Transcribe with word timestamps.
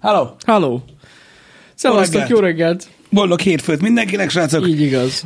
Hello! 0.00 0.26
Halló! 0.46 0.82
Szevasztok, 1.74 2.28
jó 2.28 2.38
reggelt! 2.38 2.88
Boldog 3.10 3.40
hétfőt 3.40 3.80
mindenkinek, 3.80 4.30
srácok! 4.30 4.68
Így 4.68 4.80
igaz. 4.80 5.24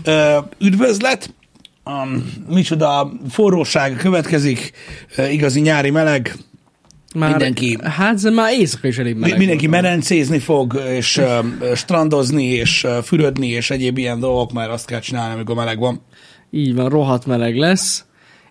Üdvözlet! 0.58 1.34
Um, 1.84 2.32
micsoda 2.48 3.12
forróság 3.30 3.96
következik, 3.96 4.72
ö, 5.16 5.26
igazi 5.26 5.60
nyári 5.60 5.90
meleg, 5.90 6.34
Már, 7.14 7.30
Mindenki- 7.30 7.78
Hát 7.82 8.30
már 8.30 8.52
éjszaka 8.52 8.88
is 8.88 8.98
elég 8.98 9.16
meleg. 9.16 9.38
mindenki 9.38 9.66
volt. 9.66 9.82
merencézni 9.82 10.38
fog, 10.38 10.80
és 10.88 11.16
ö, 11.16 11.38
strandozni, 11.74 12.44
és 12.44 12.84
ö, 12.84 12.98
fürödni, 13.02 13.48
és 13.48 13.70
egyéb 13.70 13.98
ilyen 13.98 14.20
dolgok, 14.20 14.52
mert 14.52 14.70
azt 14.70 14.86
kell 14.86 15.00
csinálni, 15.00 15.34
amikor 15.34 15.54
meleg 15.54 15.78
van. 15.78 16.00
Így 16.50 16.74
van, 16.74 16.88
rohadt 16.88 17.26
meleg 17.26 17.56
lesz. 17.56 18.04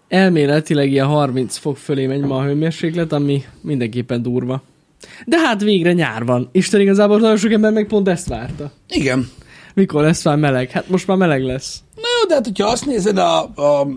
Elméletileg 0.08 0.92
ilyen 0.92 1.05
30 1.05 1.58
fok 1.58 1.78
fölé 1.78 2.05
megy 2.08 2.21
ma 2.21 2.38
a 2.38 2.44
hőmérséklet, 2.44 3.12
ami 3.14 3.44
mindenképpen 3.62 4.21
durva. 4.21 4.64
De 5.26 5.40
hát 5.40 5.62
végre 5.62 5.94
nyár 5.94 6.26
van. 6.26 6.50
Isten 6.52 6.82
igazából 6.82 7.20
nagyon 7.20 7.38
sok 7.38 7.52
ember 7.52 7.72
meg 7.72 7.88
pont 7.88 8.08
ezt 8.08 8.27
várta. 8.27 8.72
Igen. 8.90 9.30
Mikor 9.73 10.04
lesz 10.04 10.23
már 10.23 10.38
meleg? 10.38 10.70
Hát 10.70 10.90
most 10.90 11.08
már 11.08 11.18
meleg 11.18 11.44
lesz. 11.44 11.80
Na 11.96 12.02
jó, 12.20 12.27
de 12.27 12.34
hát 12.34 12.46
hogyha 12.46 12.68
azt 12.68 12.86
nézed, 12.86 13.18
a, 13.18 13.41
a 13.44 13.88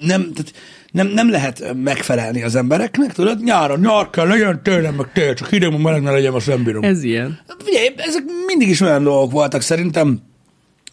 nem, 0.00 0.32
tehát 0.32 0.52
nem, 0.92 1.06
nem 1.06 1.30
lehet 1.30 1.74
megfelelni 1.74 2.42
az 2.42 2.54
embereknek, 2.54 3.12
tudod? 3.12 3.42
Nyáron 3.42 3.80
nyár 3.80 4.10
kell 4.10 4.26
legyen, 4.26 4.62
tőlem 4.62 4.94
meg 4.94 5.12
tél, 5.12 5.34
csak 5.34 5.48
hideg, 5.48 5.80
meleg 5.80 6.02
ne 6.02 6.10
legyen, 6.10 6.32
azt 6.32 6.46
nem 6.46 6.64
bírom. 6.64 6.82
Ez 6.82 7.02
ilyen. 7.02 7.38
Figyelj, 7.64 7.88
ezek 7.96 8.22
mindig 8.46 8.68
is 8.68 8.80
olyan 8.80 9.02
dolgok 9.02 9.30
voltak 9.30 9.60
szerintem, 9.60 10.20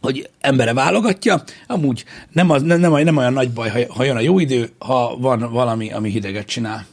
hogy 0.02 0.30
embere 0.40 0.74
válogatja, 0.74 1.44
amúgy 1.68 2.06
nem, 2.32 2.50
az, 2.50 2.62
nem, 2.62 2.80
nem, 2.80 2.92
nem 2.92 3.18
olyan 3.18 3.34
nagy 3.34 3.52
baj, 3.52 3.70
ha, 3.70 3.94
ha 3.94 4.04
jön 4.04 4.16
a 4.16 4.20
jó 4.20 4.40
idő, 4.40 4.70
ha 4.78 5.18
van 5.18 5.52
valami, 5.52 5.92
ami 5.92 6.10
hideget 6.10 6.46
csinál. 6.46 6.86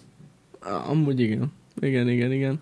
Amúgy 0.88 1.20
igen. 1.20 1.52
Igen, 1.80 2.08
igen, 2.08 2.32
igen. 2.32 2.60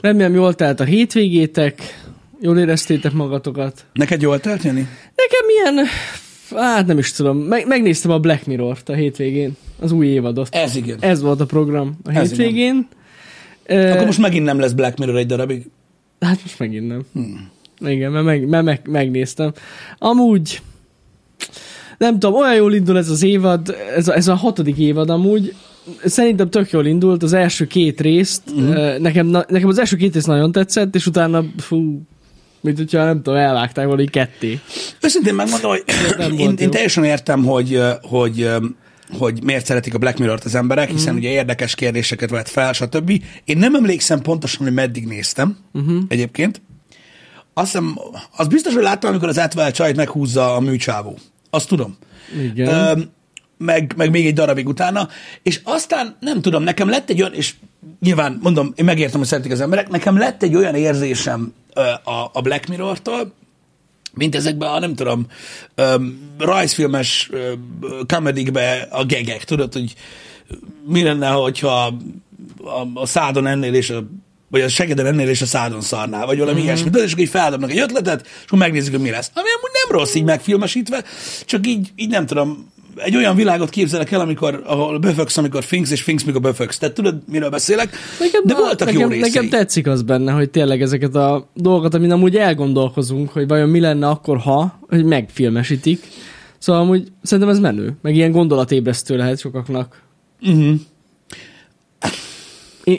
Remélem 0.00 0.34
jól 0.34 0.54
telt 0.54 0.80
a 0.80 0.84
hétvégétek, 0.84 2.00
jól 2.40 2.58
éreztétek 2.58 3.12
magatokat. 3.12 3.84
Neked 3.92 4.20
jól 4.20 4.40
telt, 4.40 4.62
Jani? 4.62 4.88
Nekem 5.16 5.48
ilyen, 5.48 5.86
hát 6.56 6.86
nem 6.86 6.98
is 6.98 7.12
tudom, 7.12 7.38
meg, 7.38 7.66
megnéztem 7.66 8.10
a 8.10 8.18
Black 8.18 8.46
Mirror-t 8.46 8.88
a 8.88 8.94
hétvégén, 8.94 9.52
az 9.80 9.92
új 9.92 10.06
évadot. 10.06 10.48
Ez 10.50 10.76
igen. 10.76 10.96
Ez 11.00 11.20
volt 11.20 11.40
a 11.40 11.46
program 11.46 11.96
a 12.04 12.10
Ez 12.14 12.28
hétvégén. 12.28 12.88
Ö, 13.66 13.90
Akkor 13.90 14.06
most 14.06 14.18
megint 14.18 14.44
nem 14.44 14.58
lesz 14.58 14.72
Black 14.72 14.98
Mirror 14.98 15.16
egy 15.16 15.26
darabig. 15.26 15.70
Hát 16.20 16.42
most 16.42 16.58
megint 16.58 16.86
nem. 16.86 17.02
Hmm. 17.12 17.50
Igen, 17.86 18.12
mert, 18.12 18.24
meg, 18.24 18.48
mert 18.48 18.64
meg, 18.64 18.80
megnéztem. 18.84 19.52
Amúgy, 19.98 20.60
nem 21.98 22.18
tudom, 22.18 22.34
olyan 22.34 22.54
jól 22.54 22.74
indul 22.74 22.98
ez 22.98 23.08
az 23.08 23.22
évad, 23.22 23.76
ez 23.96 24.08
a, 24.08 24.14
ez 24.14 24.28
a 24.28 24.34
hatodik 24.34 24.78
évad 24.78 25.10
amúgy, 25.10 25.54
szerintem 26.04 26.50
tök 26.50 26.70
jól 26.70 26.86
indult, 26.86 27.22
az 27.22 27.32
első 27.32 27.66
két 27.66 28.00
részt, 28.00 28.42
uh-huh. 28.46 28.98
nekem, 28.98 29.26
nekem 29.26 29.68
az 29.68 29.78
első 29.78 29.96
két 29.96 30.14
rész 30.14 30.24
nagyon 30.24 30.52
tetszett, 30.52 30.94
és 30.94 31.06
utána, 31.06 31.44
fú, 31.58 32.02
mint 32.60 32.76
hogyha 32.76 33.04
nem 33.04 33.22
tudom, 33.22 33.38
elvágták 33.38 33.86
volna 33.86 34.02
így 34.02 34.10
ketté. 34.10 34.60
Őszintén 35.00 35.34
megmondom, 35.34 35.70
hogy 35.70 35.84
én, 36.38 36.54
én 36.58 36.70
teljesen 36.70 37.04
értem, 37.04 37.44
hogy, 37.44 37.80
hogy, 38.02 38.48
hogy 39.18 39.42
miért 39.44 39.66
szeretik 39.66 39.94
a 39.94 39.98
Black 39.98 40.18
Mirror-t 40.18 40.44
az 40.44 40.54
emberek, 40.54 40.88
Mhm. 40.88 40.96
hiszen 40.96 41.14
ugye 41.14 41.28
érdekes 41.28 41.74
kérdéseket 41.74 42.30
vett 42.30 42.48
fel, 42.48 42.72
stb. 42.72 43.22
Én 43.44 43.58
nem 43.58 43.74
emlékszem 43.74 44.20
pontosan, 44.20 44.64
hogy 44.64 44.74
meddig 44.74 45.06
néztem 45.06 45.56
Mhm. 45.72 45.84
uh-huh. 45.88 46.02
egyébként. 46.08 46.62
Azt 47.54 47.66
hiszem, 47.72 47.98
az 48.36 48.46
biztos, 48.46 48.74
hogy 48.74 48.82
láttam, 48.82 49.10
amikor 49.10 49.28
az 49.28 49.38
átvált 49.38 49.74
csajt 49.74 49.96
meghúzza 49.96 50.54
a 50.54 50.60
műcsávó. 50.60 51.18
Azt 51.50 51.68
tudom. 51.68 51.96
Igen. 52.52 52.68
Ö, 52.68 53.00
meg, 53.64 53.94
meg 53.96 54.10
még 54.10 54.26
egy 54.26 54.34
darabig 54.34 54.68
utána, 54.68 55.08
és 55.42 55.60
aztán 55.64 56.16
nem 56.20 56.40
tudom, 56.40 56.62
nekem 56.62 56.88
lett 56.88 57.10
egy 57.10 57.20
olyan, 57.20 57.34
és 57.34 57.54
nyilván 58.00 58.38
mondom, 58.42 58.72
én 58.76 58.84
megértem, 58.84 59.18
hogy 59.18 59.28
szeretik 59.28 59.52
az 59.52 59.60
emberek, 59.60 59.88
nekem 59.88 60.18
lett 60.18 60.42
egy 60.42 60.54
olyan 60.54 60.74
érzésem 60.74 61.54
a, 62.04 62.30
a 62.32 62.40
Black 62.42 62.68
Mirror-tól, 62.68 63.32
mint 64.14 64.34
ezekben 64.34 64.70
a, 64.70 64.78
nem 64.78 64.94
tudom, 64.94 65.26
öm, 65.74 66.18
rajzfilmes 66.38 67.28
öm, 67.32 67.78
comedykbe 68.06 68.88
a 68.90 69.04
gegek, 69.04 69.44
tudod, 69.44 69.72
hogy 69.72 69.94
mi 70.86 71.02
lenne, 71.02 71.28
hogyha 71.28 71.86
a, 72.64 72.86
a 72.94 73.06
szádon 73.06 73.46
ennél 73.46 73.74
és 73.74 73.90
a 73.90 74.04
vagy 74.48 74.60
a 74.60 74.68
segeden 74.68 75.06
ennél 75.06 75.28
és 75.28 75.42
a 75.42 75.46
szádon 75.46 75.80
szarnál, 75.80 76.26
vagy 76.26 76.38
valami 76.38 76.56
mm-hmm. 76.56 76.66
ilyesmi. 76.66 76.90
Tudod, 76.90 77.06
és 77.06 77.12
akkor 77.12 77.24
így 77.24 77.30
feldobnak 77.30 77.70
egy 77.70 77.78
ötletet, 77.78 78.26
és 78.26 78.44
akkor 78.46 78.58
megnézzük, 78.58 78.92
hogy 78.92 79.02
mi 79.02 79.10
lesz. 79.10 79.30
Ami 79.34 79.48
amúgy 79.58 79.70
nem 79.72 79.98
rossz 79.98 80.14
így 80.14 80.24
megfilmesítve, 80.24 81.04
csak 81.44 81.66
így, 81.66 81.92
így 81.96 82.08
nem 82.08 82.26
tudom, 82.26 82.72
egy 83.04 83.16
olyan 83.16 83.36
világot 83.36 83.70
képzelek 83.70 84.10
el, 84.10 84.20
amikor, 84.20 84.62
ahol 84.66 84.98
beföksz, 84.98 85.36
amikor 85.36 85.64
finks, 85.64 85.90
és 85.90 86.02
finks, 86.02 86.24
mikor 86.24 86.40
beföksz. 86.40 86.78
Tehát 86.78 86.94
tudod, 86.94 87.22
miről 87.26 87.50
beszélek? 87.50 87.96
Nekem, 88.18 88.42
De 88.44 88.54
voltak 88.54 88.86
nekem, 88.86 89.00
jó 89.00 89.08
részei. 89.08 89.30
Nekem 89.30 89.48
tetszik 89.48 89.86
az 89.86 90.02
benne, 90.02 90.32
hogy 90.32 90.50
tényleg 90.50 90.82
ezeket 90.82 91.14
a 91.14 91.50
dolgokat, 91.54 91.94
amin 91.94 92.10
amúgy 92.10 92.36
elgondolkozunk, 92.36 93.30
hogy 93.30 93.48
vajon 93.48 93.68
mi 93.68 93.80
lenne 93.80 94.08
akkor, 94.08 94.38
ha, 94.38 94.78
hogy 94.88 95.04
megfilmesítik. 95.04 96.02
Szóval 96.58 96.82
amúgy 96.82 97.08
szerintem 97.22 97.54
ez 97.54 97.60
menő. 97.60 97.96
Meg 98.02 98.14
ilyen 98.14 98.30
gondolatébresztő 98.30 99.16
lehet 99.16 99.38
sokaknak. 99.38 100.02
Uh-huh. 100.42 100.74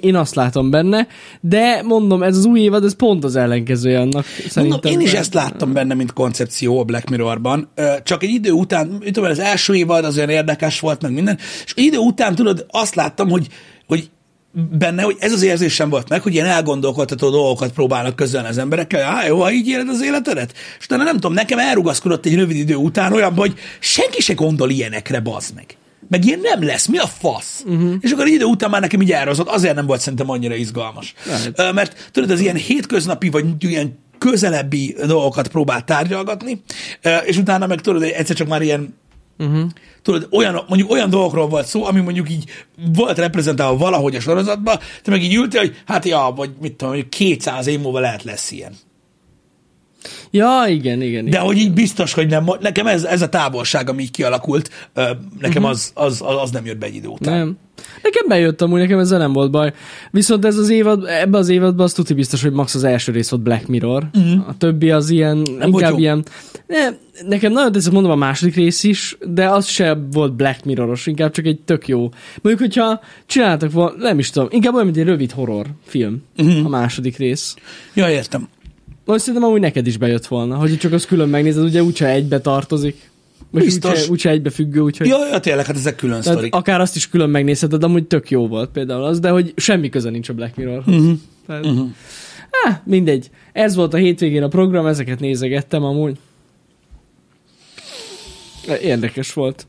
Én, 0.01 0.15
azt 0.15 0.35
látom 0.35 0.69
benne, 0.69 1.07
de 1.41 1.81
mondom, 1.83 2.23
ez 2.23 2.37
az 2.37 2.45
új 2.45 2.59
évad, 2.59 2.83
ez 2.83 2.95
pont 2.95 3.23
az 3.23 3.35
ellenkezője 3.35 3.99
annak. 3.99 4.25
Szerintem. 4.25 4.65
Mondom, 4.67 4.91
én 4.91 4.99
is 4.99 5.13
ezt 5.13 5.33
láttam 5.33 5.73
benne, 5.73 5.93
mint 5.93 6.13
koncepció 6.13 6.79
a 6.79 6.83
Black 6.83 7.09
Mirrorban. 7.09 7.69
Csak 8.03 8.23
egy 8.23 8.29
idő 8.29 8.51
után, 8.51 8.99
tudom, 8.99 9.29
az 9.29 9.39
első 9.39 9.75
évad 9.75 10.05
az 10.05 10.17
olyan 10.17 10.29
érdekes 10.29 10.79
volt, 10.79 11.01
meg 11.01 11.11
minden, 11.11 11.37
és 11.65 11.73
idő 11.75 11.97
után, 11.97 12.35
tudod, 12.35 12.65
azt 12.69 12.95
láttam, 12.95 13.29
hogy, 13.29 13.47
hogy 13.87 14.09
benne, 14.53 15.01
hogy 15.01 15.15
ez 15.19 15.33
az 15.33 15.41
érzésem 15.41 15.89
volt 15.89 16.09
meg, 16.09 16.21
hogy 16.21 16.33
ilyen 16.33 16.45
elgondolkodtató 16.45 17.29
dolgokat 17.29 17.71
próbálnak 17.71 18.15
közölni 18.15 18.47
az 18.47 18.57
emberekkel, 18.57 19.03
á, 19.03 19.25
jó, 19.27 19.41
ha 19.41 19.51
így 19.51 19.67
éled 19.67 19.89
az 19.89 20.01
életedet? 20.01 20.53
És 20.79 20.85
utána 20.85 21.03
nem 21.03 21.13
tudom, 21.13 21.33
nekem 21.33 21.59
elrugaszkodott 21.59 22.25
egy 22.25 22.35
rövid 22.35 22.55
idő 22.55 22.75
után 22.75 23.13
olyan, 23.13 23.35
hogy 23.35 23.53
senki 23.79 24.21
se 24.21 24.33
gondol 24.33 24.69
ilyenekre, 24.69 25.19
bazd 25.19 25.55
meg. 25.55 25.65
Meg 26.11 26.25
ilyen 26.25 26.39
nem 26.39 26.63
lesz, 26.63 26.85
mi 26.87 26.97
a 26.97 27.07
fasz? 27.07 27.63
Uh-huh. 27.65 27.93
És 27.99 28.11
akkor 28.11 28.27
idő 28.27 28.43
után 28.45 28.69
már 28.69 28.81
nekem 28.81 29.01
így 29.01 29.11
elrozott, 29.11 29.47
azért 29.47 29.75
nem 29.75 29.85
volt 29.85 29.99
szerintem 29.99 30.29
annyira 30.29 30.55
izgalmas. 30.55 31.13
Ö, 31.55 31.71
Mert 31.71 32.09
tudod, 32.11 32.31
az 32.31 32.39
ilyen 32.39 32.55
hétköznapi, 32.55 33.29
vagy 33.29 33.45
ilyen 33.59 33.99
közelebbi 34.17 34.95
dolgokat 35.05 35.47
próbál 35.47 35.83
tárgyalgatni, 35.83 36.61
és 37.25 37.37
utána 37.37 37.67
meg 37.67 37.81
tudod, 37.81 38.03
egyszer 38.03 38.35
csak 38.35 38.47
már 38.47 38.61
ilyen 38.61 38.99
Uh-huh. 39.37 39.69
tudod, 40.01 40.27
olyan, 40.31 40.63
mondjuk 40.67 40.91
olyan 40.91 41.09
dolgokról 41.09 41.47
volt 41.47 41.67
szó, 41.67 41.85
ami 41.85 41.99
mondjuk 41.99 42.29
így 42.29 42.49
volt 42.95 43.17
reprezentálva 43.17 43.77
valahogy 43.77 44.15
a 44.15 44.19
sorozatban, 44.19 44.79
te 45.01 45.11
meg 45.11 45.23
így 45.23 45.35
ültél, 45.35 45.59
hogy 45.59 45.81
hát 45.85 46.05
ja, 46.05 46.33
vagy 46.35 46.49
mit 46.61 46.73
tudom, 46.73 46.93
hogy 46.93 47.09
200 47.09 47.67
év 47.67 47.79
múlva 47.79 47.99
lehet 47.99 48.23
lesz 48.23 48.51
ilyen. 48.51 48.73
Ja, 50.31 50.63
igen, 50.67 51.01
igen. 51.01 51.23
De 51.23 51.29
igen. 51.29 51.41
hogy 51.41 51.57
így 51.57 51.73
biztos, 51.73 52.13
hogy 52.13 52.27
nem, 52.27 52.45
nekem 52.59 52.87
ez, 52.87 53.03
ez 53.03 53.21
a 53.21 53.29
távolság, 53.29 53.89
ami 53.89 54.01
így 54.01 54.11
kialakult, 54.11 54.89
nekem 55.39 55.63
az, 55.63 55.91
az, 55.95 56.21
az, 56.25 56.35
az 56.41 56.51
nem 56.51 56.65
jött 56.65 56.77
be 56.77 56.85
egy 56.85 56.95
idő 56.95 57.07
után. 57.07 57.37
Nem. 57.37 57.57
Nekem 58.03 58.27
bejött 58.27 58.61
amúgy, 58.61 58.79
nekem 58.79 58.99
ezzel 58.99 59.19
nem 59.19 59.33
volt 59.33 59.51
baj. 59.51 59.73
Viszont 60.11 60.45
ez 60.45 60.57
az 60.57 60.69
évad, 60.69 61.05
ebbe 61.07 61.37
az 61.37 61.49
évadban 61.49 61.85
az 61.85 61.93
tuti 61.93 62.13
biztos, 62.13 62.41
hogy 62.41 62.51
max 62.51 62.75
az 62.75 62.83
első 62.83 63.11
rész 63.11 63.29
volt 63.29 63.41
Black 63.41 63.67
Mirror. 63.67 64.03
Uh-huh. 64.13 64.47
A 64.47 64.57
többi 64.57 64.91
az 64.91 65.09
ilyen, 65.09 65.37
nem 65.57 65.69
inkább 65.69 65.97
ilyen... 65.97 66.25
Ne, 66.67 66.89
nekem 67.27 67.51
nagyon 67.51 67.71
tetszett 67.71 67.93
mondom 67.93 68.11
a 68.11 68.15
második 68.15 68.55
rész 68.55 68.83
is, 68.83 69.17
de 69.27 69.49
az 69.49 69.65
se 69.65 69.97
volt 70.11 70.33
Black 70.33 70.65
Mirroros, 70.65 71.07
inkább 71.07 71.31
csak 71.31 71.45
egy 71.45 71.59
tök 71.59 71.87
jó. 71.87 71.99
Mondjuk, 72.41 72.67
hogyha 72.67 73.01
csináltak 73.25 73.71
volna, 73.71 73.95
nem 73.97 74.19
is 74.19 74.29
tudom, 74.29 74.47
inkább 74.51 74.73
olyan, 74.73 74.85
mint 74.85 74.97
egy 74.97 75.05
rövid 75.05 75.31
horror 75.31 75.65
film, 75.85 76.23
uh-huh. 76.37 76.65
a 76.65 76.69
második 76.69 77.17
rész. 77.17 77.55
Ja, 77.93 78.09
értem. 78.09 78.47
Most 79.11 79.23
szerintem 79.23 79.49
amúgy 79.49 79.61
neked 79.61 79.87
is 79.87 79.97
bejött 79.97 80.25
volna, 80.27 80.55
hogy 80.55 80.77
csak 80.77 80.91
az 80.91 81.05
külön 81.05 81.29
megnézed, 81.29 81.63
ugye 81.63 81.83
úgyse 81.83 82.07
egybe 82.07 82.39
tartozik. 82.39 83.09
Most 83.49 83.65
Biztos. 83.65 83.91
úgyse, 83.91 84.11
úgyse 84.11 84.29
egybe 84.29 84.49
függő, 84.49 84.79
úgyhogy... 84.79 85.07
Ja, 85.07 85.27
ja, 85.31 85.39
tényleg, 85.39 85.65
hát 85.65 85.75
ezek 85.75 85.95
külön 85.95 86.21
Tehát 86.21 86.37
sztorik. 86.37 86.55
akár 86.55 86.81
azt 86.81 86.95
is 86.95 87.09
külön 87.09 87.29
megnézheted, 87.29 87.83
amúgy 87.83 88.03
tök 88.07 88.29
jó 88.29 88.47
volt 88.47 88.69
például 88.71 89.03
az, 89.03 89.19
de 89.19 89.29
hogy 89.29 89.53
semmi 89.55 89.89
köze 89.89 90.09
nincs 90.09 90.29
a 90.29 90.33
Black 90.33 90.55
Mirrorhoz. 90.55 90.95
Uh-huh. 90.95 91.17
Tehát, 91.47 91.65
uh-huh. 91.65 91.89
Ah, 92.65 92.73
mindegy. 92.83 93.29
Ez 93.53 93.75
volt 93.75 93.93
a 93.93 93.97
hétvégén 93.97 94.43
a 94.43 94.47
program, 94.47 94.85
ezeket 94.85 95.19
nézegettem 95.19 95.83
amúgy. 95.83 96.17
Érdekes 98.81 99.33
volt. 99.33 99.67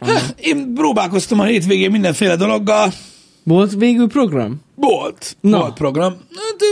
Hát, 0.00 0.34
Én 0.40 0.72
próbálkoztam 0.74 1.40
a 1.40 1.44
hétvégén 1.44 1.90
mindenféle 1.90 2.36
dologgal. 2.36 2.92
Volt 3.42 3.74
végül 3.74 4.06
program? 4.06 4.60
Volt. 4.74 5.36
Na. 5.40 5.58
Volt 5.58 5.74
program. 5.74 6.12
Hát, 6.12 6.62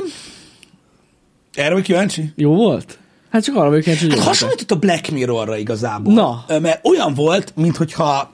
erre 1.55 1.73
vagy 1.75 1.83
kíváncsi? 1.83 2.33
Jó 2.37 2.55
volt? 2.55 2.99
Hát 3.31 3.45
csak 3.45 3.56
arra 3.56 3.69
vagyok 3.69 3.83
kíváncsi, 3.83 4.06
hogy 4.06 4.15
Hát 4.19 4.27
hasonlított 4.27 4.71
a 4.71 4.77
Black 4.77 5.11
Mirrorra 5.11 5.56
igazából. 5.56 6.12
Na. 6.12 6.45
Mert 6.61 6.87
olyan 6.87 7.15
volt, 7.15 7.53
minthogyha 7.56 8.33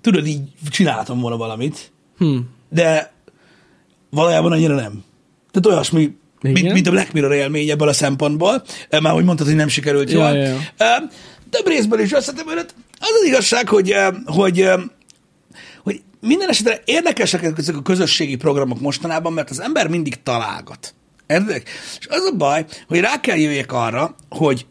tudod, 0.00 0.26
így 0.26 0.40
csináltam 0.70 1.20
volna 1.20 1.36
valamit, 1.36 1.92
Hm. 2.18 2.36
de 2.70 3.12
valójában 4.10 4.52
annyira 4.52 4.74
nem. 4.74 5.04
Tehát 5.50 5.66
olyasmi, 5.76 6.16
mint, 6.40 6.58
Igen? 6.58 6.72
mint 6.72 6.86
a 6.86 6.90
Black 6.90 7.12
Mirror 7.12 7.32
élmény 7.32 7.68
ebből 7.68 7.88
a 7.88 7.92
szempontból, 7.92 8.62
már 9.02 9.12
hogy 9.12 9.24
mondtad, 9.24 9.46
hogy 9.46 9.56
nem 9.56 9.68
sikerült 9.68 10.10
Ja, 10.10 10.28
jól. 10.32 10.36
ja, 10.38 10.48
ja. 10.78 11.08
Több 11.50 11.66
részből 11.66 12.00
is 12.00 12.12
összetevődött. 12.12 12.74
Az 12.98 13.08
az 13.20 13.26
igazság, 13.26 13.68
hogy, 13.68 13.94
hogy, 14.26 14.68
hogy 15.82 16.00
minden 16.20 16.48
esetre 16.48 16.82
érdekesek 16.84 17.42
ezek 17.58 17.76
a 17.76 17.82
közösségi 17.82 18.36
programok 18.36 18.80
mostanában, 18.80 19.32
mert 19.32 19.50
az 19.50 19.60
ember 19.60 19.88
mindig 19.88 20.22
találgat. 20.22 20.94
Érdek? 21.28 21.68
És 21.98 22.06
az 22.08 22.30
a 22.32 22.36
baj, 22.36 22.64
hogy 22.88 23.00
rá 23.00 23.20
kell 23.20 23.36
jöjjek 23.36 23.72
arra, 23.72 24.14
hogy 24.28 24.66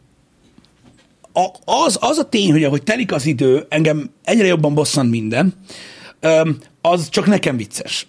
a, 1.33 1.73
az, 1.85 1.97
az 2.01 2.17
a 2.17 2.29
tény, 2.29 2.51
hogy 2.51 2.63
ahogy 2.63 2.83
telik 2.83 3.11
az 3.11 3.25
idő, 3.25 3.65
engem 3.69 4.09
egyre 4.23 4.45
jobban 4.45 4.73
bosszant 4.73 5.09
minden, 5.09 5.53
az 6.81 7.09
csak 7.09 7.25
nekem 7.25 7.57
vicces. 7.57 8.07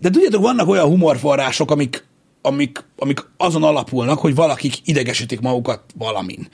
De 0.00 0.10
tudjátok, 0.10 0.42
vannak 0.42 0.68
olyan 0.68 0.86
humorforrások, 0.86 1.70
amik, 1.70 2.04
amik, 2.42 2.84
amik 2.96 3.20
azon 3.36 3.62
alapulnak, 3.62 4.18
hogy 4.18 4.34
valakik 4.34 4.74
idegesítik 4.84 5.40
magukat 5.40 5.80
valamin. 5.94 6.48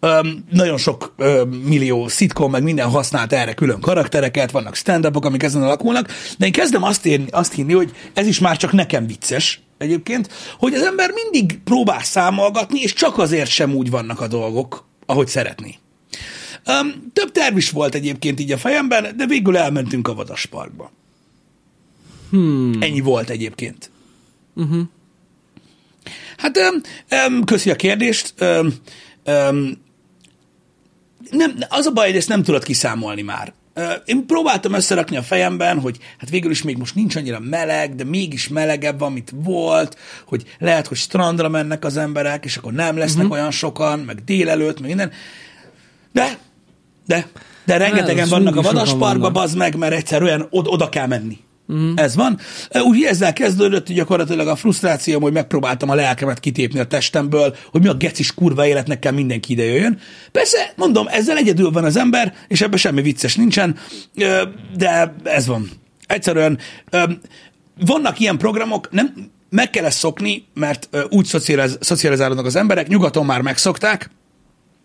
Öm, 0.00 0.44
nagyon 0.50 0.78
sok 0.78 1.14
öm, 1.16 1.48
millió 1.48 2.08
szitkom, 2.08 2.50
meg 2.50 2.62
minden 2.62 2.88
használt 2.88 3.32
erre 3.32 3.54
külön 3.54 3.80
karaktereket, 3.80 4.50
vannak 4.50 4.74
stand 4.74 5.08
amik 5.12 5.42
ezen 5.42 5.62
alakulnak, 5.62 6.12
de 6.38 6.46
én 6.46 6.52
kezdem 6.52 6.82
azt, 6.82 7.06
érni, 7.06 7.26
azt 7.30 7.52
hinni, 7.52 7.72
hogy 7.72 7.92
ez 8.14 8.26
is 8.26 8.38
már 8.38 8.56
csak 8.56 8.72
nekem 8.72 9.06
vicces, 9.06 9.65
egyébként, 9.78 10.32
hogy 10.58 10.74
az 10.74 10.82
ember 10.82 11.10
mindig 11.10 11.58
próbál 11.64 12.02
számolgatni, 12.02 12.80
és 12.80 12.92
csak 12.92 13.18
azért 13.18 13.50
sem 13.50 13.74
úgy 13.74 13.90
vannak 13.90 14.20
a 14.20 14.28
dolgok, 14.28 14.86
ahogy 15.06 15.26
szeretné. 15.26 15.78
Um, 16.66 17.10
több 17.12 17.32
terv 17.32 17.56
is 17.56 17.70
volt 17.70 17.94
egyébként 17.94 18.40
így 18.40 18.52
a 18.52 18.58
fejemben, 18.58 19.16
de 19.16 19.26
végül 19.26 19.56
elmentünk 19.56 20.08
a 20.08 20.14
vadasparkba. 20.14 20.92
Hmm. 22.30 22.72
Ennyi 22.80 23.00
volt 23.00 23.30
egyébként. 23.30 23.90
Uh-huh. 24.54 24.82
Hát 26.36 26.58
um, 26.58 26.80
um, 27.28 27.44
köszi 27.44 27.70
a 27.70 27.76
kérdést. 27.76 28.34
Um, 28.40 28.74
um, 29.26 29.84
nem, 31.30 31.56
az 31.68 31.86
a 31.86 31.92
baj, 31.92 32.06
hogy 32.06 32.16
ezt 32.16 32.28
nem 32.28 32.42
tudod 32.42 32.64
kiszámolni 32.64 33.22
már. 33.22 33.52
Én 34.04 34.26
próbáltam 34.26 34.72
összerakni 34.72 35.16
a 35.16 35.22
fejemben, 35.22 35.80
hogy 35.80 35.98
hát 36.18 36.30
végül 36.30 36.50
is 36.50 36.62
még 36.62 36.76
most 36.76 36.94
nincs 36.94 37.16
annyira 37.16 37.40
meleg, 37.40 37.94
de 37.94 38.04
mégis 38.04 38.48
melegebb 38.48 38.98
van, 38.98 39.12
mint 39.12 39.32
volt, 39.34 39.98
hogy 40.26 40.44
lehet, 40.58 40.86
hogy 40.86 40.96
strandra 40.96 41.48
mennek 41.48 41.84
az 41.84 41.96
emberek, 41.96 42.44
és 42.44 42.56
akkor 42.56 42.72
nem 42.72 42.96
lesznek 42.96 43.24
uh-huh. 43.24 43.38
olyan 43.38 43.50
sokan, 43.50 43.98
meg 43.98 44.24
délelőtt, 44.24 44.80
meg 44.80 44.88
minden. 44.88 45.12
De, 46.12 46.38
de, 47.06 47.26
de 47.64 47.76
rengetegen 47.76 48.28
vannak 48.28 48.56
a 48.56 48.62
vadasparkba, 48.62 49.30
bazd 49.30 49.56
meg, 49.56 49.76
mert 49.76 49.94
egyszerűen 49.94 50.46
od- 50.50 50.68
oda 50.68 50.88
kell 50.88 51.06
menni. 51.06 51.38
Uh-huh. 51.68 51.92
Ez 51.94 52.14
van. 52.14 52.38
Úgy 52.72 53.02
ezzel 53.02 53.32
kezdődött 53.32 53.86
hogy 53.86 53.96
gyakorlatilag 53.96 54.48
a 54.48 54.56
frusztrációm, 54.56 55.22
hogy 55.22 55.32
megpróbáltam 55.32 55.90
a 55.90 55.94
lelkemet 55.94 56.40
kitépni 56.40 56.78
a 56.78 56.86
testemből, 56.86 57.56
hogy 57.70 57.80
mi 57.80 57.88
a 57.88 57.94
gecis 57.94 58.34
kurva 58.34 58.66
életnek 58.66 58.98
kell 58.98 59.12
mindenki 59.12 59.52
ide 59.52 59.64
jöjjön. 59.64 59.98
Persze, 60.32 60.72
mondom, 60.76 61.06
ezzel 61.08 61.36
egyedül 61.36 61.70
van 61.70 61.84
az 61.84 61.96
ember, 61.96 62.34
és 62.48 62.60
ebben 62.60 62.78
semmi 62.78 63.02
vicces 63.02 63.36
nincsen, 63.36 63.76
de 64.76 65.14
ez 65.24 65.46
van. 65.46 65.70
Egyszerűen 66.06 66.58
vannak 67.86 68.20
ilyen 68.20 68.38
programok, 68.38 68.90
nem, 68.90 69.30
meg 69.50 69.70
kell 69.70 69.84
ezt 69.84 69.98
szokni, 69.98 70.46
mert 70.54 70.88
úgy 71.08 71.24
szocializ, 71.24 71.78
szocializálódnak 71.80 72.46
az 72.46 72.56
emberek, 72.56 72.88
nyugaton 72.88 73.26
már 73.26 73.40
megszokták, 73.40 74.10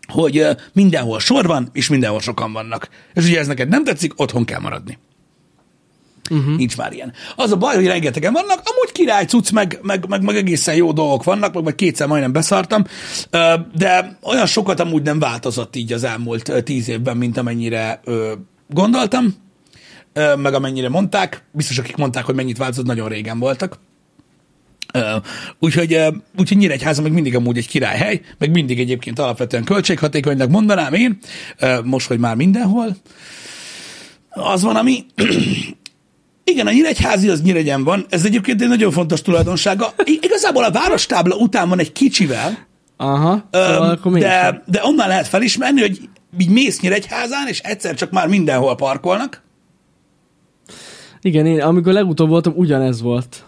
hogy 0.07 0.47
mindenhol 0.73 1.19
sor 1.19 1.45
van, 1.45 1.69
és 1.73 1.89
mindenhol 1.89 2.21
sokan 2.21 2.53
vannak. 2.53 2.89
És 3.13 3.25
ugye 3.25 3.39
ez 3.39 3.47
neked 3.47 3.69
nem 3.69 3.83
tetszik, 3.83 4.19
otthon 4.19 4.45
kell 4.45 4.59
maradni. 4.59 4.97
Uh-huh. 6.29 6.55
Nincs 6.55 6.77
már 6.77 6.93
ilyen. 6.93 7.13
Az 7.35 7.51
a 7.51 7.57
baj, 7.57 7.75
hogy 7.75 7.85
rengetegen 7.85 8.33
vannak, 8.33 8.61
amúgy 8.63 8.91
király 8.91 9.25
cucc, 9.25 9.51
meg, 9.51 9.79
meg, 9.81 10.07
meg, 10.07 10.23
meg 10.23 10.35
egészen 10.35 10.75
jó 10.75 10.91
dolgok 10.91 11.23
vannak, 11.23 11.53
meg, 11.53 11.63
meg 11.63 11.75
kétszer 11.75 12.07
majdnem 12.07 12.31
beszartam, 12.31 12.83
de 13.75 14.17
olyan 14.23 14.45
sokat 14.45 14.79
amúgy 14.79 15.01
nem 15.01 15.19
változott 15.19 15.75
így 15.75 15.93
az 15.93 16.03
elmúlt 16.03 16.63
tíz 16.63 16.89
évben, 16.89 17.17
mint 17.17 17.37
amennyire 17.37 18.01
gondoltam, 18.69 19.35
meg 20.37 20.53
amennyire 20.53 20.89
mondták. 20.89 21.43
Biztos, 21.51 21.77
akik 21.77 21.95
mondták, 21.95 22.25
hogy 22.25 22.35
mennyit 22.35 22.57
változott, 22.57 22.85
nagyon 22.85 23.09
régen 23.09 23.39
voltak. 23.39 23.79
Uh, 24.93 25.23
úgyhogy, 25.59 25.93
uh, 25.93 26.15
úgyhogy 26.37 26.57
Nyíregyháza 26.57 27.01
meg 27.01 27.11
mindig 27.11 27.35
amúgy 27.35 27.57
egy 27.57 27.67
királyhely, 27.67 28.21
meg 28.37 28.51
mindig 28.51 28.79
egyébként 28.79 29.19
alapvetően 29.19 29.63
költséghatékonynak 29.63 30.49
mondanám 30.49 30.93
én, 30.93 31.17
most, 31.83 32.07
hogy 32.07 32.19
már 32.19 32.35
mindenhol. 32.35 32.95
Az 34.29 34.61
van, 34.61 34.75
ami 34.75 35.05
igen, 36.51 36.67
a 36.67 36.71
Nyíregyházi 36.71 37.29
az 37.29 37.41
Nyíregyen 37.41 37.83
van, 37.83 38.05
ez 38.09 38.25
egyébként 38.25 38.61
egy 38.61 38.67
nagyon 38.67 38.91
fontos 38.91 39.21
tulajdonsága. 39.21 39.93
Igazából 40.21 40.63
a 40.63 40.71
várostábla 40.71 41.35
után 41.35 41.69
van 41.69 41.79
egy 41.79 41.91
kicsivel, 41.91 42.69
Aha, 42.97 43.43
szóval 43.51 43.99
öm, 44.03 44.13
de, 44.13 44.63
de 44.65 44.81
onnan 44.83 45.07
lehet 45.07 45.27
felismerni, 45.27 45.81
hogy 45.81 46.09
így 46.39 46.49
mész 46.49 46.79
Nyíregyházán, 46.79 47.47
és 47.47 47.59
egyszer 47.59 47.95
csak 47.95 48.11
már 48.11 48.27
mindenhol 48.27 48.75
parkolnak. 48.75 49.41
Igen, 51.21 51.45
én 51.45 51.61
amikor 51.61 51.93
legutóbb 51.93 52.29
voltam, 52.29 52.53
ugyanez 52.55 53.01
volt. 53.01 53.43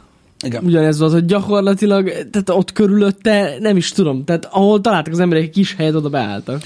Igen. 0.46 0.64
Ugyanez 0.64 1.00
volt, 1.00 1.12
hogy 1.12 1.26
gyakorlatilag, 1.26 2.08
tehát 2.08 2.50
ott 2.50 2.72
körülötte, 2.72 3.56
nem 3.60 3.78
is 3.78 3.92
tudom, 3.92 4.24
tehát 4.26 4.48
ahol 4.52 4.82
találtak 4.82 5.14
az 5.14 5.20
emberek 5.20 5.44
egy 5.44 5.50
kis 5.50 5.76
helyet, 5.76 5.96
oda 5.96 6.10
beálltak. 6.10 6.62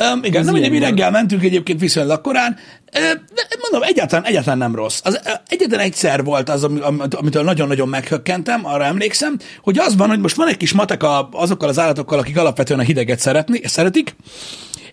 Um, 0.00 0.24
igen, 0.24 0.44
nem 0.44 0.52
mindegy, 0.52 0.70
mi 0.70 0.78
reggel 0.78 1.10
mentünk 1.10 1.42
egyébként 1.42 1.80
viszonylag 1.80 2.20
korán, 2.20 2.58
de 2.92 3.46
mondom, 3.60 3.88
egyáltalán, 3.88 4.24
egyáltalán 4.24 4.58
nem 4.58 4.74
rossz. 4.74 5.00
Az, 5.04 5.20
egyetlen 5.48 5.80
egyszer 5.80 6.24
volt 6.24 6.48
az, 6.48 6.68
amitől 7.10 7.42
nagyon-nagyon 7.42 7.88
meghökkentem, 7.88 8.66
arra 8.66 8.84
emlékszem, 8.84 9.36
hogy 9.62 9.78
az 9.78 9.96
van, 9.96 10.08
hogy 10.08 10.20
most 10.20 10.36
van 10.36 10.48
egy 10.48 10.56
kis 10.56 10.72
matek 10.72 11.02
azokkal 11.30 11.68
az 11.68 11.78
állatokkal, 11.78 12.18
akik 12.18 12.38
alapvetően 12.38 12.80
a 12.80 12.82
hideget 12.82 13.18
szeretni, 13.18 13.60
szeretik, 13.64 14.16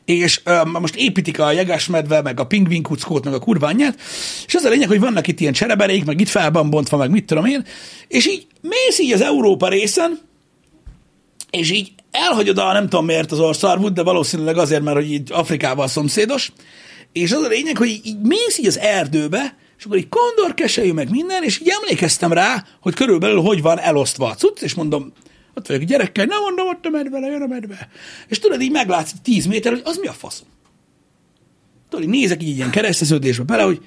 és 0.05 0.41
um, 0.45 0.71
most 0.81 0.95
építik 0.95 1.39
a 1.39 1.51
jegesmedve, 1.51 2.21
meg 2.21 2.39
a 2.39 2.45
pingvinkuckót, 2.45 3.23
meg 3.23 3.33
a 3.33 3.39
kurványát, 3.39 3.99
és 4.45 4.55
az 4.55 4.63
a 4.63 4.69
lényeg, 4.69 4.87
hogy 4.87 4.99
vannak 4.99 5.27
itt 5.27 5.39
ilyen 5.39 5.53
csereberék, 5.53 6.05
meg 6.05 6.19
itt 6.19 6.29
fel 6.29 6.51
van 6.51 6.69
bontva, 6.69 6.97
meg 6.97 7.09
mit 7.09 7.25
tudom 7.25 7.45
én, 7.45 7.65
és 8.07 8.27
így 8.27 8.47
mész 8.61 8.99
így 8.99 9.11
az 9.11 9.21
Európa 9.21 9.67
részen, 9.67 10.19
és 11.49 11.71
így 11.71 11.91
elhagyod 12.17 12.57
a 12.57 12.73
nem 12.73 12.89
tudom 12.89 13.05
miért 13.05 13.31
az 13.31 13.39
orszarvút, 13.39 13.93
de 13.93 14.03
valószínűleg 14.03 14.57
azért, 14.57 14.83
mert 14.83 14.95
hogy 14.95 15.11
így 15.11 15.31
Afrikával 15.31 15.87
szomszédos, 15.87 16.51
és 17.11 17.31
az 17.31 17.41
a 17.41 17.47
lényeg, 17.47 17.77
hogy 17.77 17.87
így 17.87 18.21
mész 18.21 18.57
így 18.57 18.67
az 18.67 18.79
erdőbe, 18.79 19.57
és 19.77 19.85
akkor 19.85 19.97
így 19.97 20.09
kondorkeselyű 20.09 20.91
meg 20.91 21.09
minden, 21.09 21.43
és 21.43 21.59
így 21.59 21.69
emlékeztem 21.81 22.33
rá, 22.33 22.65
hogy 22.81 22.93
körülbelül 22.93 23.41
hogy 23.41 23.61
van 23.61 23.79
elosztva 23.79 24.29
a 24.29 24.35
cucc, 24.35 24.61
és 24.61 24.73
mondom, 24.73 25.13
ott 25.53 25.67
vagyok 25.67 25.83
gyerekkel, 25.83 26.25
nem 26.25 26.41
mondom, 26.41 26.67
ott 26.67 26.85
a 26.85 26.89
medve, 26.89 27.19
jön 27.19 27.41
a 27.41 27.47
medve. 27.47 27.89
És 28.27 28.39
tudod, 28.39 28.61
így 28.61 28.71
meglátsz 28.71 29.11
10 29.23 29.45
méter, 29.45 29.71
hogy 29.71 29.81
az 29.85 29.97
mi 29.97 30.07
a 30.07 30.13
fasz? 30.13 30.43
Tudod, 31.89 32.05
így 32.05 32.11
nézek 32.11 32.43
így 32.43 32.55
ilyen 32.55 32.69
kereszteződésbe 32.69 33.43
bele, 33.43 33.63
hogy 33.63 33.81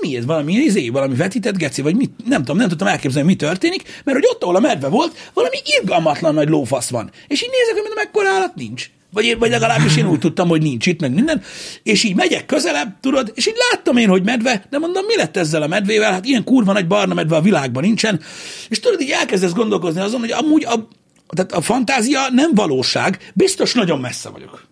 mi 0.00 0.16
ez? 0.16 0.24
Valami 0.24 0.52
izé, 0.52 0.88
valami 0.88 1.14
vetített 1.14 1.56
geci, 1.56 1.82
vagy 1.82 1.96
mit? 1.96 2.10
Nem 2.24 2.38
tudom, 2.38 2.56
nem 2.56 2.68
tudtam 2.68 2.88
elképzelni, 2.88 3.28
mi 3.28 3.36
történik, 3.36 3.82
mert 4.04 4.18
hogy 4.18 4.28
ott, 4.32 4.42
ahol 4.42 4.56
a 4.56 4.60
medve 4.60 4.88
volt, 4.88 5.30
valami 5.34 5.56
irgalmatlan 5.80 6.34
nagy 6.34 6.48
lófasz 6.48 6.90
van. 6.90 7.10
És 7.28 7.42
így 7.42 7.50
nézek, 7.50 7.72
hogy 7.72 7.82
mondom, 7.82 8.04
mekkora 8.04 8.28
állat 8.28 8.54
nincs. 8.54 8.90
Vagy, 9.12 9.24
én, 9.24 9.38
vagy 9.38 9.50
legalábbis 9.50 9.96
én 9.96 10.08
úgy 10.08 10.18
tudtam, 10.18 10.48
hogy 10.48 10.62
nincs 10.62 10.86
itt, 10.86 11.00
meg 11.00 11.14
minden. 11.14 11.42
És 11.82 12.04
így 12.04 12.14
megyek 12.14 12.46
közelebb, 12.46 13.00
tudod, 13.00 13.32
és 13.34 13.46
így 13.46 13.56
láttam 13.70 13.96
én, 13.96 14.08
hogy 14.08 14.24
medve, 14.24 14.66
de 14.70 14.78
mondom, 14.78 15.04
mi 15.04 15.16
lett 15.16 15.36
ezzel 15.36 15.62
a 15.62 15.66
medvével? 15.66 16.12
Hát 16.12 16.24
ilyen 16.24 16.44
kurva 16.44 16.72
nagy 16.72 16.86
barna 16.86 17.14
medve 17.14 17.36
a 17.36 17.40
világban 17.40 17.82
nincsen. 17.82 18.20
És 18.68 18.80
tudod, 18.80 19.00
így 19.00 19.10
elkezdesz 19.10 19.52
gondolkozni 19.52 20.00
azon, 20.00 20.20
hogy 20.20 20.30
amúgy 20.30 20.64
a, 20.64 20.88
tehát 21.28 21.52
a 21.52 21.60
fantázia 21.60 22.20
nem 22.30 22.54
valóság, 22.54 23.32
biztos 23.34 23.74
nagyon 23.74 24.00
messze 24.00 24.28
vagyok. 24.28 24.66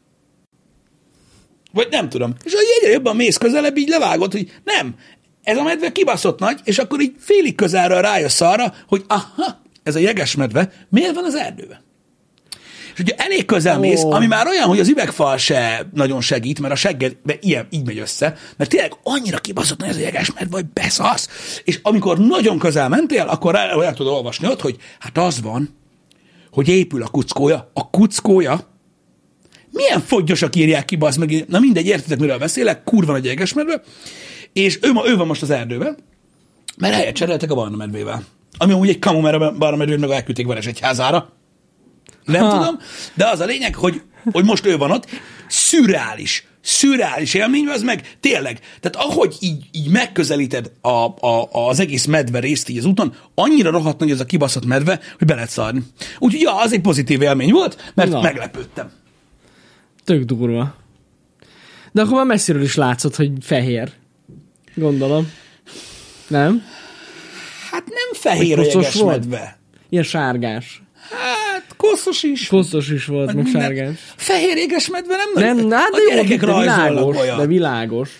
Vagy 1.72 1.88
nem 1.90 2.08
tudom. 2.08 2.34
És 2.44 2.52
egyre 2.52 2.92
jobban 2.92 3.16
mész 3.16 3.36
közelebb, 3.36 3.76
így 3.76 3.88
levágod, 3.88 4.32
hogy 4.32 4.52
nem, 4.64 4.94
ez 5.46 5.56
a 5.56 5.62
medve 5.62 5.92
kibaszott 5.92 6.38
nagy, 6.38 6.60
és 6.64 6.78
akkor 6.78 7.00
így 7.00 7.14
félig 7.18 7.54
közelről 7.54 8.00
rájössz 8.00 8.40
arra, 8.40 8.74
hogy 8.88 9.04
aha, 9.06 9.62
ez 9.82 9.94
a 9.94 9.98
jeges 9.98 10.34
medve 10.34 10.72
miért 10.88 11.14
van 11.14 11.24
az 11.24 11.34
erdőben? 11.34 11.84
És 12.94 13.00
ugye 13.00 13.14
elég 13.16 13.44
közel 13.44 13.78
mész, 13.78 14.02
oh. 14.02 14.14
ami 14.14 14.26
már 14.26 14.46
olyan, 14.46 14.68
hogy 14.68 14.80
az 14.80 14.88
üvegfal 14.88 15.36
se 15.36 15.88
nagyon 15.94 16.20
segít, 16.20 16.60
mert 16.60 16.72
a 16.72 16.76
seggedbe 16.76 17.36
ilyen, 17.40 17.66
így 17.70 17.86
megy 17.86 17.98
össze, 17.98 18.36
mert 18.56 18.70
tényleg 18.70 18.92
annyira 19.02 19.38
kibaszott 19.38 19.82
ez 19.82 19.96
a 19.96 20.00
jeges 20.00 20.32
medve, 20.32 20.50
vagy 20.50 20.66
beszasz. 20.66 21.28
És 21.64 21.78
amikor 21.82 22.18
nagyon 22.18 22.58
közel 22.58 22.88
mentél, 22.88 23.26
akkor 23.28 23.54
rá, 23.54 23.82
el 23.82 23.94
tudod 23.94 24.12
olvasni 24.12 24.48
ott, 24.48 24.60
hogy 24.60 24.76
hát 24.98 25.18
az 25.18 25.40
van, 25.40 25.76
hogy 26.50 26.68
épül 26.68 27.02
a 27.02 27.08
kuckója. 27.08 27.70
A 27.74 27.90
kuckója 27.90 28.60
milyen 29.70 30.00
fogyosak 30.00 30.56
írják 30.56 30.84
ki, 30.84 30.96
basz 30.96 31.16
meg, 31.16 31.44
na 31.48 31.58
mindegy, 31.58 31.86
értitek, 31.86 32.18
miről 32.18 32.38
beszélek, 32.38 32.84
kurva 32.84 33.12
nagy 33.12 33.24
jegesmedve, 33.24 33.82
és 34.56 34.78
ő, 34.82 34.92
ő 35.04 35.16
van 35.16 35.26
most 35.26 35.42
az 35.42 35.50
erdőben, 35.50 35.96
mert 36.76 36.94
helyet 36.94 37.14
cseréltek 37.14 37.50
a 37.50 37.54
barna 37.54 37.76
medvével. 37.76 38.22
Ami 38.58 38.72
úgy 38.72 38.88
egy 38.88 38.98
kamu, 38.98 39.20
mert 39.20 39.40
a 39.40 39.52
barna 39.58 39.76
medvét 39.76 39.98
meg 39.98 40.10
elküldték 40.10 40.78
házára. 40.78 41.32
Nem 42.24 42.42
ha. 42.42 42.58
tudom, 42.58 42.78
de 43.14 43.28
az 43.28 43.40
a 43.40 43.44
lényeg, 43.44 43.74
hogy, 43.74 44.02
hogy 44.32 44.44
most 44.44 44.66
ő 44.66 44.76
van 44.76 44.90
ott, 44.90 45.06
szürreális, 45.48 46.46
szürreális 46.60 47.34
élmény, 47.34 47.66
az 47.66 47.82
meg 47.82 48.16
tényleg. 48.20 48.60
Tehát 48.80 49.08
ahogy 49.08 49.36
így, 49.40 49.64
így 49.72 49.88
megközelíted 49.88 50.72
a, 50.80 51.26
a, 51.26 51.48
az 51.50 51.80
egész 51.80 52.04
medve 52.04 52.38
részt 52.38 52.68
így 52.68 52.78
az 52.78 52.84
úton, 52.84 53.14
annyira 53.34 53.70
rohadt 53.70 53.98
nagy 53.98 54.10
ez 54.10 54.20
a 54.20 54.24
kibaszott 54.24 54.66
medve, 54.66 55.00
hogy 55.18 55.26
be 55.26 55.34
lehet 55.34 55.50
szarni. 55.50 55.82
Úgyhogy 56.18 56.40
ja, 56.40 56.60
az 56.60 56.72
egy 56.72 56.80
pozitív 56.80 57.22
élmény 57.22 57.52
volt, 57.52 57.92
mert 57.94 58.10
Na. 58.10 58.20
meglepődtem. 58.20 58.90
Tök 60.04 60.22
durva. 60.22 60.74
De 61.92 62.02
akkor 62.02 62.14
már 62.14 62.26
messziről 62.26 62.62
is 62.62 62.74
látszott, 62.74 63.16
hogy 63.16 63.32
fehér. 63.40 63.92
Gondolom. 64.76 65.32
Nem? 66.28 66.62
Hát 67.70 67.84
nem 67.88 68.12
fehér 68.12 68.58
a 68.58 69.04
medve. 69.04 69.58
Ilyen 69.88 70.04
sárgás. 70.04 70.82
Hát 71.10 71.66
koszos 71.76 72.22
is. 72.22 72.46
Koszos 72.46 72.88
is 72.90 73.04
volt, 73.04 73.26
meg 73.34 73.44
Minden- 73.44 73.62
sárgás. 73.62 73.98
Fehér 74.16 74.56
jeges 74.56 74.88
medve 74.88 75.14
nem 75.16 75.44
Nem, 75.44 75.66
nagy. 75.66 75.78
hát 75.78 75.92
a 75.92 76.08
gyerekek 76.08 76.42
rajzolnak 76.42 76.88
világos, 76.88 77.16
olyan. 77.16 77.38
de 77.38 77.46
világos. 77.46 78.10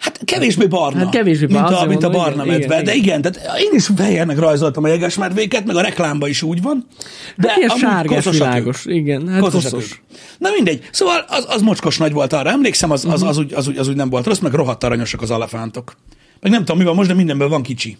Hát 0.00 0.20
kevésbé 0.24 0.66
barna. 0.66 0.98
Hát 0.98 1.08
kevésbé 1.08 1.46
mint 1.46 1.60
barna, 1.60 1.78
a, 1.78 1.86
mint 1.86 2.02
a 2.02 2.08
mondom, 2.08 2.22
barna 2.22 2.44
igen, 2.44 2.58
medve. 2.58 2.74
igen, 2.74 2.84
de 2.84 2.94
igen, 2.94 3.22
tehát 3.22 3.58
én 3.60 3.70
is 3.72 3.88
fehérnek 3.96 4.38
rajzoltam 4.38 4.84
a 4.84 4.88
jegesmedvéket, 4.88 5.64
meg 5.66 5.76
a 5.76 5.80
reklámban 5.80 6.28
is 6.28 6.42
úgy 6.42 6.62
van. 6.62 6.86
De 7.36 7.48
Hát 7.48 7.56
ilyen 7.56 7.68
sárgás, 7.78 8.24
koszosak 8.24 8.46
ők. 8.46 8.52
világos. 8.52 8.84
Igen, 8.84 9.28
hát 9.28 9.40
koszos. 9.40 10.02
Na 10.38 10.48
mindegy. 10.54 10.88
Szóval 10.92 11.24
az, 11.28 11.46
az 11.48 11.62
mocskos 11.62 11.98
nagy 11.98 12.12
volt 12.12 12.32
arra, 12.32 12.50
emlékszem, 12.50 12.90
az, 12.90 13.04
Mhm. 13.04 13.12
az, 13.12 13.22
az, 13.22 13.38
úgy, 13.38 13.52
az, 13.52 13.68
úgy, 13.68 13.76
az 13.78 13.88
úgy 13.88 13.96
nem 13.96 14.10
volt 14.10 14.26
rossz, 14.26 14.38
meg 14.38 14.52
rohadt 14.52 14.84
aranyosak 14.84 15.22
az 15.22 15.30
alafántok. 15.30 15.96
Meg 16.40 16.50
nem 16.52 16.60
tudom, 16.60 16.78
mi 16.78 16.84
van 16.84 16.94
most, 16.94 17.08
de 17.08 17.14
mindenből 17.14 17.48
van 17.48 17.62
kicsi. 17.62 17.96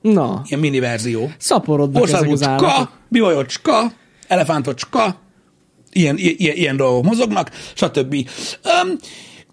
Na, 0.00 0.42
Ilyen 0.48 0.60
mini 0.60 0.78
verzió. 0.80 1.30
szaporodnak 1.38 2.02
ezek 2.08 2.30
az 2.30 2.42
állatok. 2.46 2.90
Bivajocska, 3.08 3.92
elefántocska, 4.28 5.20
ilyen, 5.92 6.16
ilyen, 6.18 6.56
ilyen 6.56 6.76
dolgok 6.76 7.04
mozognak, 7.04 7.50
stb. 7.74 8.14
Um, 8.14 8.96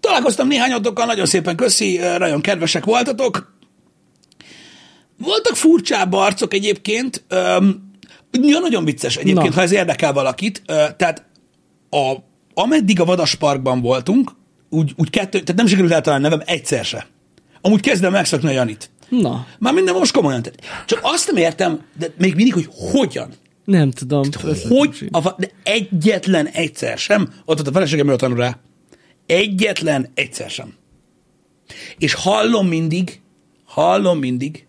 találkoztam 0.06 0.48
néhányatokkal, 0.48 1.06
nagyon 1.06 1.26
szépen 1.26 1.56
köszi, 1.56 2.00
nagyon 2.18 2.40
kedvesek 2.40 2.84
voltatok. 2.84 3.54
Voltak 5.18 5.56
furcsább 5.56 6.12
arcok 6.12 6.54
egyébként, 6.54 7.24
um, 7.30 7.90
ja, 8.32 8.58
nagyon 8.58 8.84
vicces 8.84 9.16
egyébként, 9.16 9.48
Na. 9.48 9.54
ha 9.54 9.60
ez 9.60 9.72
érdekel 9.72 10.12
valakit. 10.12 10.62
Ö, 10.66 10.84
tehát 10.96 11.24
a, 11.90 12.14
ameddig 12.54 13.00
a 13.00 13.04
Vadas 13.04 13.34
Parkban 13.34 13.80
voltunk, 13.80 14.30
úgy, 14.70 14.92
úgy 14.96 15.10
kettő, 15.10 15.40
tehát 15.40 15.56
nem 15.56 15.66
sikerült 15.66 15.92
eltalálni 15.92 16.24
nevem 16.24 16.42
egyszer 16.44 16.84
se. 16.84 17.06
Amúgy 17.60 17.80
kezdem 17.80 18.12
megszokni 18.12 18.48
a 18.48 18.52
Janit. 18.52 18.90
Na, 19.08 19.46
Már 19.58 19.72
minden 19.72 19.94
most 19.94 20.12
komolyan. 20.12 20.42
Tehát 20.42 20.84
csak 20.86 21.00
azt 21.02 21.26
nem 21.26 21.36
értem, 21.42 21.80
de 21.98 22.06
még 22.18 22.34
mindig, 22.34 22.52
hogy 22.54 22.68
hogyan. 22.70 23.30
nem 24.22 24.40
tudom. 24.40 24.58
Hogy, 24.68 25.08
a, 25.10 25.34
de 25.38 25.50
egyetlen 25.62 26.46
egyszer 26.46 26.98
sem, 26.98 27.28
ott 27.44 27.60
ott 27.60 27.66
a 27.66 27.72
feleségem 27.72 28.16
tanul 28.16 28.36
rá, 28.36 28.58
egyetlen 29.26 30.08
egyszer 30.14 30.50
sem. 30.50 30.74
És 31.98 32.14
hallom 32.14 32.68
mindig, 32.68 33.20
hallom 33.64 34.18
mindig, 34.18 34.66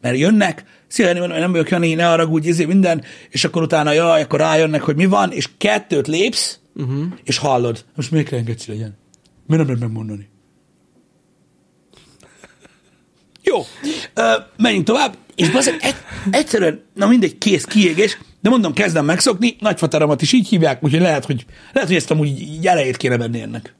mert 0.00 0.18
jönnek, 0.18 0.64
szia, 0.86 1.06
Jani, 1.06 1.18
mondom, 1.18 1.38
nem 1.38 1.50
vagyok 1.50 1.68
Jani, 1.68 1.94
ne 1.94 2.04
haragudj, 2.04 2.48
izé 2.48 2.64
minden, 2.64 3.04
és 3.28 3.44
akkor 3.44 3.62
utána, 3.62 3.92
jaj, 3.92 4.22
akkor 4.22 4.38
rájönnek, 4.38 4.82
hogy 4.82 4.96
mi 4.96 5.06
van, 5.06 5.32
és 5.32 5.48
kettőt 5.58 6.06
lépsz, 6.06 6.60
uh-huh. 6.74 7.04
és 7.24 7.38
hallod. 7.38 7.84
Most 7.96 8.10
miért 8.10 8.28
kell 8.28 8.38
engedsz 8.38 8.66
legyen? 8.66 8.96
Miért 9.46 9.66
nem 9.66 9.74
lehet 9.74 9.80
megmondani? 9.80 10.28
Jó, 13.50 13.62
Ö, 14.14 14.32
menjünk 14.56 14.86
tovább, 14.86 15.16
és 15.34 15.48
egy, 15.80 15.94
egyszerűen, 16.30 16.82
na 16.94 17.06
mindegy, 17.06 17.38
kész 17.38 17.64
kiégés, 17.64 18.18
de 18.40 18.50
mondom, 18.50 18.72
kezdem 18.72 19.04
megszokni, 19.04 19.56
nagyfateromat 19.60 20.22
is 20.22 20.32
így 20.32 20.48
hívják, 20.48 20.84
úgyhogy 20.84 21.00
lehet, 21.00 21.24
hogy, 21.24 21.46
lehet, 21.72 21.88
hogy 21.88 21.98
ezt 21.98 22.10
amúgy 22.10 22.40
így 22.40 22.66
elejét 22.66 22.96
kéne 22.96 23.16
venni 23.16 23.40
ennek. 23.40 23.74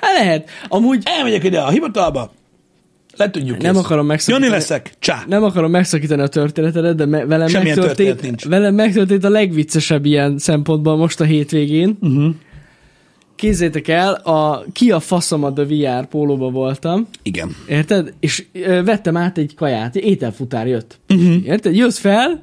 Hát 0.00 0.12
lehet. 0.18 0.48
Amúgy 0.68 1.02
Elmegyek 1.04 1.44
ide 1.44 1.60
a 1.60 1.68
hivatalba, 1.70 2.32
le 3.16 3.30
tudjuk 3.30 3.58
Nem 3.62 3.74
kész. 3.74 3.82
akarom 3.84 4.06
megszakítani. 4.06 4.44
Jani 4.44 4.56
leszek, 4.58 4.94
csá. 4.98 5.22
nem 5.26 5.42
akarom 5.44 5.70
megszakítani 5.70 6.22
a 6.22 6.26
történetedet, 6.26 6.96
de 6.96 7.06
me- 7.06 7.26
velem 7.26 7.48
Semmilyen 7.48 7.78
megtörtént, 7.78 8.22
nincs. 8.22 8.44
velem 8.44 8.74
megtörtént 8.74 9.24
a 9.24 9.28
legviccesebb 9.28 10.04
ilyen 10.04 10.38
szempontból 10.38 10.96
most 10.96 11.20
a 11.20 11.24
hétvégén. 11.24 11.98
Uh-huh. 12.00 12.34
Kézzétek 13.36 13.88
el, 13.88 14.12
a 14.12 14.64
ki 14.72 14.90
a 14.90 15.00
faszom 15.00 15.44
a 15.44 15.52
The 15.52 15.64
VR 15.64 16.06
pólóba 16.06 16.50
voltam, 16.50 17.06
Igen. 17.22 17.56
érted? 17.68 18.12
És 18.20 18.44
ö, 18.52 18.82
vettem 18.84 19.16
át 19.16 19.38
egy 19.38 19.54
kaját, 19.54 19.96
ételfutár 19.96 20.66
jött. 20.66 20.98
Uh-huh. 21.08 21.46
Érted? 21.46 21.76
Jössz 21.76 21.98
fel, 21.98 22.42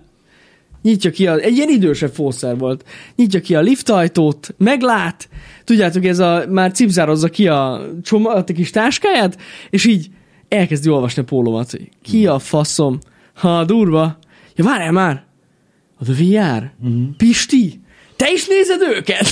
nyitja 0.81 1.11
ki, 1.11 1.27
a, 1.27 1.37
egy 1.37 1.55
ilyen 1.55 1.69
idősebb 1.69 2.13
fószer 2.13 2.57
volt, 2.57 2.85
nyitja 3.15 3.39
ki 3.39 3.55
a 3.55 3.61
liftajtót, 3.61 4.53
meglát, 4.57 5.29
tudjátok, 5.63 6.05
ez 6.05 6.19
a, 6.19 6.43
már 6.49 6.71
cipzározza 6.71 7.29
ki 7.29 7.47
a, 7.47 7.81
csoma, 8.03 8.33
a 8.33 8.43
kis 8.43 8.69
táskáját, 8.69 9.37
és 9.69 9.85
így 9.85 10.07
elkezdi 10.47 10.89
olvasni 10.89 11.21
a 11.21 11.25
pólómat, 11.25 11.71
hogy 11.71 11.89
ki 12.01 12.27
a 12.27 12.39
faszom, 12.39 12.99
ha 13.33 13.63
durva, 13.63 14.17
ja 14.55 14.63
várjál 14.63 14.91
már, 14.91 15.25
a 15.99 16.03
The 16.03 16.13
VR, 16.13 16.71
uh-huh. 16.83 17.15
Pisti, 17.17 17.79
te 18.15 18.31
is 18.31 18.47
nézed 18.47 18.81
őket? 18.81 19.25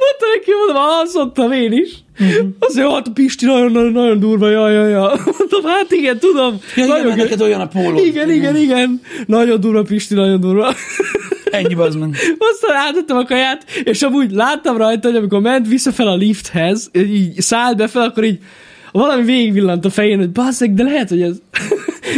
Mondta 0.00 0.26
neki, 0.34 0.50
mondom, 0.50 0.82
azt 1.02 1.14
mondtam 1.14 1.52
én 1.52 1.72
is. 1.72 1.90
Uh-huh. 2.20 2.48
Azért, 2.58 2.86
a 2.86 3.02
Pisti 3.14 3.46
nagyon, 3.46 3.72
nagyon, 3.72 3.92
nagyon 3.92 4.20
durva, 4.20 4.50
jaj, 4.50 4.74
jaj, 4.74 4.90
jaj. 4.90 5.18
Mondom, 5.38 5.70
hát 5.70 5.92
igen, 5.92 6.18
tudom. 6.18 6.58
Ja, 6.76 6.84
igen, 6.84 6.96
nagyon 6.96 7.14
ke- 7.14 7.22
neked 7.22 7.40
olyan 7.40 7.60
a 7.60 7.66
póló. 7.66 7.98
igen, 8.04 8.30
igen, 8.30 8.56
igen. 8.56 9.00
Nagyon 9.26 9.60
durva, 9.60 9.82
Pisti, 9.82 10.14
nagyon 10.14 10.40
durva. 10.40 10.74
Ennyi 11.50 11.74
az 11.74 11.94
meg. 11.94 12.08
Aztán 12.52 12.76
átadtam 12.76 13.16
a 13.16 13.24
kaját, 13.24 13.64
és 13.84 14.02
amúgy 14.02 14.30
láttam 14.30 14.76
rajta, 14.76 15.08
hogy 15.08 15.16
amikor 15.16 15.40
ment 15.40 15.68
vissza 15.68 15.92
fel 15.92 16.08
a 16.08 16.14
lifthez, 16.16 16.90
így 16.92 17.40
szállt 17.40 17.76
be 17.76 17.86
fel, 17.86 18.02
akkor 18.02 18.24
így 18.24 18.38
valami 18.92 19.22
végigvillant 19.22 19.84
a 19.84 19.90
fején, 19.90 20.18
hogy 20.18 20.30
basszeg, 20.30 20.74
de 20.74 20.82
lehet, 20.82 21.08
hogy 21.08 21.22
ez... 21.22 21.36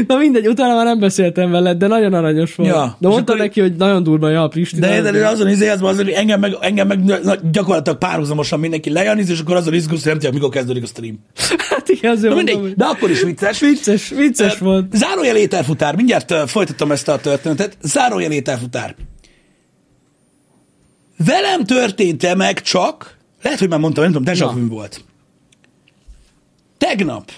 Na 0.06 0.16
mindegy, 0.16 0.48
utána 0.48 0.74
már 0.74 0.84
nem 0.84 0.98
beszéltem 0.98 1.50
veled, 1.50 1.78
de 1.78 1.86
nagyon 1.86 2.14
aranyos 2.14 2.54
volt. 2.54 2.70
Ja, 2.70 2.96
de 2.98 3.08
mondta 3.08 3.32
akkor- 3.32 3.44
neki, 3.44 3.60
hogy 3.60 3.76
nagyon 3.76 4.02
durva, 4.02 4.28
ja, 4.28 4.48
Pisti. 4.48 4.78
De, 4.80 4.88
nagyon 4.88 5.02
de, 5.02 5.10
de 5.18 5.28
azon 5.28 5.48
izé, 5.48 5.68
az, 5.68 5.82
az, 5.82 5.96
hogy 5.96 6.08
engem 6.08 6.40
meg, 6.40 6.56
engem 6.60 6.86
meg 6.86 7.00
gyakorlatilag 7.50 7.98
párhuzamosan 7.98 8.60
mindenki 8.60 8.90
lejaniz, 8.90 9.30
és 9.30 9.40
akkor 9.40 9.56
azon 9.56 9.74
izgulsz, 9.74 10.02
hogy 10.02 10.10
nem 10.12 10.20
tudja, 10.20 10.34
mikor 10.34 10.50
kezdődik 10.50 10.82
a 10.82 10.86
stream. 10.86 11.18
Hát 11.58 11.88
igen, 11.88 12.10
azért 12.10 12.34
mondom, 12.34 12.44
mindegy, 12.44 12.68
hogy 12.68 12.74
de 12.76 12.84
akkor 12.84 13.10
is 13.10 13.22
vicces. 13.22 13.60
vicces, 13.60 14.08
vicces 14.08 14.60
Ö, 14.60 14.64
volt. 14.64 14.92
Zárójel 14.96 15.36
ételfutár, 15.36 15.96
mindjárt 15.96 16.30
ö, 16.30 16.42
folytatom 16.46 16.92
ezt 16.92 17.08
a 17.08 17.18
történetet. 17.18 17.76
Zárójel 17.82 18.32
ételfutár. 18.32 18.94
Velem 21.26 21.64
történt-e 21.64 22.34
meg 22.34 22.62
csak, 22.62 23.16
lehet, 23.42 23.58
hogy 23.58 23.68
már 23.68 23.78
mondtam, 23.78 24.04
nem 24.10 24.12
tudom, 24.12 24.60
vu 24.60 24.68
volt. 24.68 25.04
Tegnap 26.78 27.30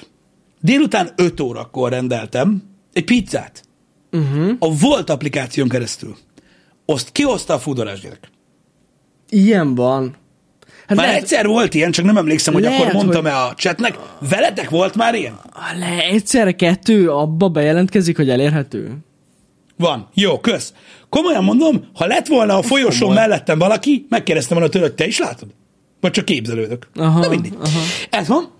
délután 0.63 1.11
5 1.17 1.41
órakor 1.41 1.91
rendeltem 1.91 2.63
egy 2.93 3.05
pizzát. 3.05 3.63
Uh-huh. 4.13 4.51
A 4.59 4.75
Volt 4.77 5.11
applikáción 5.11 5.69
keresztül. 5.69 6.17
Azt 6.87 7.13
kihozta 7.13 7.55
a 7.55 7.59
fúdorás 7.59 8.01
gyerek. 8.01 8.29
Ilyen 9.29 9.75
van. 9.75 10.17
Hát 10.87 10.97
Már 10.97 11.07
lehet, 11.07 11.23
egyszer 11.23 11.47
volt 11.47 11.75
ilyen, 11.75 11.91
csak 11.91 12.05
nem 12.05 12.17
emlékszem, 12.17 12.53
hogy 12.55 12.63
Lehet, 12.63 12.81
akkor 12.81 12.93
mondtam-e 12.95 13.31
hogy- 13.33 13.51
a 13.51 13.55
chatnek. 13.55 13.99
Veletek 14.31 14.71
volt 14.71 14.95
már 14.95 15.15
ilyen? 15.15 15.39
le, 15.79 15.99
egyszerre 16.11 16.53
kettő 16.53 17.11
abba 17.11 17.49
bejelentkezik, 17.49 18.17
hogy 18.17 18.31
elérhető. 18.31 18.97
Van. 19.77 20.09
Jó, 20.15 20.39
kösz. 20.41 20.73
Komolyan 21.09 21.45
mondom, 21.45 21.85
ha 21.95 22.07
lett 22.07 22.27
volna 22.27 22.57
a 22.59 22.63
folyosón 22.63 22.99
komoly. 23.09 23.17
mellettem 23.17 23.59
valaki, 23.59 24.07
megkérdeztem 24.09 24.57
volna 24.57 24.73
tőle, 24.73 24.85
hogy 24.85 24.95
te 24.95 25.07
is 25.07 25.19
látod? 25.19 25.49
Vagy 26.01 26.11
csak 26.11 26.25
képzelődök. 26.25 26.89
Aha, 26.95 27.21
Na 27.21 27.29
mindig. 27.29 27.53
aha. 27.63 27.81
Ez 28.11 28.29
van. 28.29 28.51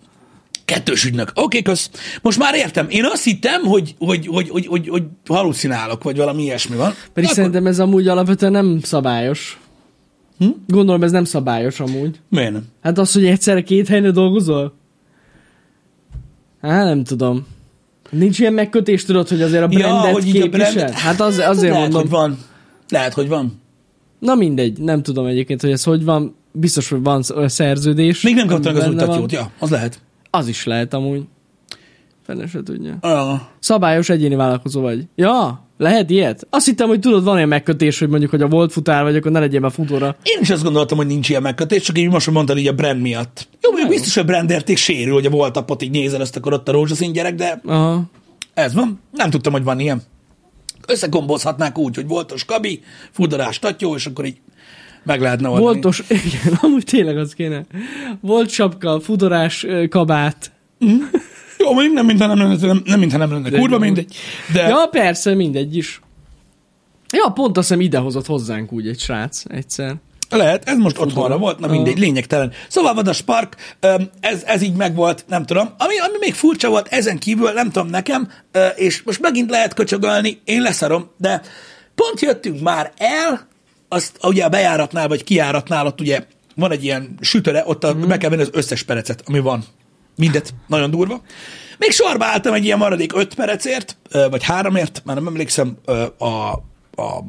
Kettős 0.73 1.05
ügynök. 1.05 1.29
Oké, 1.35 1.41
okay, 1.43 1.63
kösz. 1.63 1.91
Most 2.23 2.39
már 2.39 2.55
értem. 2.55 2.87
Én 2.89 3.05
azt 3.05 3.25
hittem, 3.25 3.63
hogy, 3.63 3.95
hogy, 3.99 4.27
hogy, 4.27 4.49
hogy, 4.49 4.67
hogy, 4.67 4.89
hogy 4.89 5.03
halucinálok, 5.29 6.03
vagy 6.03 6.17
valami 6.17 6.43
ilyesmi 6.43 6.77
van. 6.77 6.91
Pedig 6.91 7.25
Akkor- 7.25 7.35
szerintem 7.37 7.67
ez 7.67 7.79
amúgy 7.79 8.09
alapvetően 8.09 8.53
nem 8.53 8.79
szabályos. 8.83 9.61
Hm? 10.39 10.49
Gondolom 10.67 11.03
ez 11.03 11.11
nem 11.11 11.25
szabályos 11.25 11.81
amúgy. 11.81 12.21
Miért 12.29 12.53
nem? 12.53 12.65
Hát 12.83 12.99
az, 12.99 13.13
hogy 13.13 13.27
egyszerre 13.27 13.63
két 13.63 13.89
helyen 13.89 14.13
dolgozol? 14.13 14.75
Hát 16.63 16.85
nem 16.85 17.05
tudom. 17.05 17.47
Nincs 18.11 18.39
ilyen 18.39 18.53
megkötés, 18.53 19.05
tudod, 19.05 19.29
hogy 19.29 19.43
azért 19.43 19.63
a 19.63 19.67
brandet 19.67 20.13
hogy 20.13 20.27
így 20.27 20.37
a 20.37 20.43
képvisel? 20.43 20.73
brandet- 20.73 20.95
Hát 20.99 21.21
az, 21.21 21.39
azért 21.39 21.73
Lehet, 21.73 21.79
mondom. 21.93 22.01
hogy 22.01 22.11
van. 22.11 22.39
Lehet, 22.89 23.13
hogy 23.13 23.29
van. 23.29 23.61
Na 24.19 24.35
mindegy, 24.35 24.79
nem 24.79 25.03
tudom 25.03 25.27
egyébként, 25.27 25.61
hogy 25.61 25.71
ez 25.71 25.83
hogy 25.85 26.05
van. 26.05 26.35
Biztos, 26.53 26.89
hogy 26.89 27.03
van 27.03 27.23
sz- 27.23 27.35
szerződés. 27.51 28.21
Még 28.21 28.35
nem 28.35 28.47
kaptam 28.47 28.75
az 28.77 28.85
van. 28.85 28.93
úttatjót. 28.93 29.33
Ja, 29.33 29.51
az 29.59 29.71
lehet. 29.71 30.01
Az 30.35 30.49
is 30.49 30.65
lehet 30.65 30.95
amúgy. 30.95 31.23
Fene 32.27 32.47
se 32.47 32.63
tudja. 32.63 32.99
Uh, 33.03 33.41
Szabályos 33.59 34.09
egyéni 34.09 34.35
vállalkozó 34.35 34.81
vagy. 34.81 35.05
Ja, 35.15 35.67
lehet 35.79 36.11
ilyet? 36.11 36.47
Azt 36.51 36.67
hittem, 36.67 36.89
hogy 36.89 37.01
tudod, 37.01 37.25
van 37.25 37.37
ilyen 37.37 37.49
megkötés, 37.49 37.99
hogy 37.99 38.09
mondjuk, 38.09 38.31
hogy 38.31 38.43
a 38.43 38.49
volt 38.49 38.73
futár 38.73 39.03
vagy, 39.03 39.17
akkor 39.17 39.31
ne 39.31 39.39
legyél 39.39 39.61
már 39.61 39.73
futóra. 39.73 40.17
én 40.23 40.39
is 40.41 40.51
azt 40.51 40.63
gondoltam, 40.63 40.97
hogy 40.97 41.07
nincs 41.07 41.29
ilyen 41.29 41.43
megkötés, 41.43 41.83
csak 41.83 41.99
így 41.99 42.09
most, 42.11 42.31
mondtad 42.31 42.59
így 42.59 42.67
a 42.67 42.73
brand 42.73 43.01
miatt. 43.01 43.49
Jó, 43.61 43.71
mondjuk 43.71 43.91
biztos, 43.91 44.15
hogy 44.15 44.23
a 44.23 44.27
brandérték 44.27 44.77
sérül, 44.77 45.13
hogy 45.13 45.27
a 45.27 45.31
volt 45.31 45.57
apot 45.57 45.83
így 45.83 45.91
nézel, 45.91 46.21
ezt 46.21 46.37
akkor 46.37 46.53
ott 46.53 46.69
a 46.69 46.73
rózsaszín 46.73 47.13
gyerek, 47.13 47.35
de 47.35 47.61
Aha. 47.65 48.03
Ez 48.55 48.75
van. 48.75 49.01
Nem 49.11 49.31
tudtam, 49.31 49.53
hogy 49.53 49.65
van 49.65 49.81
ilyen. 49.81 50.03
Összekombozhatnák 50.87 51.79
úgy, 51.79 51.95
hogy 51.95 52.07
voltos 52.07 52.45
kabi, 52.45 52.83
fudorás 53.11 53.59
tatyó, 53.59 53.95
és 53.95 54.07
akkor 54.07 54.25
így 54.25 54.37
meg 55.03 55.21
lehetne 55.21 55.49
oldani. 55.49 55.65
Voltos, 55.65 56.03
igen, 56.09 56.59
amúgy 56.61 56.85
tényleg 56.85 57.19
az 57.19 57.35
kéne. 57.35 57.65
Volt 58.21 58.51
sapka, 58.51 59.01
fudorás, 59.01 59.67
kabát. 59.89 60.53
Jó, 61.59 61.73
mondjuk 61.73 61.95
nem 61.95 62.07
mintha 62.07 62.27
nem 62.27 62.39
lenne, 62.39 62.67
nem, 62.67 62.83
nem, 62.85 62.99
mintha 62.99 63.19
nem 63.19 63.33
lenne 63.33 63.51
De 63.51 63.59
kurva 63.59 63.79
mindegy. 63.79 64.17
De 64.53 64.69
Ja, 64.69 64.87
persze, 64.91 65.35
mindegy 65.35 65.77
is. 65.77 66.01
Ja, 67.13 67.31
pont 67.31 67.57
azt 67.59 67.69
hiszem 67.69 67.83
idehozott 67.83 68.27
hozzánk 68.27 68.73
úgy 68.73 68.89
egy 68.89 68.99
srác 68.99 69.43
egyszer. 69.49 69.95
Lehet, 70.31 70.69
ez 70.69 70.77
most 70.77 70.99
otthonra 70.99 71.39
volt, 71.39 71.59
na 71.59 71.67
mindegy, 71.67 71.99
lényegtelen. 71.99 72.53
Szóval 72.69 72.95
Vadas 72.95 73.21
Park, 73.21 73.57
öm, 73.81 74.11
ez, 74.21 74.43
ez 74.47 74.63
így 74.63 74.75
megvolt, 74.75 75.25
nem 75.29 75.47
tudom. 75.47 75.69
Ami, 75.79 75.99
ami 75.99 76.17
még 76.21 76.35
furcsa 76.35 76.69
volt, 76.69 76.89
ezen 76.89 77.19
kívül, 77.19 77.53
nem 77.53 77.71
tudom 77.71 77.89
nekem, 77.89 78.29
és 78.75 79.03
most 79.03 79.21
megint 79.21 79.51
lehet 79.51 79.75
köcsögölni, 79.75 80.41
én 80.45 80.63
leszarom, 80.63 81.11
de 81.17 81.43
pont 81.95 82.21
jöttünk 82.21 82.61
már 82.61 82.93
el, 82.97 83.49
azt 83.93 84.19
ugye 84.23 84.45
a 84.45 84.49
bejáratnál, 84.49 85.09
vagy 85.09 85.25
kijáratnál, 85.25 85.87
ott 85.87 86.01
ugye 86.01 86.27
van 86.55 86.71
egy 86.71 86.85
ilyen 86.85 87.15
sütöre, 87.21 87.63
ott 87.67 87.85
a, 87.85 87.95
be 87.95 88.19
kell 88.19 88.31
venni 88.31 88.43
az 88.43 88.51
összes 88.53 88.83
perecet, 88.83 89.23
ami 89.27 89.39
van. 89.39 89.65
Mindet, 90.17 90.55
nagyon 90.67 90.91
durva. 90.91 91.23
Még 91.79 91.91
sorba 91.91 92.25
álltam 92.25 92.55
egy 92.55 92.65
ilyen 92.65 92.79
maradék 92.79 93.17
öt 93.17 93.35
perecért, 93.35 93.97
vagy 94.31 94.43
háromért, 94.43 95.03
már 95.05 95.17
nem 95.17 95.27
emlékszem, 95.27 95.77
a, 96.19 96.25
a 97.03 97.25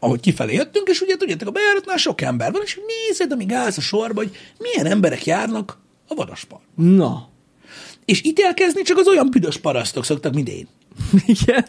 ahogy 0.00 0.20
kifelé 0.20 0.54
jöttünk, 0.54 0.88
és 0.88 1.00
ugye 1.00 1.16
tudjátok, 1.16 1.48
a 1.48 1.50
bejáratnál 1.50 1.96
sok 1.96 2.20
ember 2.20 2.52
van, 2.52 2.62
és 2.64 2.80
nézed, 2.86 3.32
amíg 3.32 3.52
állsz 3.52 3.76
a 3.76 3.80
sorba, 3.80 4.20
hogy 4.20 4.36
milyen 4.58 4.86
emberek 4.86 5.26
járnak 5.26 5.78
a 6.08 6.14
vadaspark. 6.14 6.62
Na. 6.74 7.28
És 8.04 8.24
ítélkezni 8.24 8.82
csak 8.82 8.98
az 8.98 9.08
olyan 9.08 9.30
büdös 9.30 9.56
parasztok 9.56 10.04
szoktak, 10.04 10.34
mint 10.34 10.48
én. 10.48 10.68
Igen. 11.26 11.66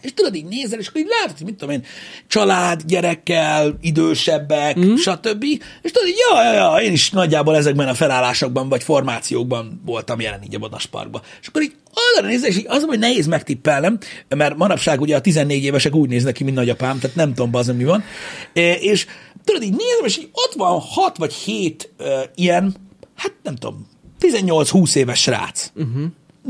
És 0.00 0.14
tudod, 0.14 0.34
így 0.34 0.44
nézel, 0.44 0.78
és 0.78 0.88
akkor 0.88 1.00
így 1.00 1.08
látod, 1.20 1.36
hogy 1.36 1.46
mit 1.46 1.56
tudom 1.56 1.74
én, 1.74 1.84
család, 2.26 2.82
gyerekkel, 2.86 3.78
idősebbek, 3.80 4.78
mm. 4.78 4.94
stb. 4.94 5.44
És 5.82 5.90
tudod, 5.90 6.08
így, 6.08 6.16
ja, 6.30 6.42
ja, 6.42 6.52
ja, 6.52 6.82
én 6.82 6.92
is 6.92 7.10
nagyjából 7.10 7.56
ezekben 7.56 7.88
a 7.88 7.94
felállásokban 7.94 8.68
vagy 8.68 8.82
formációkban 8.82 9.80
voltam 9.84 10.20
jelen 10.20 10.42
így 10.42 10.54
a 10.54 10.58
Badasparkban. 10.58 11.22
És 11.40 11.46
akkor 11.46 11.62
így 11.62 11.74
arra 12.16 12.26
nézel, 12.26 12.48
és 12.48 12.56
így 12.56 12.66
az, 12.68 12.84
hogy 12.84 12.98
nehéz 12.98 13.26
megtippelnem, 13.26 13.98
mert 14.28 14.56
manapság 14.56 15.00
ugye 15.00 15.16
a 15.16 15.20
14 15.20 15.64
évesek 15.64 15.94
úgy 15.94 16.08
néznek 16.08 16.34
ki, 16.34 16.44
mint 16.44 16.56
nagyapám, 16.56 16.98
tehát 16.98 17.16
nem 17.16 17.34
tudom, 17.34 17.54
az, 17.54 17.66
mi 17.66 17.84
van. 17.84 18.04
És 18.80 19.06
tudod, 19.44 19.62
így 19.62 19.76
nézem, 19.76 20.04
és 20.04 20.18
így 20.18 20.28
ott 20.32 20.54
van 20.56 20.80
6 20.80 21.16
vagy 21.16 21.32
7 21.32 21.92
uh, 21.98 22.06
ilyen, 22.34 22.74
hát 23.14 23.32
nem 23.42 23.56
tudom, 23.56 23.88
18-20 24.20 24.94
éves 24.94 25.20
srác. 25.20 25.70
Uh-huh 25.74 26.04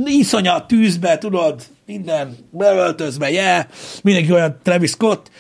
iszonyat 0.06 0.66
tűzbe, 0.66 1.18
tudod, 1.18 1.62
minden 1.88 2.36
beöltözve, 2.50 3.30
yeah, 3.30 3.64
mindenki 4.02 4.32
olyan 4.32 4.58
Travis 4.62 4.90
Scott, 4.90 5.30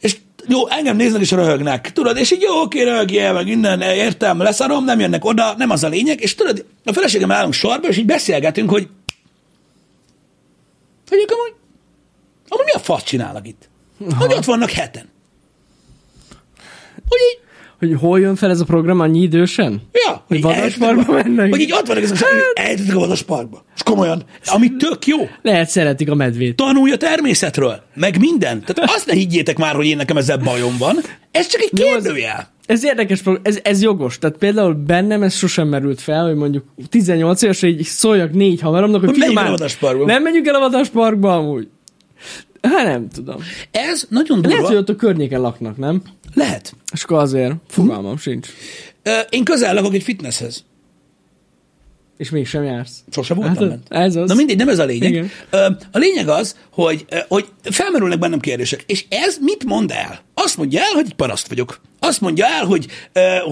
és 0.00 0.16
jó, 0.46 0.68
engem 0.68 0.96
néznek 0.96 1.20
és 1.20 1.30
röhögnek, 1.30 1.92
tudod, 1.92 2.16
és 2.16 2.30
így 2.30 2.40
jó, 2.40 2.60
oké, 2.60 2.82
röhögjél, 2.82 3.32
meg 3.32 3.46
innen, 3.46 3.80
értem, 3.80 4.38
leszarom, 4.38 4.84
nem 4.84 5.00
jönnek 5.00 5.24
oda, 5.24 5.54
nem 5.56 5.70
az 5.70 5.84
a 5.84 5.88
lényeg, 5.88 6.20
és 6.20 6.34
tudod, 6.34 6.64
a 6.84 6.92
feleségem 6.92 7.30
állunk 7.30 7.52
sorba, 7.52 7.88
és 7.88 7.96
így 7.96 8.06
beszélgetünk, 8.06 8.70
hogy 8.70 8.88
hogy 11.08 11.18
ők 11.18 11.30
amúgy, 11.30 11.54
amúgy 12.48 12.64
mi 12.64 12.72
a 12.72 12.78
fasz 12.78 13.02
csinálnak 13.02 13.46
itt? 13.46 13.68
Hogy 14.18 14.32
ott 14.32 14.44
vannak 14.44 14.70
heten. 14.70 15.08
Hogy 17.08 17.20
így, 17.32 17.40
Hogy 17.78 17.94
hol 18.00 18.20
jön 18.20 18.36
fel 18.36 18.50
ez 18.50 18.60
a 18.60 18.64
program 18.64 19.00
annyi 19.00 19.20
idősen? 19.20 19.80
Ja, 19.92 20.24
Hogy 20.26 20.40
Vadasparkba 20.40 21.12
mennek? 21.12 21.50
Hogy 21.50 21.60
így 21.60 21.72
ott 21.72 21.86
vannak 21.86 22.02
ezek, 22.02 22.18
hát... 22.18 22.32
eljöttek 22.54 22.96
a 22.96 22.98
Vadasparkba. 22.98 23.64
És 23.74 23.82
komolyan, 23.82 24.22
ami 24.44 24.76
tök 24.76 25.06
jó. 25.06 25.16
Lehet 25.42 25.68
szeretik 25.68 26.10
a 26.10 26.14
medvét. 26.14 26.56
Tanulj 26.56 26.92
a 26.92 26.96
természetről, 26.96 27.82
meg 27.94 28.18
minden. 28.20 28.62
Tehát 28.64 28.94
azt 28.94 29.06
ne 29.06 29.12
higgyétek 29.12 29.58
már, 29.58 29.74
hogy 29.74 29.86
én 29.86 29.96
nekem 29.96 30.16
ezzel 30.16 30.36
bajom 30.38 30.76
van. 30.78 30.96
Ez 31.30 31.46
csak 31.46 31.60
egy 31.60 31.70
kérdőjel. 31.74 32.48
Ez 32.66 32.84
érdekes 32.84 33.22
ez, 33.42 33.58
ez 33.62 33.82
jogos. 33.82 34.18
Tehát 34.18 34.36
például 34.36 34.74
bennem 34.74 35.22
ez 35.22 35.34
sosem 35.34 35.68
merült 35.68 36.00
fel, 36.00 36.24
hogy 36.26 36.34
mondjuk 36.36 36.64
18 36.88 37.42
évesen 37.42 37.68
így 37.68 37.82
szóljak 37.82 38.32
négy 38.32 38.60
haveromnak, 38.60 39.00
hogy 39.00 39.08
Hogy 39.08 39.18
figyelj 39.18 39.34
már, 39.34 39.50
vadasparkba. 39.50 40.04
nem 40.04 40.22
menjünk 40.22 40.46
el 40.46 40.54
a 40.54 40.58
vadasparkba 40.58 41.34
amúgy. 41.36 41.68
Hát 42.62 42.84
nem 42.86 43.08
tudom. 43.08 43.36
Ez 43.70 44.06
nagyon 44.08 44.38
Lehet, 44.40 44.50
durva. 44.56 44.66
hogy 44.66 44.76
ott 44.76 44.88
a 44.88 44.96
környéken 44.96 45.40
laknak, 45.40 45.76
nem? 45.76 46.02
Lehet. 46.38 46.74
És 46.92 47.02
akkor 47.02 47.18
azért 47.18 47.52
fogalmam 47.68 48.16
sincs. 48.18 48.48
Ö, 49.02 49.18
Én 49.30 49.44
közel 49.44 49.74
lakok 49.74 49.94
egy 49.94 50.02
fitnesshez. 50.02 50.64
És 52.16 52.30
mégsem 52.30 52.62
jársz. 52.64 53.04
Sose 53.10 53.34
voltam 53.34 53.56
Hát, 53.56 53.68
bent. 53.68 53.86
ez 53.88 54.16
az. 54.16 54.28
Na 54.28 54.34
mindegy, 54.34 54.56
nem 54.56 54.68
ez 54.68 54.78
a 54.78 54.84
lényeg. 54.84 55.12
Igen. 55.12 55.30
A 55.92 55.98
lényeg 55.98 56.28
az, 56.28 56.56
hogy, 56.70 57.06
hogy 57.28 57.46
felmerülnek 57.62 58.18
bennem 58.18 58.40
kérdések. 58.40 58.82
És 58.86 59.04
ez 59.08 59.36
mit 59.40 59.64
mond 59.64 59.90
el? 59.90 60.20
Azt 60.34 60.56
mondja 60.56 60.80
el, 60.80 60.90
hogy 60.94 61.04
egy 61.06 61.14
paraszt 61.14 61.48
vagyok. 61.48 61.80
Azt 61.98 62.20
mondja 62.20 62.46
el, 62.46 62.64
hogy, 62.64 62.86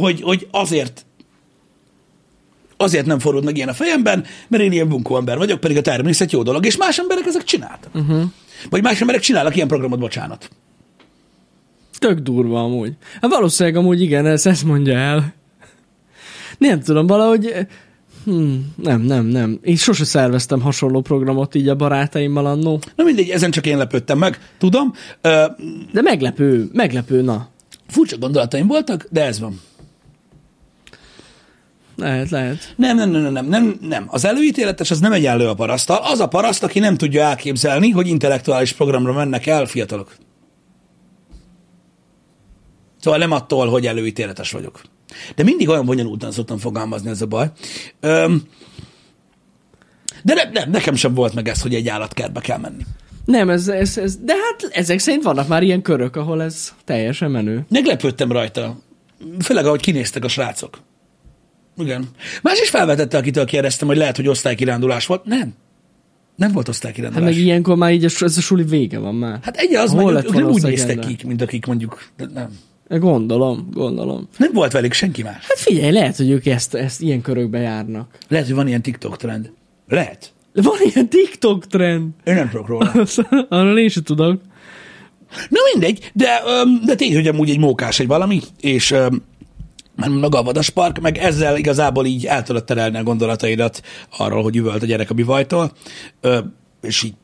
hogy, 0.01 0.21
hogy 0.23 0.49
azért 0.51 1.05
azért 2.77 3.07
nem 3.07 3.19
forrod 3.19 3.45
meg 3.45 3.57
ilyen 3.57 3.69
a 3.69 3.75
fejemben, 3.75 4.25
mert 4.49 4.63
én 4.63 4.73
ilyen 4.73 4.89
bunkó 4.89 5.17
ember 5.17 5.37
vagyok, 5.39 5.61
pedig 5.61 5.77
a 5.77 5.81
természet 5.81 6.33
jó 6.33 6.43
dolog, 6.43 6.67
és 6.67 6.77
más 6.77 6.99
emberek 6.99 7.27
ezek 7.27 7.45
csináltak. 7.45 7.95
Uh-huh. 7.95 8.23
Vagy 8.71 8.83
más 8.83 9.01
emberek 9.01 9.21
csinálnak 9.23 9.57
ilyen 9.57 9.69
programot, 9.69 9.99
bocsánat. 9.99 10.51
Tök 11.99 12.19
durva 12.19 12.63
amúgy. 12.63 12.93
Hát 13.21 13.31
valószínűleg 13.31 13.79
amúgy 13.79 14.01
igen, 14.01 14.27
ez 14.27 14.47
ezt 14.47 14.65
mondja 14.65 14.99
el. 14.99 15.35
Nem 16.59 16.81
tudom, 16.81 17.07
valahogy... 17.07 17.67
Hmm, 18.25 18.73
nem, 18.83 19.01
nem, 19.01 19.25
nem. 19.25 19.59
Én 19.63 19.77
sose 19.77 20.05
szerveztem 20.05 20.61
hasonló 20.61 21.01
programot 21.01 21.55
így 21.55 21.69
a 21.69 21.75
barátaimmal 21.75 22.47
annó. 22.47 22.81
Na 22.97 23.05
mindegy, 23.05 23.29
ezen 23.29 23.51
csak 23.51 23.67
én 23.67 23.77
lepődtem 23.77 24.19
meg, 24.19 24.39
tudom. 24.59 24.93
Ö, 25.21 25.45
De 25.93 26.03
meglepő, 26.03 26.69
meglepő, 26.73 27.23
na. 27.23 27.49
furcsa 27.89 28.19
gondolataim 28.19 28.67
voltak, 28.67 29.07
de 29.11 29.25
ez 29.25 29.41
van. 29.41 29.61
Lehet, 31.97 32.31
lehet. 32.31 32.75
Nem, 32.77 32.97
nem, 32.97 33.11
nem, 33.11 33.33
nem, 33.33 33.47
nem, 33.47 33.79
nem. 33.81 34.05
Az 34.09 34.25
előítéletes 34.25 34.91
az 34.91 35.01
nem 35.01 35.13
egyenlő 35.13 35.49
a 35.49 35.55
paraszttal. 35.55 36.01
Az 36.03 36.21
a 36.21 36.27
paraszt, 36.29 36.63
aki 36.63 36.79
nem 36.79 36.97
tudja 36.97 37.23
elképzelni, 37.23 37.91
hogy 37.91 38.07
intellektuális 38.07 38.73
programra 38.73 39.13
mennek 39.13 39.47
el 39.47 39.67
fiatalok. 39.67 40.15
Szóval 43.07 43.21
nem 43.21 43.33
attól, 43.33 43.69
hogy 43.69 43.87
előítéletes 43.87 44.51
vagyok. 44.51 44.81
De 45.35 45.43
mindig 45.43 45.69
olyan 45.69 45.87
bonyolultan 45.87 46.31
szoktam 46.31 46.59
fogalmazni, 46.59 47.11
ez 47.11 47.23
a 47.23 47.27
baj. 47.27 47.51
Öm, 48.01 48.43
de 50.23 50.35
ne, 50.35 50.51
nem, 50.61 50.71
nekem 50.71 50.95
sem 50.95 51.15
volt 51.15 51.35
meg 51.35 51.49
ez, 51.49 51.63
hogy 51.63 51.75
egy 51.75 51.89
állatkertbe 51.89 52.41
kell 52.41 52.59
menni. 52.59 52.83
Nem, 53.25 53.51
ez, 53.51 53.69
ez, 53.69 53.99
ez, 53.99 54.17
de 54.17 54.33
hát 54.33 54.73
ezek 54.73 54.99
szerint 54.99 55.23
vannak 55.23 55.49
már 55.49 55.63
ilyen 55.63 55.83
körök, 55.83 56.17
ahol 56.17 56.43
ez 56.43 56.75
teljesen 56.85 57.31
menő. 57.31 57.67
Meglepődtem 57.69 58.33
rajta. 58.33 58.79
Főleg, 59.41 59.67
ahogy 59.67 59.81
kinéztek 59.81 60.25
a 60.25 60.29
srácok. 60.29 60.79
Igen. 61.77 62.09
Más 62.43 62.61
is 62.61 62.69
felvetette, 62.69 63.17
akitől 63.19 63.45
kérdeztem, 63.45 63.89
hogy 63.89 63.97
lehet, 63.97 64.17
hogy 64.17 64.29
osztálykirándulás 64.29 65.07
volt. 65.07 65.25
Nem. 65.25 65.55
Nem 66.37 66.53
volt 66.53 66.67
Hát 66.67 66.75
osztálykirándulás. 66.75 67.35
meg 67.35 67.45
ilyenkor 67.45 67.77
már 67.77 67.93
így 67.93 68.05
ez 68.05 68.23
a 68.23 68.41
suli 68.41 68.65
vége 68.65 68.99
van 68.99 69.15
már. 69.15 69.39
Hát 69.43 69.57
egy 69.57 69.75
az, 69.75 69.91
hogy 69.93 70.15
ők 70.15 70.33
nem 70.33 70.49
úgy 70.49 70.63
néztek 70.63 70.99
ki, 70.99 71.17
mint 71.27 71.43
akik 71.43 71.67
mondjuk, 71.67 72.09
nem. 72.35 72.51
Gondolom, 72.89 73.69
gondolom. 73.73 74.29
Nem 74.37 74.53
volt 74.53 74.73
velük 74.73 74.93
senki 74.93 75.23
más. 75.23 75.47
Hát 75.47 75.59
figyelj, 75.59 75.93
lehet, 75.93 76.17
hogy 76.17 76.31
ők 76.31 76.47
ezt, 76.47 76.75
ezt 76.75 77.03
ilyen 77.03 77.21
körökbe 77.21 77.59
járnak. 77.59 78.19
Lehet, 78.29 78.47
hogy 78.47 78.55
van 78.55 78.69
ilyen 78.69 78.83
TikTok 78.83 79.17
trend. 79.17 79.53
Lehet. 79.89 80.33
Van 80.53 80.77
ilyen 80.93 81.09
TikTok 81.09 81.67
trend. 81.67 82.11
Én 82.25 82.35
nem 82.35 82.51
tudok 82.51 82.67
róla. 82.67 82.93
Arról 83.49 83.79
én 83.79 83.89
sem 83.89 84.03
tudok. 84.03 84.41
Na 85.49 85.59
mindegy, 85.73 86.11
de, 86.13 86.43
de 86.85 86.95
tény, 86.95 87.15
hogy 87.15 87.27
amúgy 87.27 87.51
egy 87.51 87.59
mókás 87.59 88.01
egy 88.01 88.07
valami, 88.07 88.41
és 88.61 88.91
mert 89.97 90.13
maga 90.13 90.39
a 90.39 90.43
vadaspark, 90.43 91.01
meg 91.01 91.19
ezzel 91.19 91.57
igazából 91.57 92.07
így 92.07 92.27
el 92.27 92.43
tudod 92.43 92.65
terelni 92.65 92.97
a 92.97 93.03
gondolataidat 93.03 93.83
arról, 94.19 94.43
hogy 94.43 94.57
üvölt 94.57 94.83
a 94.83 94.87
gyerek 94.87 95.11
a 95.11 95.15
bivajtól, 95.15 95.73
és 96.83 97.03
így 97.03 97.15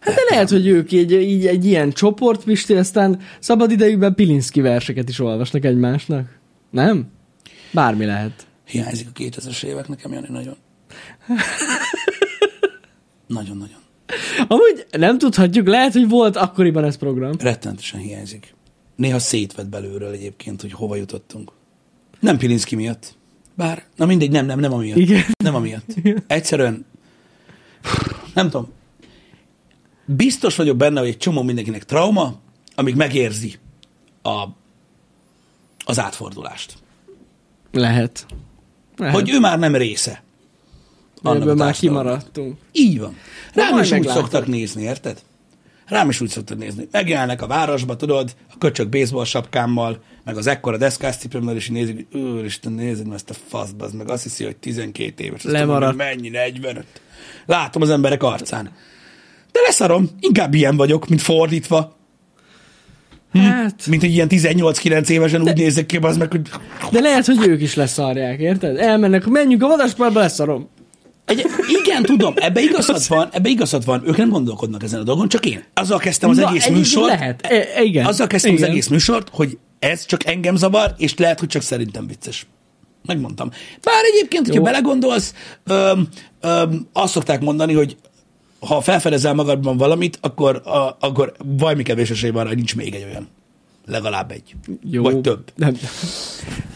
Hát 0.00 0.14
de 0.14 0.20
lehet, 0.30 0.50
hogy 0.50 0.66
ők 0.66 0.92
így, 0.92 1.12
így 1.12 1.46
egy 1.46 1.64
ilyen 1.64 1.92
csoport, 1.92 2.44
Pisti, 2.44 2.74
aztán 2.74 3.20
szabad 3.38 3.70
idejükben 3.70 4.14
Pilinszki 4.14 4.60
verseket 4.60 5.08
is 5.08 5.18
olvasnak 5.18 5.64
egymásnak. 5.64 6.38
Nem? 6.70 7.06
Bármi 7.70 8.04
lehet. 8.04 8.46
hiányzik 8.64 9.08
a 9.08 9.18
2000-es 9.18 9.62
évek 9.64 9.88
nekem, 9.88 10.12
Jani, 10.12 10.26
nagyon. 10.30 10.56
Nagyon-nagyon. 13.26 13.80
Amúgy 14.48 14.86
nem 14.90 15.18
tudhatjuk, 15.18 15.66
lehet, 15.66 15.92
hogy 15.92 16.08
volt 16.08 16.36
akkoriban 16.36 16.84
ez 16.84 16.96
program. 16.96 17.32
Rettentesen 17.38 18.00
hiányzik. 18.00 18.54
Néha 18.96 19.18
szétvett 19.18 19.68
belőről 19.68 20.12
egyébként, 20.12 20.60
hogy 20.60 20.72
hova 20.72 20.96
jutottunk. 20.96 21.52
Nem 22.20 22.38
Pilinszki 22.38 22.74
miatt. 22.74 23.14
Bár, 23.54 23.84
na 23.96 24.06
mindegy, 24.06 24.30
nem, 24.30 24.46
nem, 24.46 24.60
nem 24.60 24.72
amiatt. 24.72 24.96
Igen. 24.96 25.22
Nem 25.44 25.54
amiatt. 25.54 25.94
Egyszerűen, 26.26 26.84
nem 28.34 28.50
tudom, 28.50 28.68
biztos 30.04 30.56
vagyok 30.56 30.76
benne, 30.76 31.00
hogy 31.00 31.08
egy 31.08 31.16
csomó 31.16 31.42
mindenkinek 31.42 31.84
trauma, 31.84 32.34
amíg 32.74 32.94
megérzi 32.94 33.58
a, 34.22 34.44
az 35.84 36.00
átfordulást. 36.00 36.74
Lehet. 37.72 38.26
lehet. 38.96 39.14
Hogy 39.14 39.30
ő 39.30 39.38
már 39.38 39.58
nem 39.58 39.76
része. 39.76 40.22
Ebből 41.22 41.54
már 41.54 41.74
kimaradtunk. 41.74 42.58
Így 42.72 43.00
van. 43.00 43.16
Rám 43.54 43.78
is 43.78 43.90
úgy 43.90 44.06
szoktak 44.06 44.46
nézni, 44.46 44.82
érted? 44.82 45.22
Rám 45.86 46.08
is 46.08 46.20
úgy 46.20 46.28
szoktak 46.28 46.58
nézni. 46.58 46.88
Megjelennek 46.90 47.42
a 47.42 47.46
városba, 47.46 47.96
tudod, 47.96 48.34
a 48.50 48.58
köcsök 48.58 48.88
baseball 48.88 49.24
sapkámmal, 49.24 50.02
meg 50.24 50.36
az 50.36 50.46
ekkora 50.46 50.76
deszkás 50.76 51.16
cipőmmel, 51.16 51.56
és 51.56 51.68
nézik, 51.68 52.06
hogy 52.10 52.20
úristen, 52.20 52.72
nézed 52.72 53.06
meg 53.06 53.14
ezt 53.14 53.30
a 53.30 53.34
faszba, 53.48 53.84
az 53.84 53.92
meg 53.92 54.10
azt 54.10 54.22
hiszi, 54.22 54.44
hogy 54.44 54.56
12 54.56 55.24
éves. 55.24 55.42
Lemaradt. 55.42 55.92
Tudom, 55.92 56.06
mennyi, 56.06 56.28
45. 56.28 56.84
Látom 57.46 57.82
az 57.82 57.90
emberek 57.90 58.22
arcán. 58.22 58.70
De 59.52 59.60
leszarom, 59.66 60.08
inkább 60.20 60.54
ilyen 60.54 60.76
vagyok, 60.76 61.08
mint 61.08 61.20
fordítva. 61.20 61.96
Hát, 63.32 63.86
Mint 63.86 64.02
egy 64.02 64.12
ilyen 64.12 64.28
18-9 64.30 65.08
évesen 65.08 65.42
úgy 65.42 65.56
nézek 65.56 65.86
ki, 65.86 65.96
az 65.96 66.16
meg, 66.16 66.30
hogy 66.30 66.48
de 66.90 67.00
lehet, 67.00 67.26
hogy 67.26 67.46
ők 67.46 67.62
is 67.62 67.74
leszarják, 67.74 68.40
érted? 68.40 68.76
Elmennek, 68.76 69.26
menjünk 69.26 69.62
a 69.62 69.66
vadasparkba, 69.66 70.20
leszarom. 70.20 70.68
Egy, 71.24 71.44
igen, 71.82 72.02
tudom, 72.02 72.34
ebbe 72.36 72.60
igazad 72.60 73.08
van, 73.08 73.28
ebbe 73.32 73.48
igazad 73.48 73.84
van, 73.84 74.02
ők 74.06 74.16
nem 74.16 74.28
gondolkodnak 74.28 74.82
ezen 74.82 75.00
a 75.00 75.02
dolgon, 75.02 75.28
csak 75.28 75.46
én. 75.46 75.64
Azzal 75.74 75.98
kezdtem 75.98 76.30
az 76.30 76.36
Na, 76.36 76.48
egész 76.48 76.68
műsort, 76.68 77.08
Lehet, 77.08 77.46
e, 77.46 77.82
igen. 77.82 78.06
azzal 78.06 78.26
kezdtem 78.26 78.52
igen. 78.52 78.64
az 78.64 78.70
egész 78.70 78.88
műsort, 78.88 79.28
hogy 79.32 79.58
ez 79.78 80.06
csak 80.06 80.26
engem 80.26 80.56
zavar, 80.56 80.94
és 80.96 81.16
lehet, 81.16 81.38
hogy 81.38 81.48
csak 81.48 81.62
szerintem 81.62 82.06
vicces. 82.06 82.46
Megmondtam. 83.06 83.50
Bár 83.82 84.04
egyébként, 84.14 84.46
hogyha 84.46 84.60
Jó. 84.60 84.64
belegondolsz, 84.64 85.34
öm, 85.64 86.08
öm, 86.40 86.88
azt 86.92 87.12
szokták 87.12 87.40
mondani, 87.40 87.72
hogy 87.72 87.96
ha 88.66 88.80
felfedezel 88.80 89.34
magadban 89.34 89.76
valamit, 89.76 90.18
akkor, 90.20 90.62
a, 90.64 90.96
akkor 91.00 91.32
valami 91.44 91.82
kevés 91.82 92.10
esély 92.10 92.30
van, 92.30 92.46
hogy 92.46 92.56
nincs 92.56 92.76
még 92.76 92.94
egy 92.94 93.04
olyan. 93.04 93.28
Legalább 93.86 94.30
egy. 94.30 94.54
Jó. 94.90 95.02
Vagy 95.02 95.20
több. 95.20 95.44
Nem. 95.54 95.76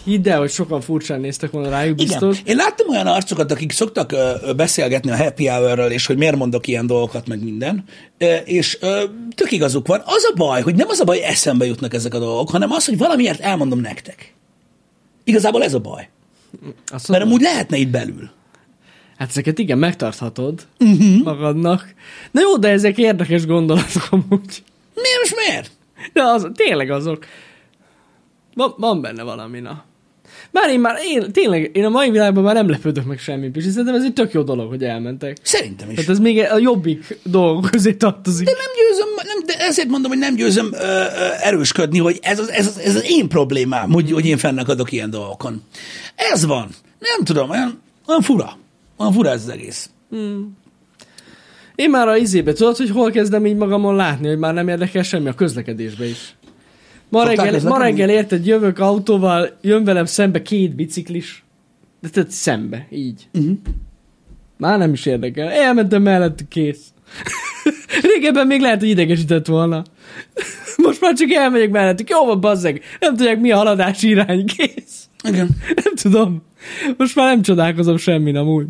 Hidd 0.05 0.29
el, 0.29 0.39
hogy 0.39 0.51
sokan 0.51 0.81
furcsán 0.81 1.21
néztek 1.21 1.51
volna 1.51 1.69
rájuk 1.69 2.01
Igen. 2.01 2.19
biztos. 2.19 2.43
Én 2.45 2.57
láttam 2.57 2.89
olyan 2.89 3.07
arcokat, 3.07 3.53
akik 3.53 3.73
szoktak 3.73 4.13
ö, 4.13 4.53
beszélgetni 4.57 5.11
a 5.11 5.17
happy 5.17 5.47
hour 5.47 5.93
és 5.93 6.07
hogy 6.07 6.17
miért 6.17 6.37
mondok 6.37 6.67
ilyen 6.67 6.87
dolgokat, 6.87 7.27
meg 7.27 7.43
minden, 7.43 7.85
ö, 8.19 8.35
és 8.35 8.79
ö, 8.81 9.05
tök 9.35 9.53
igazuk 9.53 9.87
van. 9.87 10.03
Az 10.05 10.31
a 10.33 10.37
baj, 10.37 10.63
hogy 10.63 10.75
nem 10.75 10.89
az 10.89 11.01
a 11.01 11.05
baj, 11.05 11.23
eszembe 11.23 11.67
jutnak 11.67 11.95
ezek 11.95 12.15
a 12.15 12.19
dolgok, 12.19 12.51
hanem 12.51 12.71
az, 12.71 12.85
hogy 12.85 12.99
valamiért 12.99 13.41
elmondom 13.41 13.81
nektek. 13.81 14.35
Igazából 15.25 15.63
ez 15.63 15.75
a 15.75 15.79
baj. 15.79 16.09
Azt 16.87 17.09
Mert 17.09 17.23
amúgy 17.23 17.41
lehetne 17.41 17.77
itt 17.77 17.91
belül. 17.91 18.31
Hát 19.19 19.29
ezeket 19.29 19.59
igen, 19.59 19.79
megtarthatod 19.79 20.67
Mhm. 20.79 20.91
uh-huh. 20.93 21.23
magadnak. 21.25 21.95
Na 22.31 22.41
jó, 22.41 22.57
de 22.57 22.69
ezek 22.69 22.99
érdekes 22.99 23.47
gondolatok 23.47 24.07
amúgy. 24.11 24.63
Miért 24.95 25.19
most 25.21 25.35
miért? 25.47 25.71
De 26.13 26.23
az, 26.23 26.49
tényleg 26.55 26.91
azok. 26.91 27.27
Van, 28.55 28.75
van 28.79 29.01
benne 29.01 29.23
valami, 29.23 29.61
na. 29.61 29.85
Már 30.51 30.71
én 30.71 30.81
már, 30.81 30.97
én, 31.05 31.33
tényleg, 31.33 31.71
én 31.77 31.85
a 31.85 31.89
mai 31.89 32.11
világban 32.11 32.43
már 32.43 32.55
nem 32.55 32.69
lepődök 32.71 33.05
meg 33.05 33.19
semmi, 33.19 33.51
és 33.55 33.65
szerintem 33.65 33.95
ez 33.95 34.03
egy 34.05 34.13
tök 34.13 34.33
jó 34.33 34.43
dolog, 34.43 34.69
hogy 34.69 34.83
elmentek. 34.85 35.37
Szerintem 35.43 35.89
is. 35.91 35.95
Tehát 35.97 36.11
ez 36.11 36.19
még 36.19 36.39
a 36.39 36.59
jobbik 36.59 37.19
dolgok 37.23 37.71
közé 37.71 37.95
tartozik. 37.95 38.47
De 38.47 38.53
nem 38.53 38.71
győzöm, 38.77 39.09
nem, 39.17 39.47
de 39.47 39.65
ezért 39.65 39.89
mondom, 39.89 40.11
hogy 40.11 40.21
nem 40.21 40.35
győzöm 40.35 40.69
ö, 40.73 40.77
ö, 40.79 41.05
erősködni, 41.41 41.99
hogy 41.99 42.19
ez 42.23 42.39
az, 42.39 42.49
ez, 42.51 42.67
az, 42.67 42.79
ez 42.79 42.95
az 42.95 43.05
én 43.09 43.29
problémám, 43.29 43.91
hogy, 43.93 44.13
hogy 44.13 44.27
én 44.27 44.37
fennakadok 44.39 44.93
ilyen 44.93 45.11
dolgokon. 45.11 45.63
Ez 46.15 46.45
van. 46.47 46.69
Nem 46.99 47.25
tudom, 47.25 47.51
olyan, 47.51 47.81
olyan 48.07 48.21
fura. 48.23 48.57
Olyan 48.97 49.13
fura 49.13 49.31
ez 49.31 49.43
az 49.43 49.49
egész. 49.49 49.91
Én 51.75 51.91
már 51.91 52.09
a 52.09 52.17
izébe 52.17 52.53
tudod, 52.53 52.77
hogy 52.77 52.91
hol 52.91 53.11
kezdem 53.11 53.47
így 53.47 53.57
magamon 53.57 53.97
látni, 53.97 54.29
hogy 54.29 54.39
már 54.39 54.55
nem 54.55 54.69
érdekel 54.69 55.03
semmi 55.03 55.29
a 55.29 55.35
közlekedésbe 55.35 56.05
is. 56.05 56.37
Ma 57.09 57.25
Szoktál 57.25 57.51
reggel, 57.51 57.69
ma 57.69 57.79
reggel 57.79 58.11
érted, 58.11 58.47
jövök 58.47 58.79
autóval, 58.79 59.59
jön 59.61 59.85
velem 59.85 60.05
szembe 60.05 60.43
két 60.43 60.75
biciklis. 60.75 61.45
De 62.01 62.09
tehát 62.09 62.31
szembe, 62.31 62.87
így. 62.91 63.29
Uh-huh. 63.35 63.57
Már 64.57 64.79
nem 64.79 64.93
is 64.93 65.07
érdekel. 65.07 65.51
Elmentem 65.51 66.03
mellett, 66.03 66.49
kész. 66.49 66.93
Régebben 68.15 68.47
még 68.47 68.61
lehet, 68.61 68.81
hogy 68.81 68.89
idegesített 68.89 69.47
volna. 69.47 69.83
Most 70.87 71.01
már 71.01 71.15
csak 71.15 71.31
elmegyek 71.31 71.71
mellettük. 71.71 72.11
Jó 72.11 72.25
van, 72.25 72.41
bazzeg. 72.41 72.83
Nem 73.01 73.17
tudják, 73.17 73.41
mi 73.41 73.51
a 73.51 73.57
haladási 73.57 74.09
irány. 74.09 74.47
Kész. 74.57 75.09
Igen. 75.29 75.49
Nem 75.85 75.95
tudom. 75.95 76.43
Most 76.97 77.17
már 77.17 77.27
nem 77.27 77.43
csodálkozom 77.43 77.97
semmin 77.97 78.37
amúgy. 78.37 78.67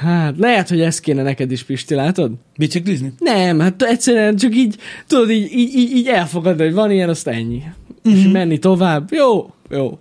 Hát, 0.00 0.34
lehet, 0.38 0.68
hogy 0.68 0.80
ez 0.80 1.00
kéne 1.00 1.22
neked 1.22 1.50
is, 1.50 1.62
Pisti, 1.62 1.94
látod? 1.94 2.32
Biciklizni? 2.56 3.12
Nem, 3.18 3.58
hát 3.60 3.82
egyszerűen 3.82 4.36
csak 4.36 4.54
így, 4.54 4.76
tudod, 5.06 5.30
így, 5.30 5.52
így, 5.52 5.74
így, 5.74 5.96
így 5.96 6.06
elfogadni, 6.06 6.64
hogy 6.64 6.74
van 6.74 6.90
ilyen, 6.90 7.08
azt 7.08 7.26
ennyi. 7.26 7.62
Mm-hmm. 8.08 8.18
És 8.18 8.26
menni 8.32 8.58
tovább. 8.58 9.12
Jó, 9.12 9.50
jó. 9.70 9.98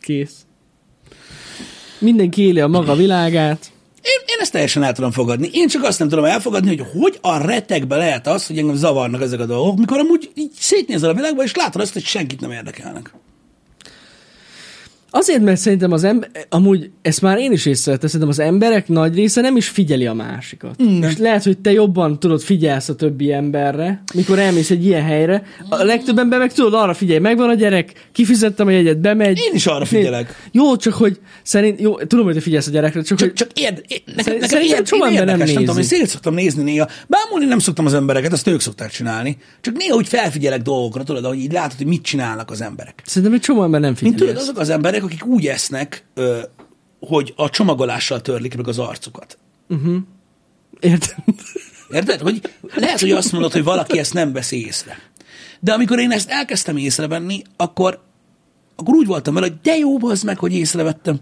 Kész. 0.00 0.46
Mindenki 1.98 2.42
éli 2.42 2.60
a 2.60 2.66
maga 2.66 2.94
világát. 2.94 3.72
Én, 4.02 4.20
én 4.26 4.36
ezt 4.40 4.52
teljesen 4.52 4.82
el 4.82 4.92
tudom 4.92 5.10
fogadni. 5.10 5.48
Én 5.52 5.68
csak 5.68 5.82
azt 5.82 5.98
nem 5.98 6.08
tudom 6.08 6.24
elfogadni, 6.24 6.76
hogy 6.76 6.86
hogy 7.00 7.18
a 7.20 7.46
retekbe 7.46 7.96
lehet 7.96 8.26
az, 8.26 8.46
hogy 8.46 8.58
engem 8.58 8.74
zavarnak 8.74 9.22
ezek 9.22 9.40
a 9.40 9.46
dolgok, 9.46 9.78
mikor 9.78 9.98
amúgy 9.98 10.30
így 10.34 10.52
szétnézel 10.58 11.10
a 11.10 11.14
világba, 11.14 11.42
és 11.42 11.54
látod 11.54 11.80
azt, 11.80 11.92
hogy 11.92 12.04
senkit 12.04 12.40
nem 12.40 12.50
érdekelnek. 12.50 13.14
Azért, 15.14 15.42
mert 15.42 15.60
szerintem 15.60 15.92
az 15.92 16.04
ember, 16.04 16.30
amúgy 16.48 16.90
ezt 17.02 17.20
már 17.20 17.38
én 17.38 17.52
is 17.52 17.66
észrevettem, 17.66 18.08
szerintem 18.08 18.28
az 18.38 18.38
emberek 18.38 18.88
nagy 18.88 19.14
része 19.14 19.40
nem 19.40 19.56
is 19.56 19.68
figyeli 19.68 20.06
a 20.06 20.12
másikat. 20.12 20.82
Mm. 20.82 21.02
És 21.02 21.16
lehet, 21.18 21.42
hogy 21.42 21.58
te 21.58 21.72
jobban 21.72 22.18
tudod 22.18 22.40
figyelsz 22.40 22.88
a 22.88 22.94
többi 22.94 23.32
emberre, 23.32 24.02
mikor 24.14 24.38
elmész 24.38 24.70
egy 24.70 24.86
ilyen 24.86 25.02
helyre. 25.02 25.42
A 25.68 25.82
legtöbb 25.82 26.18
ember 26.18 26.38
meg 26.38 26.52
tudod 26.52 26.74
arra 26.74 26.94
figyelj, 26.94 27.18
megvan 27.18 27.48
a 27.48 27.54
gyerek, 27.54 28.08
kifizettem 28.12 28.66
a 28.66 28.70
jegyet, 28.70 29.00
bemegy. 29.00 29.38
Én 29.38 29.54
is 29.54 29.66
arra 29.66 29.84
figyelek. 29.84 30.48
Jó, 30.52 30.76
csak 30.76 30.94
hogy 30.94 31.18
szerint, 31.42 31.80
jó, 31.80 31.96
tudom, 31.98 32.24
hogy 32.24 32.34
te 32.34 32.40
figyelsz 32.40 32.66
a 32.66 32.70
gyerekre, 32.70 33.02
csak, 33.02 33.18
Csak, 33.18 33.28
hogy 33.28 33.32
csak 33.32 33.50
érd, 33.54 33.82
ér, 33.88 34.02
nekem, 34.04 34.24
Szerint- 34.24 34.40
nekem 34.40 34.58
szerintem 34.58 34.78
ér, 34.78 34.84
csomó 34.84 35.04
én 35.04 35.10
ember 35.10 35.26
nem 35.26 35.46
nem 35.46 35.56
tudom, 35.56 35.76
én 35.76 35.82
szét 35.82 36.06
szoktam 36.06 36.34
nézni 36.34 36.62
néha. 36.62 36.88
Bámulni 37.08 37.46
nem 37.46 37.58
szoktam 37.58 37.86
az 37.86 37.94
embereket, 37.94 38.32
azt 38.32 38.46
ők 38.46 38.60
szokták 38.60 38.90
csinálni. 38.90 39.36
Csak 39.60 39.76
néha 39.76 39.96
úgy 39.96 40.08
felfigyelek 40.08 40.62
dolgokra, 40.62 41.02
tudod, 41.02 41.24
hogy 41.24 41.38
így 41.38 41.52
látod, 41.52 41.76
hogy 41.76 41.86
mit 41.86 42.02
csinálnak 42.02 42.50
az 42.50 42.62
emberek. 42.62 43.02
szerintem 43.06 43.32
egy 43.32 43.40
csomó 43.40 43.62
ember 43.62 43.80
nem 43.80 43.94
figyeli 43.94 44.14
Mint 44.16 44.26
tudod, 44.28 44.42
azok 44.42 44.58
az 44.58 44.68
emberek, 44.68 45.01
akik 45.02 45.26
úgy 45.26 45.46
esznek, 45.46 46.04
ö, 46.14 46.38
hogy 47.00 47.32
a 47.36 47.50
csomagolással 47.50 48.20
törlik 48.20 48.56
meg 48.56 48.68
az 48.68 48.78
arcukat. 48.78 49.38
Értem. 50.80 51.24
Érted? 51.90 52.20
Hogy 52.20 52.40
lehet, 52.74 53.00
hogy 53.00 53.10
azt 53.10 53.32
mondod, 53.32 53.52
hogy 53.52 53.64
valaki 53.64 53.98
ezt 53.98 54.14
nem 54.14 54.32
veszi 54.32 54.66
észre. 54.66 54.98
De 55.60 55.72
amikor 55.72 55.98
én 55.98 56.10
ezt 56.10 56.30
elkezdtem 56.30 56.76
észrevenni, 56.76 57.42
akkor, 57.56 58.02
akkor 58.76 58.94
úgy 58.94 59.06
voltam 59.06 59.34
vele, 59.34 59.46
hogy 59.46 59.56
de 59.62 59.76
jó 59.76 60.08
az 60.08 60.22
meg, 60.22 60.38
hogy 60.38 60.54
észrevettem. 60.54 61.20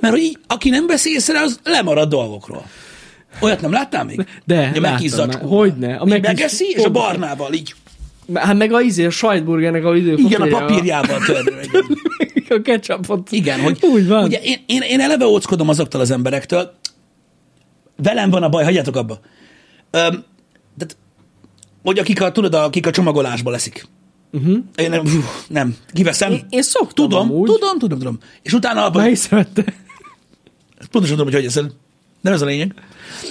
Mert 0.00 0.14
hogy 0.14 0.22
így, 0.22 0.38
aki 0.46 0.68
nem 0.68 0.86
veszi 0.86 1.10
észre, 1.10 1.40
az 1.40 1.60
lemarad 1.64 2.08
dolgokról. 2.08 2.64
Olyat 3.40 3.60
nem 3.60 3.72
láttál 3.72 4.04
még? 4.04 4.26
De, 4.44 4.68
Hogy 4.68 4.76
a 4.76 4.80
láttam. 4.80 5.48
Hogyne. 5.48 5.96
A 5.96 6.04
megkis- 6.04 6.26
megeszi, 6.26 6.64
és 6.68 6.84
a 6.84 6.90
barnával 6.90 7.52
így. 7.52 7.74
Hát 8.34 8.56
meg 8.56 8.72
a 8.72 8.80
izé, 8.80 9.04
a 9.04 9.10
sajtburgernek 9.10 9.84
a 9.84 9.96
idő 9.96 10.14
Igen, 10.16 10.40
a 10.40 10.46
papírjával 10.46 11.18
törni. 11.26 11.50
Igen. 12.54 12.60
a 12.60 12.62
ketchupot. 12.62 13.32
Igen, 13.32 13.60
hogy 13.60 13.78
Úgy 13.80 14.06
van. 14.06 14.24
Ugye 14.24 14.40
én, 14.42 14.62
én, 14.66 14.82
én 14.82 15.00
eleve 15.00 15.26
óckodom 15.26 15.68
azoktól 15.68 16.00
az 16.00 16.10
emberektől, 16.10 16.74
velem 17.96 18.30
van 18.30 18.42
a 18.42 18.48
baj, 18.48 18.64
hagyjátok 18.64 18.96
abba. 18.96 19.20
Öm, 19.90 20.24
tehát, 20.78 20.96
hogy 21.82 21.98
akik 21.98 22.22
a, 22.22 22.32
tudod, 22.32 22.54
akik 22.54 22.86
a 22.86 22.90
csomagolásba 22.90 23.50
leszik. 23.50 23.86
Uh-huh. 24.32 24.58
Én 24.76 24.90
nem, 24.90 25.08
hú, 25.08 25.18
nem, 25.48 25.76
kiveszem. 25.92 26.32
Én, 26.32 26.46
én 26.48 26.62
szoktam 26.62 26.94
tudom, 26.94 27.30
amúgy. 27.30 27.50
tudom, 27.50 27.78
tudom, 27.78 27.98
tudom. 27.98 28.18
És 28.42 28.52
utána 28.52 28.84
abban, 28.84 29.00
Már 29.02 29.10
észrevette. 29.10 29.64
pontosan 30.90 31.16
tudom, 31.16 31.24
hogy 31.24 31.34
hogy 31.34 31.44
eszel. 31.44 31.70
Nem 32.20 32.32
ez 32.32 32.42
a 32.42 32.44
lényeg. 32.44 32.74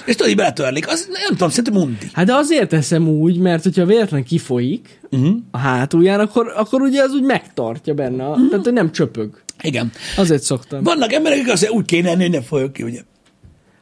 És 0.06 0.16
tudod, 0.16 0.32
így 0.32 0.36
beletörlik. 0.36 0.88
Az, 0.88 1.08
nem 1.12 1.30
tudom, 1.30 1.50
szerintem 1.50 1.82
undi. 1.82 2.10
Hát 2.14 2.26
de 2.26 2.34
azért 2.34 2.70
teszem 2.70 3.08
úgy, 3.08 3.38
mert 3.38 3.64
hogyha 3.64 3.86
véletlen 3.86 4.24
kifolyik 4.24 5.00
uh-huh. 5.12 5.36
a 5.52 5.58
hátulján, 5.58 6.20
akkor, 6.20 6.54
akkor 6.56 6.82
ugye 6.82 7.02
az 7.02 7.14
úgy 7.14 7.24
megtartja 7.24 7.94
benne, 7.94 8.28
uh-huh. 8.28 8.50
tehát 8.50 8.64
hogy 8.66 8.74
nem 8.74 8.92
csöpög. 8.92 9.42
Igen. 9.62 9.92
Azért 10.18 10.44
szoktam. 10.44 10.84
Vannak 10.84 11.14
emberek, 11.14 11.38
akik 11.38 11.48
mondják, 11.48 11.74
úgy 11.74 11.86
kéne 11.86 12.10
enni, 12.10 12.22
hogy 12.22 12.32
ne 12.32 12.42
folyok 12.42 12.74
ki, 12.74 12.84
ugye. 12.84 13.02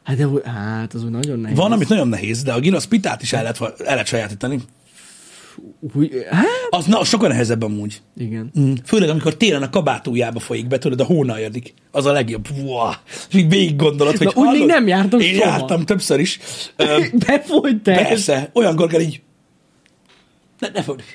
Hát, 0.04 0.16
de, 0.16 0.50
hát 0.50 0.94
az 0.94 1.04
úgy 1.04 1.10
nagyon 1.10 1.38
nehéz. 1.38 1.56
Van, 1.56 1.72
amit 1.72 1.88
nagyon 1.88 2.08
nehéz, 2.08 2.42
de 2.42 2.52
a 2.52 2.60
Guinness 2.60 2.86
pitát 2.86 3.22
is 3.22 3.32
el 3.32 3.42
lehet, 3.42 3.60
el 3.60 3.72
lehet 3.78 4.06
sajátítani. 4.06 4.60
Úgy, 5.94 6.26
hát, 6.30 6.44
Az 6.70 6.84
na, 6.84 7.04
sokkal 7.04 7.28
nehezebb 7.28 7.62
amúgy. 7.62 8.00
igen. 8.16 8.50
Mm. 8.60 8.72
Főleg, 8.84 9.08
amikor 9.08 9.34
télen 9.36 9.62
a 9.62 9.70
kabátújába 9.70 10.40
folyik 10.40 10.66
be, 10.66 10.78
tudod, 10.78 11.00
a 11.00 11.04
hóna 11.04 11.40
érdik. 11.40 11.74
Az 11.90 12.06
a 12.06 12.12
legjobb. 12.12 12.48
Wow. 12.62 12.90
És 13.28 13.34
így 13.34 13.48
végig 13.48 13.76
gondolod, 13.76 14.16
hogy 14.16 14.26
Na, 14.34 14.40
úgy 14.42 14.58
még 14.58 14.66
nem 14.66 14.86
jártam 14.86 15.20
Én 15.20 15.34
soha. 15.34 15.48
jártam 15.48 15.84
többször 15.84 16.20
is. 16.20 16.38
Befolyt 17.26 17.82
te. 17.82 17.94
persze, 17.94 18.50
olyankor 18.52 18.88
kell 18.88 19.00
így. 19.00 19.20
Ne, 20.58 20.68
ne 20.68 20.82
fogd. 20.82 21.00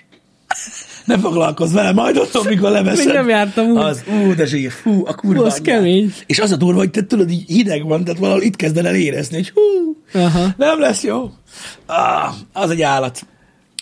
Ne 1.06 1.18
foglalkozz 1.20 1.74
vele, 1.74 1.92
majd 1.92 2.18
ott, 2.18 2.36
amikor 2.36 2.72
leveszed. 2.72 3.06
Még 3.06 3.14
nem 3.14 3.30
jártam 3.30 3.66
úgy. 3.70 3.78
Az, 3.78 4.04
ú, 4.08 4.34
de 4.36 4.46
zsír, 4.46 4.72
fú, 4.72 5.06
a 5.06 5.14
kurva. 5.14 5.46
Az 5.46 5.62
kemény. 5.62 6.14
És 6.26 6.40
az 6.40 6.52
a 6.52 6.56
durva, 6.56 6.80
hogy 6.80 6.90
te 6.92 7.06
tudod, 7.06 7.30
így 7.32 7.44
hideg 7.48 7.84
van, 7.88 8.04
tehát 8.04 8.20
valahol 8.20 8.42
itt 8.42 8.56
kezded 8.56 8.86
el 8.86 8.96
érezni, 8.96 9.36
hogy 9.36 9.50
hú, 9.50 9.96
Aha. 10.20 10.48
nem 10.58 10.80
lesz 10.80 11.04
jó. 11.04 11.32
Ah, 11.86 12.34
az 12.54 12.70
egy 12.70 12.82
állat. 12.82 13.26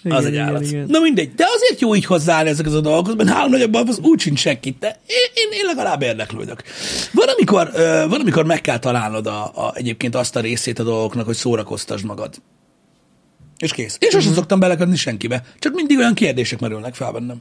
Igen, 0.03 0.17
az 0.17 0.25
egy 0.25 0.33
igen, 0.33 0.45
állat. 0.45 0.61
igen. 0.61 0.85
Na 0.87 0.99
mindegy, 0.99 1.33
de 1.33 1.45
azért 1.55 1.81
jó 1.81 1.95
így 1.95 2.05
hozzáállni 2.05 2.49
ezekhez 2.49 2.73
a 2.73 2.81
dolgokhoz, 2.81 3.15
mert 3.15 3.29
három 3.29 3.51
nagyobb 3.51 3.73
az 3.73 3.99
úgy 3.99 4.19
sincs 4.19 4.39
senkit, 4.39 4.79
de 4.79 4.99
én, 5.05 5.31
én, 5.33 5.59
én 5.59 5.65
legalább 5.65 6.01
érdeklődök. 6.01 6.63
Van 7.13 7.27
amikor, 7.27 7.71
van, 8.09 8.19
amikor 8.19 8.45
meg 8.45 8.61
kell 8.61 8.79
találnod 8.79 9.27
a, 9.27 9.43
a, 9.43 9.71
egyébként 9.75 10.15
azt 10.15 10.35
a 10.35 10.39
részét 10.39 10.79
a 10.79 10.83
dolgoknak, 10.83 11.25
hogy 11.25 11.35
szórakoztasd 11.35 12.05
magad. 12.05 12.35
És 13.57 13.73
kész. 13.73 13.97
És 13.99 14.09
sosem 14.09 14.33
szoktam 14.33 14.59
beleködni 14.59 14.95
senkibe. 14.95 15.43
Csak 15.59 15.73
mindig 15.73 15.97
olyan 15.97 16.13
kérdések 16.13 16.59
merülnek 16.59 16.95
fel 16.95 17.11
bennem. 17.11 17.37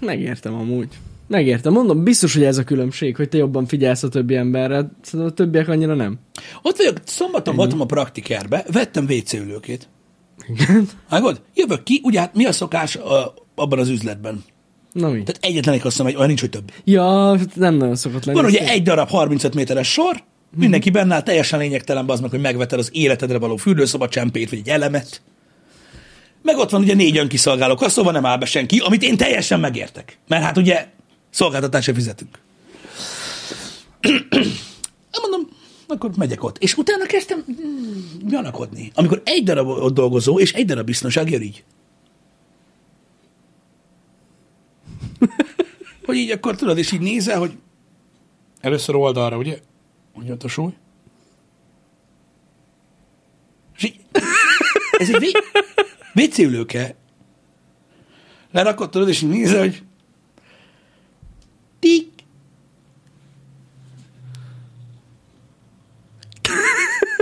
Megértem 0.00 0.54
amúgy. 0.54 0.88
Megértem. 1.28 1.72
Mondom, 1.72 2.04
biztos, 2.04 2.34
hogy 2.34 2.44
ez 2.44 2.58
a 2.58 2.64
különbség, 2.64 3.16
hogy 3.16 3.28
te 3.28 3.36
jobban 3.36 3.66
figyelsz 3.66 4.02
a 4.02 4.08
többi 4.08 4.36
emberre. 4.36 4.90
Szerintem 5.02 5.30
a 5.30 5.34
többiek 5.34 5.68
annyira 5.68 5.94
nem. 5.94 6.18
Ott 6.62 6.76
vagyok, 6.76 6.96
szombaton 7.04 7.56
voltam 7.56 7.80
a 7.80 7.84
praktikerbe, 7.84 8.64
vettem 8.72 9.04
WC 9.04 9.32
ülőkét. 9.32 9.88
Igen. 10.48 10.88
Vágod? 11.08 11.40
Jövök 11.54 11.82
ki, 11.82 12.00
ugye 12.04 12.20
hát 12.20 12.34
mi 12.34 12.44
a 12.44 12.52
szokás 12.52 12.96
a, 12.96 13.34
abban 13.54 13.78
az 13.78 13.88
üzletben? 13.88 14.44
Na 14.92 15.08
mi? 15.08 15.22
Tehát 15.22 15.44
egyetlen 15.44 15.74
egy 15.74 15.80
kasszam, 15.80 16.06
egy, 16.06 16.14
olyan 16.14 16.26
nincs, 16.26 16.40
hogy 16.40 16.50
több. 16.50 16.72
Ja, 16.84 17.36
nem 17.54 17.74
nagyon 17.74 17.96
szokott 17.96 18.24
lenni. 18.24 18.38
Van 18.38 18.48
ugye 18.48 18.68
egy 18.68 18.82
darab 18.82 19.08
35 19.08 19.54
méteres 19.54 19.92
sor, 19.92 20.22
mindenki 20.56 20.90
benne 20.90 21.14
áll, 21.14 21.22
teljesen 21.22 21.58
lényegtelen 21.58 22.08
az 22.08 22.20
meg, 22.20 22.30
hogy 22.30 22.40
megveted 22.40 22.78
az 22.78 22.90
életedre 22.92 23.38
való 23.38 23.56
fürdőszoba 23.56 24.08
csempét, 24.08 24.50
vagy 24.50 24.58
egy 24.58 24.68
elemet. 24.68 25.22
Meg 26.42 26.56
ott 26.56 26.70
van 26.70 26.82
ugye 26.82 26.94
négy 26.94 27.18
önkiszolgáló 27.18 27.74
kassa, 27.74 27.90
szóval 27.90 28.12
nem 28.12 28.26
áll 28.26 28.38
be 28.38 28.46
senki, 28.46 28.78
amit 28.78 29.02
én 29.02 29.16
teljesen 29.16 29.60
megértek. 29.60 30.18
Mert 30.28 30.42
hát 30.42 30.56
ugye 30.56 30.86
szolgáltatásra 31.30 31.94
fizetünk. 31.94 32.38
Nem 35.12 35.30
mondom, 35.30 35.48
akkor 35.88 36.10
megyek 36.16 36.44
ott. 36.44 36.58
És 36.58 36.76
utána 36.76 37.06
kezdtem 37.06 37.44
mm, 37.50 38.28
gyanakodni. 38.28 38.90
Amikor 38.94 39.22
egy 39.24 39.44
darab 39.44 39.68
ott 39.68 39.94
dolgozó, 39.94 40.38
és 40.38 40.52
egy 40.52 40.66
darab 40.66 40.86
biztonság 40.86 41.30
jön 41.30 41.42
így. 41.42 41.64
hogy 46.06 46.16
így 46.16 46.30
akkor 46.30 46.56
tudod, 46.56 46.78
és 46.78 46.92
így 46.92 47.00
nézel, 47.00 47.38
hogy 47.38 47.58
először 48.60 48.94
oldalra, 48.94 49.36
ugye? 49.36 49.58
Ott 50.30 50.44
a 50.44 50.48
súly? 50.48 50.72
És 53.76 53.84
így, 53.84 54.00
ez 54.98 55.10
egy 55.10 55.18
vé- 55.18 55.42
WC 56.14 56.38
ülőke. 56.38 56.94
Lerakott 58.50 58.90
tudod, 58.90 59.08
és 59.08 59.20
nézel, 59.20 59.60
hogy 59.60 59.82
tik, 61.78 62.07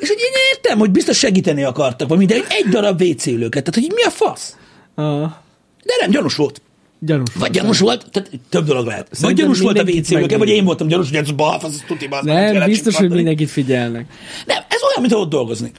És 0.07 0.13
hogy 0.13 0.21
én 0.21 0.41
értem, 0.53 0.79
hogy 0.79 0.91
biztos 0.91 1.19
segíteni 1.19 1.63
akartak, 1.63 2.09
vagy 2.09 2.19
minden, 2.19 2.43
egy 2.49 2.69
darab 2.71 3.01
WC 3.03 3.27
ülőket. 3.27 3.65
Tehát, 3.65 3.75
hogy 3.75 3.95
mi 3.95 4.03
a 4.03 4.11
fasz? 4.11 4.57
Ah, 4.95 5.31
De 5.85 5.95
nem, 6.01 6.11
gyanús 6.11 6.37
volt. 6.37 6.61
gyanús. 6.99 7.29
Vagy 7.39 7.51
gyanús 7.51 7.79
volt, 7.79 8.11
tehát 8.11 8.31
több 8.49 8.67
dolog 8.67 8.87
lehet. 8.87 9.09
Vagy 9.09 9.19
Szerintem 9.19 9.45
gyanús 9.45 9.61
volt 9.61 9.79
a 9.79 9.83
WC 9.83 10.39
vagy 10.39 10.49
én 10.49 10.65
voltam 10.65 10.87
gyanús, 10.87 11.09
hogy 11.09 11.19
ez 11.19 11.31
balfasz, 11.31 11.75
ez 11.75 11.83
tuti 11.87 12.07
meg, 12.07 12.23
Nem, 12.23 12.51
tényleg 12.51 12.69
biztos, 12.69 12.97
hogy 12.97 13.11
mindenkit 13.11 13.51
figyelnek. 13.51 14.07
Nem, 14.47 14.57
ez 14.69 14.81
olyan, 14.83 15.01
mint 15.01 15.13
ott 15.13 15.31
dolgoznék. 15.31 15.75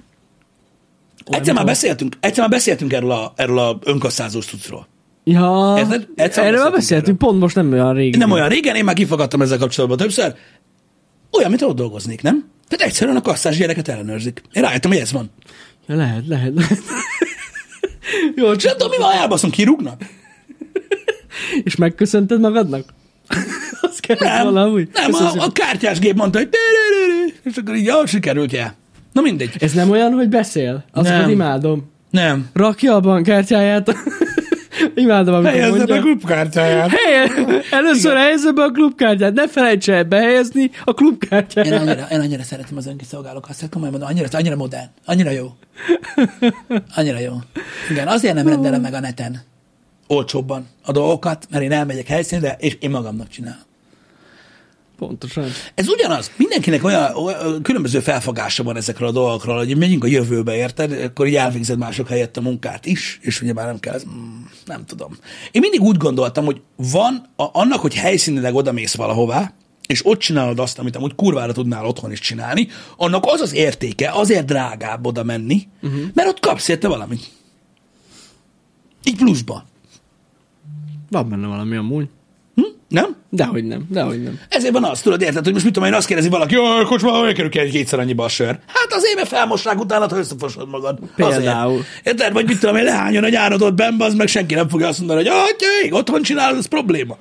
Egyszer 1.26 1.54
már 1.54 1.66
beszéltünk, 1.66 2.18
egyszer 2.20 2.40
már 2.40 2.50
beszéltünk 2.50 2.94
erről 2.94 3.12
a, 3.12 3.34
erről 3.36 3.60
a 3.60 3.80
önkasszázós 3.84 4.46
cuccról. 4.46 4.88
Ja, 5.24 5.74
Érted? 5.78 6.08
Egyszer 6.16 6.46
erről 6.46 6.62
már 6.62 6.72
beszéltünk 6.72 6.74
beszéltünk, 6.74 7.18
pont 7.18 7.40
most 7.40 7.56
nem 7.56 7.72
olyan 7.72 7.94
régen. 7.94 8.20
Nem 8.20 8.32
olyan 8.32 8.50
régen, 8.50 8.76
én 8.76 8.84
már 8.84 8.96
kifogadtam 8.96 9.42
ezzel 9.42 9.58
kapcsolatban 9.58 9.98
többször. 9.98 10.36
Olyan, 11.32 11.50
mint 11.50 11.62
ott 11.62 11.76
dolgoznék, 11.76 12.22
nem? 12.22 12.50
Tehát 12.68 12.86
egyszerűen 12.86 13.16
a 13.16 13.22
kasszás 13.22 13.58
gyereket 13.58 13.88
ellenőrzik. 13.88 14.42
Én 14.54 14.64
rájöttem, 14.64 14.92
hogy 14.92 15.00
ez 15.00 15.12
van. 15.12 15.32
Ja, 15.88 15.96
lehet, 15.96 16.28
lehet, 16.28 16.54
lehet. 16.56 16.80
Jó, 18.36 18.48
nem 18.48 18.58
tudom, 18.58 18.90
mi 18.90 18.98
van, 18.98 19.14
elbaszom, 19.14 19.50
kirúgnak? 19.50 20.02
és 21.64 21.76
megköszönted 21.76 22.40
magadnak? 22.40 22.86
Azt 23.82 24.00
kell 24.00 24.16
Nem, 24.20 24.44
valahogy. 24.44 24.90
nem 24.94 25.12
Köszönöm 25.12 25.40
a, 25.40 25.44
a 25.44 25.52
kártyás 25.52 26.00
gép 26.00 26.16
mondta, 26.16 26.38
hogy 26.38 26.50
és 27.44 27.58
akkor 27.58 27.76
így, 27.76 27.86
jó, 27.86 28.06
sikerült, 28.06 28.52
ja. 28.52 28.74
Na 29.14 29.22
mindegy. 29.22 29.56
Ez 29.60 29.74
nem 29.74 29.90
olyan, 29.90 30.14
hogy 30.14 30.30
beszél? 30.30 30.86
Azokat 30.92 31.20
Nem. 31.20 31.30
imádom. 31.30 31.92
Nem. 32.10 32.50
Rakja 32.54 32.96
a 32.96 33.00
bankkártyáját. 33.00 33.96
Imádom, 34.98 35.34
amikor 35.34 35.52
Helyezze 35.52 35.76
mondja. 35.78 35.96
be 35.96 36.02
klubkártyáját. 36.02 36.90
Helye, 36.90 37.30
először 37.72 38.16
helyezze 38.16 38.52
be 38.52 38.64
a 38.64 38.72
klubkártyát, 38.72 39.34
ne 39.34 39.48
felejts 39.48 39.90
el 39.90 40.04
behelyezni 40.04 40.64
a 40.64 40.90
Én 40.90 40.94
klubkártyát. 40.96 41.72
annyira, 41.72 42.08
én 42.12 42.20
annyira 42.20 42.44
szeretem 42.44 42.78
az 42.78 42.88
önkiszolgáló 42.88 43.40
kasszát, 43.40 43.70
komolyan 43.70 43.92
mondom, 43.94 44.10
annyira, 44.12 44.28
annyira 44.32 44.56
modern, 44.56 44.88
annyira 45.06 45.30
jó. 45.30 45.48
Annyira 46.96 47.20
jó. 47.20 47.34
Igen, 47.90 48.08
azért 48.08 48.34
nem 48.34 48.48
rendelem 48.48 48.82
meg 48.82 48.94
a 48.94 49.00
neten 49.00 49.42
olcsóbban 50.08 50.68
a 50.86 50.92
dolgokat, 50.92 51.48
mert 51.50 51.64
én 51.64 51.72
elmegyek 51.72 52.08
helyszínre, 52.08 52.56
és 52.60 52.78
én 52.80 52.90
magamnak 52.90 53.28
csinálom. 53.28 53.66
Pontosan. 54.98 55.50
Ez 55.76 55.88
ugyanaz. 55.88 56.32
Mindenkinek 56.36 56.84
olyan, 56.84 57.16
olyan 57.16 57.62
különböző 57.62 58.00
felfogása 58.00 58.64
van 58.64 58.76
ezekről 58.78 59.08
a 59.08 59.12
dolgokról, 59.12 59.58
hogy 59.58 59.78
megyünk 59.78 60.04
a 60.04 60.08
jövőbe, 60.08 60.56
érted? 60.56 60.92
Akkor 60.92 61.28
így 61.28 61.36
elvégzed 61.36 61.78
mások 61.78 62.08
helyett 62.08 62.38
a 62.38 62.42
munkát 62.42 62.86
is, 62.86 63.20
és 63.22 63.42
ugye 63.42 63.54
már 63.54 63.66
nem 63.66 63.80
kell, 63.80 63.94
ez, 63.94 64.04
mm, 64.06 64.42
nem 64.66 64.86
tudom. 64.86 65.18
Én 65.52 65.62
mindig 65.62 65.82
úgy 65.82 65.98
gondoltam, 65.98 66.46
hogy 66.46 66.62
van 66.76 67.30
a, 67.36 67.46
annak, 67.52 67.80
hogy 67.80 67.96
helyszínileg 67.96 68.56
odamész 68.56 68.96
valahová, 68.96 69.54
és 69.88 70.06
ott 70.06 70.20
csinálod 70.20 70.60
azt, 70.60 70.80
amit 70.80 70.96
amúgy 70.96 71.16
kurvára 71.16 71.54
tudnál 71.54 71.86
otthon 71.86 72.12
is 72.12 72.20
csinálni, 72.20 72.68
annak 72.98 73.24
az 73.26 73.42
az 73.42 73.54
értéke, 73.54 74.12
azért 74.12 74.46
drágább 74.46 75.06
oda 75.06 75.24
menni, 75.24 75.68
uh-huh. 75.82 76.02
mert 76.14 76.28
ott 76.30 76.40
kapsz 76.40 76.68
érte 76.68 76.88
valamit. 76.88 77.32
Így 79.04 79.16
pluszban. 79.16 79.64
Van 81.10 81.30
benne 81.30 81.48
valami 81.48 81.76
amúgy. 81.76 82.10
Hm? 82.58 82.64
Nem? 82.88 83.16
Dehogy 83.30 83.64
nem, 83.64 83.88
dehogy 83.90 84.24
nem. 84.24 84.40
Ezért 84.50 84.74
van 84.74 84.84
az, 84.84 85.02
tudod, 85.02 85.22
érted, 85.22 85.44
hogy 85.44 85.54
most 85.54 85.66
mit 85.66 85.74
tudom 85.74 85.90
én, 85.90 85.96
azt 85.96 86.08
kérdezi 86.08 86.30
valaki, 86.30 86.56
hogy 86.56 86.86
kocsma, 86.86 87.12
hogy 87.12 87.34
kerül 87.34 87.50
ki 87.50 87.60
egy 87.60 87.72
kétszer 87.72 88.00
annyiba 88.00 88.24
a 88.24 88.30
sör. 88.30 88.60
Hát 88.68 88.88
azért, 88.90 89.16
mert 89.16 89.28
felmosnák 89.28 89.80
utána, 89.80 90.08
ha 90.10 90.18
összefosod 90.18 90.70
magad. 90.70 91.00
Például. 91.16 91.72
Azért. 91.72 91.86
Érted, 92.04 92.34
vagy 92.34 92.46
mit 92.46 92.60
tudom 92.60 92.76
én, 92.76 92.84
lehányon 92.84 93.24
a 93.24 93.30
nyárodot 93.30 93.76
benn, 93.76 94.02
az 94.02 94.14
meg 94.14 94.28
senki 94.28 94.54
nem 94.54 94.70
fogja 94.70 94.88
azt 94.88 94.98
mondani, 94.98 95.20
hogy 95.20 95.28
atyaik, 95.28 95.96
otthon 95.96 96.22
csinálod, 96.22 96.58
ez 96.58 96.66
probléma. 96.66 97.18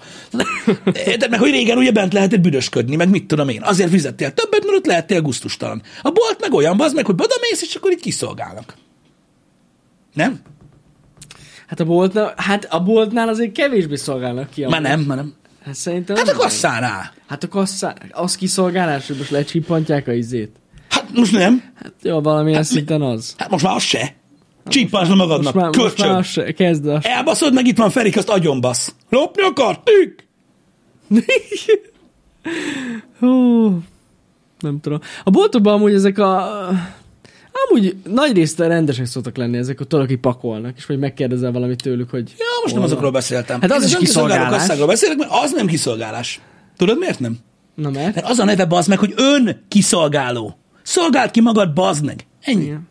Érted, 1.07 1.31
meg 1.31 1.38
hogy 1.38 1.51
régen 1.51 1.79
ugye 1.79 1.92
bent 1.92 2.12
lehetett 2.12 2.40
büdösködni, 2.40 2.96
meg 2.96 3.09
mit 3.09 3.27
tudom 3.27 3.49
én. 3.49 3.62
Azért 3.62 3.90
fizettél 3.90 4.33
többet, 4.33 4.64
mert 4.64 4.77
ott 4.77 4.87
lehettél 4.87 5.20
gusztustalan. 5.20 5.83
A 6.03 6.11
bolt 6.11 6.40
meg 6.40 6.55
olyan, 6.55 6.81
az 6.81 6.92
meg, 6.92 7.07
hogy 7.07 7.14
odamész, 7.14 7.62
és 7.62 7.75
akkor 7.75 7.92
így 7.92 8.01
kiszolgálnak. 8.01 8.75
Nem? 10.14 10.40
Hát 11.66 11.81
a 11.81 11.85
boltnál, 11.85 12.35
hát 12.37 12.64
a 12.64 12.83
boltnál 12.83 13.29
azért 13.29 13.52
kevésbé 13.52 13.96
szolgálnak 13.96 14.50
ki. 14.50 14.66
Már 14.66 14.81
nem, 14.81 15.00
már 15.00 15.16
nem. 15.16 15.35
Hát 15.64 15.74
szerintem 15.74 16.16
Hát 16.16 16.29
a 16.29 16.31
nem. 16.31 16.40
kasszánál. 16.40 17.12
Hát 17.26 17.44
a 17.44 17.48
kasszá, 17.48 17.94
az 18.11 18.37
kiszolgálás, 18.37 19.07
hogy 19.07 19.16
most 19.16 19.31
lecsippantják 19.31 20.09
a 20.09 20.12
izét. 20.12 20.57
Hát 20.88 21.12
most 21.14 21.33
nem. 21.33 21.62
Hát 21.74 21.92
jó, 22.02 22.20
valamilyen 22.20 22.57
hát 22.59 22.66
szinten 22.66 23.02
az. 23.02 23.35
Hát 23.38 23.50
most 23.50 23.64
már 23.64 23.74
az 23.74 23.83
se. 23.83 24.14
Csípásd 24.66 25.16
magadnak. 25.16 25.55
Most 25.55 25.66
már, 25.66 25.85
most 25.85 25.98
már 25.98 26.11
az 26.11 26.26
se, 26.26 26.52
kezd 26.52 26.87
a... 26.87 26.98
Elbaszod, 27.02 27.52
meg 27.55 27.66
itt 27.66 27.76
van 27.76 27.90
Ferik, 27.90 28.16
azt 28.16 28.29
agyonbasz. 28.29 28.94
Lopni 29.11 29.42
akartuk? 29.42 30.14
Hú, 33.18 33.66
nem 34.59 34.81
tudom. 34.81 35.00
A 35.24 35.31
boltokban 35.31 35.74
amúgy 35.74 35.92
ezek 35.92 36.18
a... 36.18 36.48
Amúgy 37.69 37.97
nagy 38.05 38.33
részt 38.33 38.59
rendesek 38.59 39.07
szoktak 39.07 39.37
lenni 39.37 39.57
ezek, 39.57 39.79
hogy 39.79 39.87
tudod, 39.87 40.05
akik 40.05 40.21
pakolnak, 40.21 40.77
és 40.77 40.87
vagy 40.87 40.99
megkérdezel 40.99 41.53
valamit 41.53 41.83
tőlük, 41.83 42.11
hogy... 42.11 42.35
Ja, 42.38 42.45
most 42.62 42.75
nem 42.75 42.83
azokról 42.83 43.11
beszéltem. 43.11 43.61
Hát 43.61 43.73
az 43.73 43.83
Én 43.83 43.88
is 43.88 43.97
kiszolgálás. 43.97 44.66
beszélek, 44.87 45.16
mert 45.16 45.31
az 45.42 45.53
nem 45.53 45.66
kiszolgálás. 45.66 46.40
Tudod 46.77 46.99
miért 46.99 47.21
nem? 47.21 47.38
Na 47.75 47.90
mert? 47.90 48.14
Mert 48.14 48.29
az 48.29 48.38
a 48.38 48.45
neve 48.45 48.64
bazd 48.64 48.88
meg, 48.88 48.99
hogy 48.99 49.12
ön 49.16 49.64
kiszolgáló. 49.69 50.59
Szolgáld 50.83 51.31
ki 51.31 51.40
magad, 51.40 51.73
bazd 51.73 52.05
meg. 52.05 52.27
Ennyi. 52.42 52.62
Igen. 52.64 52.88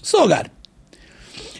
Szolgáld. 0.00 0.50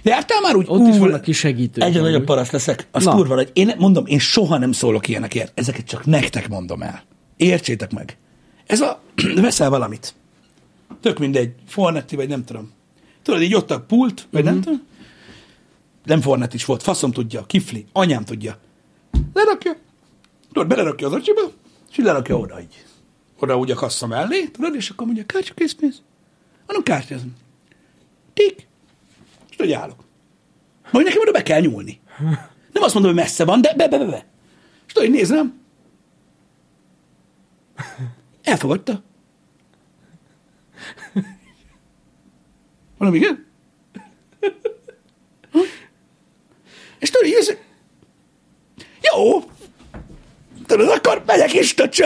Jártál 0.02 0.40
már 0.40 0.56
úgy? 0.56 0.64
Ott 0.68 0.88
is 0.88 0.98
vannak 0.98 1.22
kis 1.22 1.38
segítők. 1.38 1.84
Egyre 1.84 2.00
nagyobb 2.00 2.24
paraszt 2.24 2.52
leszek. 2.52 2.88
Az 2.90 3.04
Na. 3.04 3.14
kurva 3.14 3.34
nagy. 3.34 3.50
Én 3.52 3.74
mondom, 3.78 4.06
én 4.06 4.18
soha 4.18 4.58
nem 4.58 4.72
szólok 4.72 5.08
ilyenekért. 5.08 5.52
Ezeket 5.54 5.86
csak 5.86 6.06
nektek 6.06 6.48
mondom 6.48 6.82
el. 6.82 7.02
Értsétek 7.36 7.92
meg. 7.92 8.16
Ez 8.66 8.80
a, 8.80 9.00
veszel 9.42 9.70
valamit. 9.70 10.14
Tök 11.00 11.18
mindegy, 11.18 11.54
Fornetti, 11.66 12.16
vagy 12.16 12.28
nem 12.28 12.44
tudom. 12.44 12.72
Tudod, 13.22 13.42
így 13.42 13.54
ott 13.54 13.70
a 13.70 13.80
pult, 13.80 14.26
vagy 14.30 14.44
Mhm. 14.44 14.52
nem 14.52 14.60
tudom. 14.62 14.82
Nem 16.04 16.20
Fornet 16.20 16.54
is 16.54 16.64
volt, 16.64 16.82
faszom 16.82 17.12
tudja, 17.12 17.46
kifli, 17.46 17.86
anyám 17.92 18.24
tudja. 18.24 18.58
Lerakja, 19.32 19.76
tudod, 20.52 20.68
belerakja 20.68 21.06
az 21.06 21.12
acsiba, 21.12 21.40
és 21.90 21.98
így 21.98 22.04
lerakja 22.04 22.38
oda 22.38 22.60
így. 22.60 22.84
Oda 23.38 23.58
úgy 23.58 23.70
a 23.70 23.74
kassa 23.74 24.06
mellé, 24.06 24.44
tudod, 24.46 24.74
és 24.74 24.90
akkor 24.90 25.06
mondja, 25.06 25.26
kártya 25.26 25.54
készpénz. 25.54 26.02
Hanem 26.66 26.82
kártyázom. 26.82 27.36
Tik. 28.32 28.66
És 29.50 29.56
tudod, 29.56 29.72
állok. 29.72 30.04
Majd 30.92 31.04
nekem 31.06 31.20
oda 31.20 31.32
be 31.32 31.42
kell 31.42 31.60
nyúlni. 31.60 32.00
Nem 32.72 32.82
azt 32.82 32.94
mondom, 32.94 33.12
hogy 33.12 33.20
messze 33.22 33.44
van, 33.44 33.60
de 33.60 33.74
be, 33.74 33.88
be, 33.88 33.98
be, 33.98 34.04
be. 34.04 34.26
És 34.86 34.92
tudod, 34.92 35.10
nézem. 35.10 35.60
Elfogadta. 38.42 39.02
Mondom, 43.00 43.20
igen? 43.20 43.46
És 46.98 47.10
tudod, 47.10 47.26
így 47.28 47.36
ez... 47.38 47.52
Jó. 49.12 49.40
Tudod, 50.66 50.88
akkor 50.88 51.22
megyek 51.26 51.54
is, 51.54 51.74
töcső. 51.74 52.04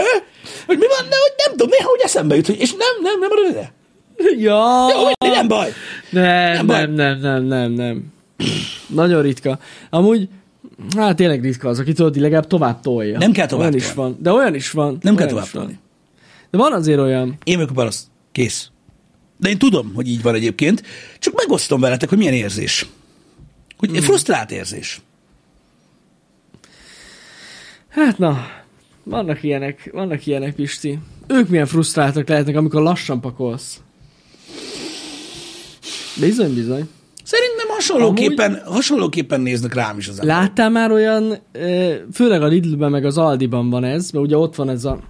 Hogy 0.66 0.78
mi 0.78 0.86
van, 0.86 1.08
de 1.08 1.16
hogy 1.16 1.32
nem 1.46 1.50
tudom, 1.50 1.68
néha 1.70 1.90
úgy 1.90 2.00
eszembe 2.02 2.36
jut, 2.36 2.46
hogy 2.46 2.60
és 2.60 2.70
nem, 2.70 3.02
nem, 3.02 3.18
nem 3.20 3.28
marad 3.28 3.50
ide. 3.50 3.72
Ja! 4.42 4.88
Jó, 4.94 5.00
mindig 5.18 5.38
nem 5.38 5.48
baj. 5.48 5.72
Nem, 6.10 6.52
Nem 6.54 6.66
baj. 6.66 6.86
nem, 6.86 6.92
nem, 6.92 7.18
nem, 7.18 7.42
nem, 7.44 7.72
nem. 7.72 8.12
Nagyon 8.86 9.22
ritka. 9.22 9.58
Amúgy, 9.90 10.28
hát 10.96 11.16
tényleg 11.16 11.42
ritka 11.42 11.68
az, 11.68 11.78
aki 11.78 11.92
tudod, 11.92 12.16
legalább 12.16 12.46
tovább 12.46 12.80
tolja. 12.80 13.18
Nem 13.18 13.32
kell 13.32 13.46
tovább 13.46 13.62
Olyan 13.66 13.74
is 13.78 13.92
tolni. 13.92 14.00
van. 14.12 14.22
De 14.22 14.32
olyan 14.32 14.54
is 14.54 14.70
van. 14.70 14.98
Nem 15.00 15.16
kell 15.16 15.26
tovább 15.26 15.44
is 15.44 15.50
van. 15.50 15.62
tolni. 15.62 15.78
De 16.50 16.58
van 16.58 16.72
azért 16.72 16.98
olyan. 16.98 17.36
Én 17.44 17.58
vagyok 17.58 17.78
a. 17.78 17.88
Kész. 18.32 18.68
De 19.44 19.50
én 19.50 19.58
tudom, 19.58 19.92
hogy 19.94 20.08
így 20.08 20.22
van 20.22 20.34
egyébként, 20.34 20.82
csak 21.18 21.34
megosztom 21.34 21.80
veletek, 21.80 22.08
hogy 22.08 22.18
milyen 22.18 22.34
érzés. 22.34 22.86
Hogy 23.76 23.90
mm. 23.90 23.94
frusztrált 23.96 24.50
érzés. 24.50 25.00
Hát 27.88 28.18
na, 28.18 28.46
vannak 29.02 29.42
ilyenek, 29.42 29.90
vannak 29.92 30.26
ilyenek, 30.26 30.54
Pisti. 30.54 30.98
Ők 31.26 31.48
milyen 31.48 31.66
frusztráltak 31.66 32.28
lehetnek, 32.28 32.56
amikor 32.56 32.82
lassan 32.82 33.20
pakolsz. 33.20 33.80
Bizony, 36.20 36.54
bizony. 36.54 36.88
Szerintem 37.22 37.68
hasonlóképpen, 37.68 38.52
Amúgy... 38.52 38.74
hasonlóképpen 38.74 39.40
néznek 39.40 39.74
rám 39.74 39.98
is 39.98 40.08
az 40.08 40.20
emberek. 40.20 40.42
Láttál 40.42 40.70
már 40.70 40.90
olyan, 40.90 41.38
főleg 42.12 42.42
a 42.42 42.46
Lidlben 42.46 42.90
meg 42.90 43.04
az 43.04 43.18
Aldiban 43.18 43.70
van 43.70 43.84
ez, 43.84 44.10
mert 44.10 44.24
ugye 44.24 44.36
ott 44.36 44.54
van 44.54 44.68
ez 44.68 44.84
a... 44.84 45.00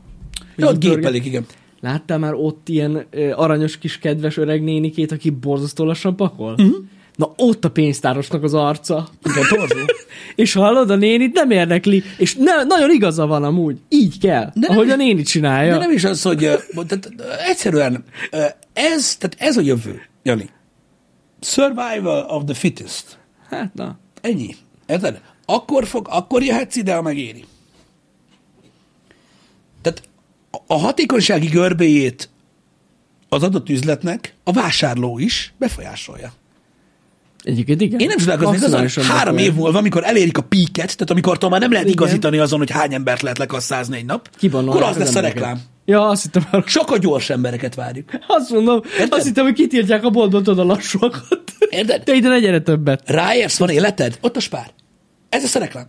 Ja, 0.57 0.69
ott 0.69 0.79
gépelik, 0.79 1.25
igen. 1.25 1.47
Láttál 1.85 2.19
már 2.19 2.35
ott 2.35 2.69
ilyen 2.69 3.07
aranyos 3.35 3.79
kis 3.79 3.99
kedves 3.99 4.37
öreg 4.37 4.63
nénikét, 4.63 5.13
aki 5.13 5.31
borzasztó 5.31 5.85
lassan 5.85 6.17
pakol? 6.17 6.53
Uh-huh. 6.53 6.75
Na 7.17 7.33
ott 7.37 7.65
a 7.65 7.71
pénztárosnak 7.71 8.43
az 8.43 8.55
arca. 8.55 9.09
Igen, 9.25 9.45
torzó. 9.49 9.85
és 10.37 10.53
hallod, 10.53 10.91
a 10.91 10.97
nénit 10.97 11.33
nem 11.33 11.51
érdekli, 11.51 12.03
és 12.19 12.35
ne, 12.35 12.63
nagyon 12.63 12.91
igaza 12.91 13.27
van 13.27 13.45
amúgy. 13.45 13.79
Így 13.89 14.19
kell, 14.19 14.51
de 14.55 14.67
ahogy 14.67 14.87
nem, 14.87 14.99
a 14.99 15.03
néni 15.03 15.23
csinálja. 15.23 15.73
De 15.73 15.79
nem 15.79 15.93
is 15.93 16.05
az, 16.05 16.23
hogy 16.23 16.39
tehát, 16.39 17.15
egyszerűen 17.49 18.05
ez, 18.73 19.17
tehát 19.17 19.37
ez 19.39 19.57
a 19.57 19.61
jövő, 19.61 20.03
Jani. 20.23 20.51
Survival 21.41 22.27
of 22.29 22.45
the 22.45 22.55
fittest. 22.55 23.19
Hát 23.51 23.75
na. 23.75 23.99
Ennyi. 24.21 24.57
Érted? 24.87 25.21
Akkor 25.45 25.87
fog, 25.87 26.07
akkor 26.11 26.43
jöhetsz 26.43 26.77
ide, 26.77 26.95
ha 26.95 27.03
megéri. 27.03 27.45
Tehát 29.83 30.03
a 30.67 30.75
hatékonysági 30.75 31.47
görbéjét 31.47 32.29
az 33.29 33.43
adott 33.43 33.69
üzletnek 33.69 34.35
a 34.45 34.53
vásárló 34.53 35.19
is 35.19 35.55
befolyásolja. 35.59 36.33
Egyébként 37.43 37.81
igen. 37.81 38.01
Én 38.01 38.07
nem 38.07 38.19
csodálkoznék 38.19 38.63
azon, 38.63 39.05
három 39.05 39.37
év 39.37 39.55
múlva, 39.55 39.79
amikor 39.79 40.05
elérik 40.05 40.39
a 40.39 40.43
píket, 40.43 40.97
tehát 40.97 41.11
amikor 41.11 41.39
már 41.51 41.61
nem 41.61 41.73
lehet 41.73 41.87
igen. 41.89 41.99
igazítani 41.99 42.39
azon, 42.39 42.59
hogy 42.59 42.71
hány 42.71 42.95
embert 42.95 43.23
lehet 43.23 43.39
lekasszázni 43.39 43.97
egy 43.97 44.05
nap, 44.05 44.31
akkor 44.53 44.83
az 44.83 44.97
lesz 44.97 45.15
a 45.15 45.21
reklám. 45.21 45.61
Ja, 45.85 46.09
azt 46.09 46.23
hittem 46.23 46.47
már. 46.51 46.63
Sokkal 46.67 46.99
gyors 46.99 47.31
embereket 47.31 47.75
várjuk. 47.75 48.11
Azt 48.27 48.51
mondom, 48.51 48.81
Érted? 48.85 49.13
azt 49.13 49.25
hittem, 49.25 49.45
hogy 49.45 49.55
kitiltják 49.55 50.05
a 50.05 50.11
boltból 50.11 50.59
a 50.59 50.65
lassúakat. 50.65 51.43
Érted? 51.69 52.03
Te 52.03 52.15
ide 52.15 52.29
legyen 52.29 52.65
többet. 52.65 53.03
Ráérsz, 53.07 53.59
van 53.59 53.69
életed? 53.69 54.19
Ott 54.21 54.37
a 54.37 54.41
spár. 54.41 54.71
Ez 55.29 55.43
lesz 55.43 55.55
a 55.55 55.59
reklám. 55.59 55.87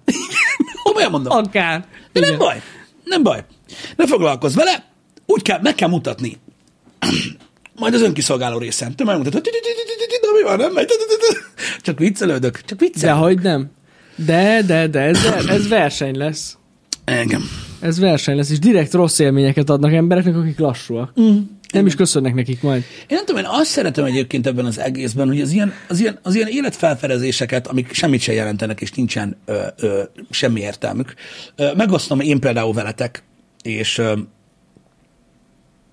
Komolyan 0.83 1.11
mondom. 1.11 1.37
Akár. 1.37 1.85
De 2.11 2.19
nem 2.19 2.37
baj. 2.37 2.61
Nem 3.03 3.23
baj. 3.23 3.45
Ne 3.95 4.07
foglalkozz 4.07 4.55
vele. 4.55 4.85
Úgy 5.25 5.41
kell, 5.41 5.59
meg 5.61 5.75
kell 5.75 5.89
mutatni. 5.89 6.37
Majd 7.79 7.93
az 7.93 8.01
önkiszolgáló 8.01 8.57
részen. 8.57 8.95
Te 8.95 9.03
megmutatod, 9.03 9.45
hogy 9.45 10.41
mi 10.41 10.43
van, 10.43 10.57
nem 10.57 10.73
megy. 10.73 10.89
Csak 11.81 11.99
viccelődök. 11.99 12.61
Csak 12.61 12.79
viccelődök. 12.79 13.19
De 13.19 13.25
hogy 13.25 13.41
nem. 13.41 13.71
De, 14.15 14.61
de, 14.65 14.87
de, 14.87 14.99
ez, 14.99 15.23
ez 15.47 15.67
verseny 15.67 16.17
lesz. 16.17 16.57
Engem. 17.05 17.49
Ez 17.79 17.99
verseny 17.99 18.35
lesz, 18.35 18.49
és 18.49 18.59
direkt 18.59 18.93
rossz 18.93 19.19
élményeket 19.19 19.69
adnak 19.69 19.93
embereknek, 19.93 20.35
akik 20.35 20.59
lassúak. 20.59 21.19
Mm. 21.21 21.37
Nem 21.73 21.85
is 21.85 21.95
köszönnek 21.95 22.33
nekik 22.33 22.61
majd. 22.61 22.83
Én 23.07 23.15
nem 23.15 23.25
tudom, 23.25 23.41
én 23.41 23.49
azt 23.49 23.69
szeretem 23.69 24.05
egyébként 24.05 24.47
ebben 24.47 24.65
az 24.65 24.79
egészben, 24.79 25.27
hogy 25.27 25.41
az 25.41 25.51
ilyen, 25.51 25.73
az 25.87 25.99
ilyen, 25.99 26.19
az 26.21 26.35
ilyen 26.35 26.47
életfelfedezéseket, 26.47 27.67
amik 27.67 27.93
semmit 27.93 28.21
sem 28.21 28.35
jelentenek, 28.35 28.81
és 28.81 28.91
nincsen 28.91 29.37
ö, 29.45 29.61
ö, 29.77 30.03
semmi 30.29 30.59
értelmük, 30.59 31.13
ö, 31.55 31.71
megosztom 31.75 32.19
én 32.19 32.39
például 32.39 32.73
veletek, 32.73 33.23
és 33.65 34.01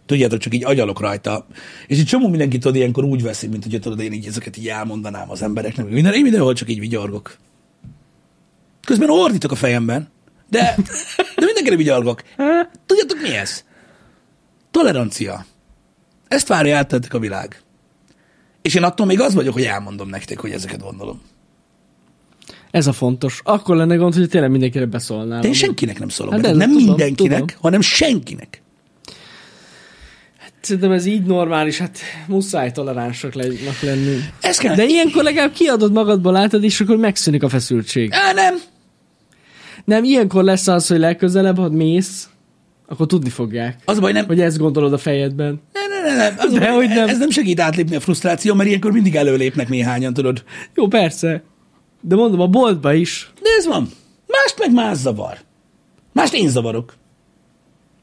tudjátok, 0.07 0.39
csak 0.39 0.55
így 0.55 0.65
agyalok 0.65 1.01
rajta. 1.01 1.47
És 1.87 1.99
egy 1.99 2.05
csomó 2.05 2.29
mindenki 2.29 2.59
tudod, 2.59 2.77
ilyenkor 2.77 3.05
úgy 3.05 3.23
veszi, 3.23 3.47
mint 3.47 3.65
hogy 3.65 3.81
tudod, 3.81 4.01
én 4.01 4.13
így 4.13 4.27
ezeket 4.27 4.57
így 4.57 4.69
elmondanám 4.69 5.31
az 5.31 5.43
embereknek. 5.43 5.89
Minden, 5.89 6.15
én 6.15 6.23
mindenhol 6.23 6.55
csak 6.55 6.71
így 6.71 6.81
vigyorgok. 6.81 7.37
Közben 8.85 9.11
ordítok 9.11 9.51
a 9.51 9.55
fejemben, 9.55 10.09
de, 10.49 10.75
de 11.37 11.45
mindenkire 11.45 11.77
vigyalgok. 11.77 12.23
Tudjátok 12.87 13.21
mi 13.23 13.37
ez? 13.37 13.65
Tolerancia. 14.71 15.47
Ezt 16.29 16.49
várja 16.49 16.77
el 16.77 16.87
a 17.11 17.19
világ. 17.19 17.63
És 18.63 18.75
én 18.75 18.83
attól 18.83 19.07
még 19.07 19.21
az 19.21 19.35
vagyok, 19.35 19.53
hogy 19.53 19.65
elmondom 19.65 20.09
nektek, 20.09 20.41
hogy 20.41 20.51
ezeket 20.51 20.83
gondolom. 20.83 21.23
Ez 22.73 22.87
a 22.87 22.93
fontos. 22.93 23.41
Akkor 23.45 23.77
lenne 23.77 23.95
gond, 23.95 24.15
hogy 24.15 24.29
tényleg 24.29 24.51
mindenkire 24.51 24.87
beszólnál. 24.87 25.41
De 25.41 25.47
én 25.47 25.53
senkinek 25.53 25.99
nem 25.99 26.09
szólok. 26.09 26.33
Hát 26.33 26.43
nem 26.43 26.53
tudom, 26.53 26.75
mindenkinek, 26.75 27.39
tudom. 27.39 27.57
hanem 27.61 27.81
senkinek. 27.81 28.63
Hát, 30.39 30.53
szerintem 30.61 30.93
ez 30.93 31.07
így 31.07 31.23
normális, 31.23 31.79
hát 31.79 31.99
muszáj 32.27 32.71
toleránsak 32.71 33.35
lenni. 33.35 34.17
Ez 34.41 34.59
kell. 34.59 34.75
De 34.75 34.85
ilyenkor 34.85 35.23
legalább 35.23 35.53
kiadod 35.53 35.93
magadból, 35.93 36.33
látod, 36.33 36.65
és 36.65 36.81
akkor 36.81 36.97
megszűnik 36.97 37.43
a 37.43 37.49
feszültség. 37.49 38.11
Á, 38.13 38.33
nem. 38.33 38.55
Nem, 39.85 40.05
ilyenkor 40.05 40.45
lesz 40.45 40.69
az, 40.69 40.87
hogy 40.87 40.99
legközelebb, 40.99 41.57
ha 41.57 41.69
mész, 41.69 42.29
akkor 42.87 43.07
tudni 43.07 43.31
fogják. 43.31 43.77
Az 43.85 43.97
a 43.97 44.01
baj, 44.01 44.13
nem. 44.13 44.27
Hogy 44.27 44.41
ezt 44.41 44.59
gondolod 44.59 44.93
a 44.93 44.99
fejedben. 44.99 45.61
Nem, 45.73 45.91
nem, 45.91 46.05
nem. 46.05 46.17
nem. 46.17 46.35
Az 46.39 46.53
De 46.53 46.59
baj, 46.59 46.75
hogy 46.75 46.89
nem. 46.89 47.09
Ez 47.09 47.19
nem 47.19 47.31
segít 47.31 47.61
átlépni 47.61 47.97
a 47.97 48.01
frusztráció, 48.01 48.55
mert 48.55 48.69
ilyenkor 48.69 48.93
mindig 48.93 49.15
előlépnek 49.15 49.69
néhányan, 49.69 50.15
tudod. 50.15 50.45
Jó, 50.75 50.87
persze. 50.87 51.43
De 52.03 52.15
mondom, 52.15 52.41
a 52.41 52.47
boltba 52.47 52.93
is. 52.93 53.33
De 53.43 53.49
ez 53.59 53.67
van. 53.67 53.89
Mást 54.27 54.59
meg 54.59 54.73
más 54.73 54.97
zavar. 54.97 55.39
Mást 56.13 56.35
én 56.35 56.49
zavarok. 56.49 56.95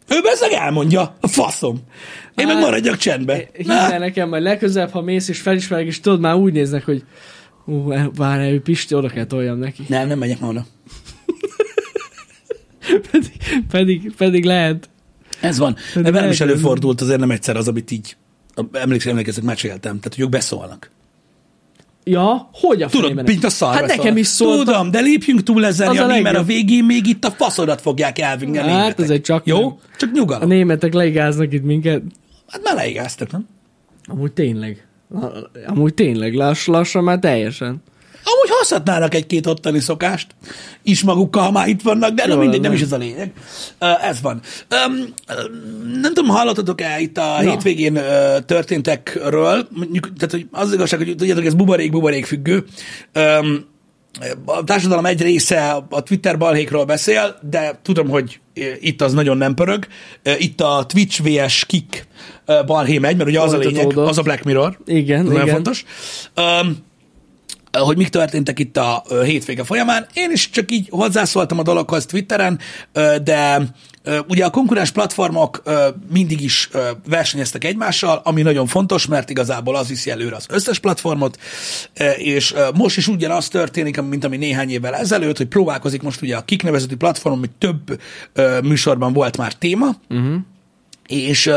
Ő 0.08 0.22
bezzeg 0.22 0.52
elmondja, 0.52 1.16
a 1.22 1.28
faszom. 1.28 1.80
Én 2.36 2.46
hát, 2.46 2.56
meg 2.56 2.64
maradjak 2.64 2.98
csendbe. 2.98 3.48
Hidd 3.54 4.00
nekem, 4.00 4.30
majd 4.30 4.44
legközelebb, 4.44 4.92
ha 4.92 5.02
mész 5.02 5.28
és 5.28 5.40
felismerek, 5.40 5.86
és 5.86 6.00
tudod, 6.00 6.20
már 6.20 6.36
úgy 6.36 6.54
néznek, 6.54 6.86
hogy 6.86 7.04
ú, 7.66 7.94
várj, 8.16 8.52
ő 8.52 8.62
Pisti, 8.62 8.96
oda 8.96 9.08
kell 9.08 9.26
toljam 9.26 9.58
neki. 9.58 9.84
Nem, 9.88 10.08
nem 10.08 10.18
megyek 10.18 10.40
már 10.40 10.50
oda. 10.50 10.66
pedig, 13.12 13.32
pedig, 13.72 14.16
pedig 14.16 14.46
lehet. 14.46 14.90
Ez 15.42 15.58
van. 15.58 15.76
Pedig 15.94 16.12
velem 16.12 16.30
is 16.30 16.42
előfordult 16.42 17.02
azért 17.02 17.20
nem 17.20 17.32
egyszer 17.32 17.56
az, 17.56 17.68
amit 17.68 17.92
így 17.92 18.16
emlékszem, 18.72 19.12
emlékeztek, 19.12 19.44
meséltem. 19.44 19.98
Tehát, 19.98 20.16
hogy 20.16 20.24
ők 20.24 20.30
beszólnak. 20.30 20.92
Ja, 22.10 22.50
hogy 22.54 22.82
a 22.82 22.88
Tudod, 22.88 23.26
mint 23.26 23.44
a 23.44 23.50
szar. 23.50 23.74
Hát 23.74 23.86
nekem 23.86 24.18
is 24.18 24.28
szóltak. 24.28 24.66
Tudom, 24.66 24.92
de 24.92 25.00
lépjünk 25.00 25.44
túl 25.44 25.66
ezen, 25.66 25.94
Jani, 25.94 26.20
mert 26.20 26.38
a 26.38 26.44
végén 26.44 26.84
még 26.84 27.08
itt 27.08 27.26
a 27.26 27.32
faszodat 27.32 27.82
fogják 27.82 28.20
elvinni 28.20 28.58
a 28.58 28.64
Hát 28.64 29.00
ez 29.00 29.10
egy 29.10 29.22
csak 29.22 29.46
Jó? 29.46 29.60
Nem. 29.60 29.78
Csak 29.98 30.12
nyugalom. 30.12 30.44
A 30.44 30.46
németek 30.46 30.94
leigáznak 30.94 31.54
itt 31.54 31.64
minket. 31.64 32.02
Hát 32.48 32.64
már 32.64 32.76
leigáztak, 32.76 33.32
nem? 33.32 33.48
Amúgy 34.08 34.32
tényleg. 34.32 34.88
Amúgy 35.68 35.94
tényleg, 35.94 36.34
lass, 36.34 36.66
lassan 36.66 37.04
már 37.04 37.20
teljesen. 37.20 37.82
Amúgy 38.34 38.50
hozhatnának 38.50 39.14
egy-két 39.14 39.48
ottani 39.48 39.80
szokást 39.80 40.28
is 40.84 41.04
magukkal, 41.04 41.44
ha 41.44 41.52
már 41.52 41.68
itt 41.68 41.82
vannak, 41.82 42.14
de 42.14 42.28
no, 42.28 42.38
mindegy, 42.38 42.62
nem 42.62 42.74
is 42.74 42.82
ez 42.82 42.92
a 42.92 42.98
lényeg. 42.98 43.32
Uh, 43.82 44.08
ez 44.08 44.22
van. 44.22 44.42
Um, 44.88 45.14
nem 46.02 46.14
tudom, 46.14 46.30
hallottatok-e 46.30 47.00
itt 47.00 47.18
a 47.18 47.42
no. 47.42 47.50
hétvégén 47.50 47.98
uh, 47.98 48.04
történtekről, 48.46 49.68
tehát 49.92 50.32
hogy 50.32 50.48
az, 50.52 50.68
az 50.68 50.74
igazság, 50.74 51.00
hogy 51.00 51.16
tudjátok, 51.16 51.46
ez 51.46 51.54
buborék-buborék 51.54 52.26
függő. 52.26 52.66
Um, 53.16 53.68
a 54.46 54.64
társadalom 54.64 55.06
egy 55.06 55.22
része 55.22 55.84
a 55.90 56.04
Twitter 56.04 56.38
balhékról 56.38 56.86
beszél, 56.86 57.40
de 57.50 57.80
tudom, 57.82 58.10
hogy 58.10 58.40
itt 58.80 59.02
az 59.02 59.14
nagyon 59.14 59.38
nem 59.38 59.54
pörög. 59.54 59.88
Itt 60.38 60.62
a 60.62 60.86
Twitch 60.88 61.24
vs. 61.24 61.66
Kik 61.66 62.08
balhé 62.66 62.98
megy, 62.98 63.18
mert 63.18 63.30
ugye 63.30 63.42
az 63.42 63.54
a 63.54 63.58
lényeg, 63.58 63.98
az 63.98 64.18
a 64.18 64.22
Black 64.22 64.44
Mirror. 64.44 64.78
Igen, 64.86 65.24
nagyon 65.24 65.42
igen. 65.42 65.54
fontos. 65.54 65.86
Um, 66.36 66.88
hogy 67.72 67.98
mik 67.98 68.10
történtek 68.10 68.60
itt 68.60 68.78
a 68.78 69.04
hétvége 69.24 69.64
folyamán. 69.64 70.08
Én 70.14 70.32
is 70.32 70.50
csak 70.50 70.72
így 70.72 70.88
hozzászóltam 70.90 71.60
a 71.60 71.64
dologhoz 71.64 72.06
Twitteren, 72.06 72.60
de 73.24 73.62
ugye 74.28 74.46
a 74.46 74.50
konkurens 74.50 74.92
platformok 74.92 75.64
mindig 76.12 76.42
is 76.42 76.70
versenyeztek 77.08 77.64
egymással, 77.64 78.22
ami 78.24 78.42
nagyon 78.42 78.68
fontos, 78.68 79.08
mert 79.08 79.30
igazából 79.30 79.76
az 79.76 79.88
viszi 79.88 80.10
előre 80.10 80.36
az 80.36 80.46
összes 80.50 80.80
platformot, 80.80 81.38
és 82.18 82.54
most 82.74 82.98
is 82.98 83.08
ugyanaz 83.08 83.48
történik, 83.48 84.02
mint 84.02 84.24
ami 84.24 84.38
néhány 84.38 84.70
évvel 84.70 84.96
ezelőtt, 84.96 85.38
hogy 85.38 85.48
próbálkozik 85.48 86.02
most 86.02 86.22
ugye 86.22 86.36
a 86.36 86.46
Kik 86.46 86.64
nevezetű 86.64 86.96
platform, 86.96 87.40
hogy 87.40 87.52
több 87.58 88.02
műsorban 88.64 89.14
volt 89.14 89.38
már 89.38 89.54
téma, 89.54 89.96
uh-huh. 90.10 90.36
és 91.08 91.50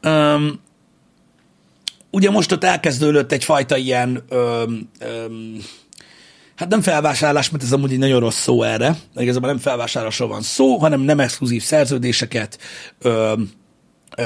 um, 0.00 0.62
ugye 2.14 2.30
most 2.30 2.52
ott 2.52 2.64
elkezdődött 2.64 3.32
egyfajta 3.32 3.76
ilyen, 3.76 4.24
öm, 4.28 4.88
öm, 4.98 5.58
hát 6.56 6.68
nem 6.68 6.82
felvásárlás, 6.82 7.50
mert 7.50 7.62
ez 7.62 7.72
amúgy 7.72 7.92
egy 7.92 7.98
nagyon 7.98 8.20
rossz 8.20 8.40
szó 8.40 8.62
erre, 8.62 8.96
igazából 9.16 9.48
nem 9.48 9.58
felvásárlásról 9.58 10.28
van 10.28 10.42
szó, 10.42 10.76
hanem 10.76 11.00
nem 11.00 11.20
exkluzív 11.20 11.62
szerződéseket 11.62 12.58
öm, 12.98 13.50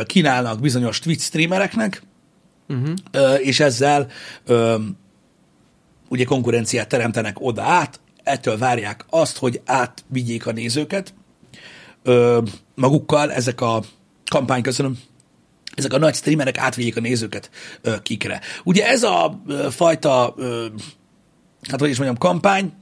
kínálnak 0.07 0.61
bizonyos 0.61 0.99
Twitch 0.99 1.25
streamereknek, 1.25 2.03
uh-huh. 2.69 2.95
és 3.39 3.61
ezzel 3.61 4.07
öm, 4.47 4.97
ugye 6.09 6.25
konkurenciát 6.25 6.89
teremtenek 6.89 7.37
oda 7.41 7.63
át, 7.63 8.01
ettől 8.23 8.59
várják 8.59 9.05
azt, 9.11 9.39
hogy 9.39 9.61
átvigyék 9.65 10.47
a 10.47 10.53
nézőket 10.53 11.15
ö, 12.03 12.43
magukkal 12.75 13.33
ezek 13.33 13.61
a 13.61 13.83
kampány, 14.31 14.63
köszönöm, 14.63 14.99
ezek 15.79 15.93
a 15.93 15.99
nagy 15.99 16.15
streamerek 16.15 16.59
átvigyék 16.59 16.97
a 16.97 17.01
nézőket 17.01 17.51
ö, 17.81 18.03
kikre. 18.03 18.41
Ugye 18.65 18.87
ez 18.87 19.03
a 19.03 19.43
ö, 19.47 19.67
fajta, 19.71 20.35
ö, 20.37 20.67
hát 21.71 21.81
hogy 21.81 21.91
is 21.91 21.97
mondjam, 21.97 22.19
kampány 22.19 22.73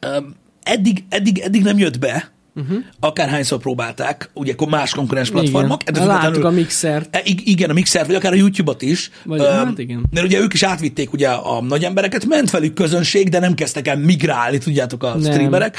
ö, 0.00 0.18
eddig, 0.62 1.04
eddig, 1.08 1.38
eddig 1.38 1.62
nem 1.62 1.78
jött 1.78 1.98
be, 1.98 2.32
uh-huh. 2.56 2.78
akárhányszor 3.00 3.58
próbálták, 3.58 4.30
ugye 4.34 4.52
akkor 4.52 4.68
más 4.68 4.94
konkurens 4.94 5.30
platformok. 5.30 5.82
Igen. 5.86 6.06
Láttuk 6.06 6.44
a 6.44 6.50
mixert. 6.50 7.16
E, 7.16 7.20
igen, 7.24 7.70
a 7.70 7.72
mixert, 7.72 8.06
vagy 8.06 8.14
akár 8.14 8.32
a 8.32 8.36
YouTube-ot 8.36 8.82
is. 8.82 9.10
Vagy, 9.24 9.40
um, 9.40 9.46
hát 9.46 9.78
igen. 9.78 10.04
Mert 10.10 10.26
ugye 10.26 10.38
ők 10.38 10.52
is 10.52 10.62
átvitték 10.62 11.12
ugye 11.12 11.28
a 11.28 11.62
nagy 11.62 11.84
embereket, 11.84 12.24
ment 12.24 12.50
velük 12.50 12.74
közönség, 12.74 13.28
de 13.28 13.38
nem 13.38 13.54
kezdtek 13.54 13.88
el 13.88 13.96
migrálni, 13.96 14.58
tudjátok, 14.58 15.02
a 15.02 15.16
nem. 15.16 15.32
streamerek. 15.32 15.78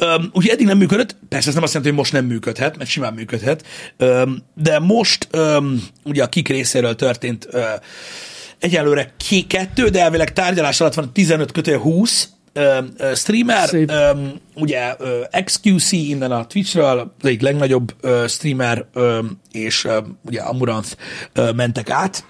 Um, 0.00 0.30
ugye 0.32 0.52
eddig 0.52 0.66
nem 0.66 0.78
működött, 0.78 1.16
persze 1.28 1.48
ez 1.48 1.54
nem 1.54 1.62
azt 1.62 1.72
jelenti, 1.72 1.94
hogy 1.94 2.04
most 2.04 2.12
nem 2.12 2.24
működhet, 2.24 2.76
mert 2.76 2.90
simán 2.90 3.14
működhet, 3.14 3.64
um, 3.98 4.36
de 4.54 4.78
most 4.78 5.28
um, 5.32 5.82
ugye 6.04 6.22
a 6.22 6.28
kik 6.28 6.48
részéről 6.48 6.94
történt 6.94 7.48
uh, 7.52 7.62
egyelőre 8.58 9.12
ki 9.16 9.42
kettő, 9.42 9.88
de 9.88 10.00
elvileg 10.00 10.32
tárgyalás 10.32 10.80
alatt 10.80 10.94
van 10.94 11.12
15 11.12 11.52
kötő 11.52 11.76
20, 11.76 12.28
streamer, 13.14 13.68
Szép. 13.68 13.92
ugye 14.54 14.96
XQC 15.44 15.92
innen 15.92 16.32
a 16.32 16.46
Twitchről, 16.46 16.98
az 17.18 17.26
egyik 17.26 17.40
legnagyobb 17.40 17.94
streamer, 18.26 18.86
és 19.52 19.88
ugye 20.24 20.40
Amuranth 20.40 20.94
mentek 21.54 21.90
át, 21.90 22.24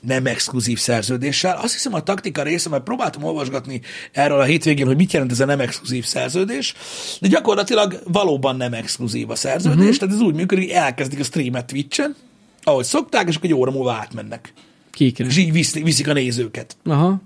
nem 0.00 0.26
exkluzív 0.26 0.78
szerződéssel. 0.78 1.58
Azt 1.62 1.72
hiszem 1.72 1.94
a 1.94 2.02
taktika 2.02 2.42
része, 2.42 2.68
mert 2.68 2.82
próbáltam 2.82 3.22
olvasgatni 3.22 3.80
erről 4.12 4.40
a 4.40 4.44
hétvégén, 4.44 4.86
hogy 4.86 4.96
mit 4.96 5.12
jelent 5.12 5.30
ez 5.30 5.40
a 5.40 5.44
nem 5.44 5.60
exkluzív 5.60 6.04
szerződés, 6.04 6.74
de 7.20 7.28
gyakorlatilag 7.28 8.02
valóban 8.04 8.56
nem 8.56 8.72
exkluzív 8.72 9.30
a 9.30 9.34
szerződés, 9.34 9.82
uh-huh. 9.82 9.96
tehát 9.96 10.14
ez 10.14 10.20
úgy 10.20 10.34
működik, 10.34 10.68
hogy 10.68 10.76
elkezdik 10.76 11.20
a 11.20 11.24
streamet 11.24 11.66
Twitch-en, 11.66 12.16
ahogy 12.62 12.84
szokták, 12.84 13.28
és 13.28 13.36
akkor 13.36 13.50
egy 13.50 13.56
óra 13.56 13.70
múlva 13.70 13.92
átmennek. 13.92 14.52
Kikre. 14.90 15.24
És 15.24 15.36
így 15.36 15.52
viszik, 15.52 15.84
viszik 15.84 16.08
a 16.08 16.12
nézőket. 16.12 16.76
Aha 16.84 17.20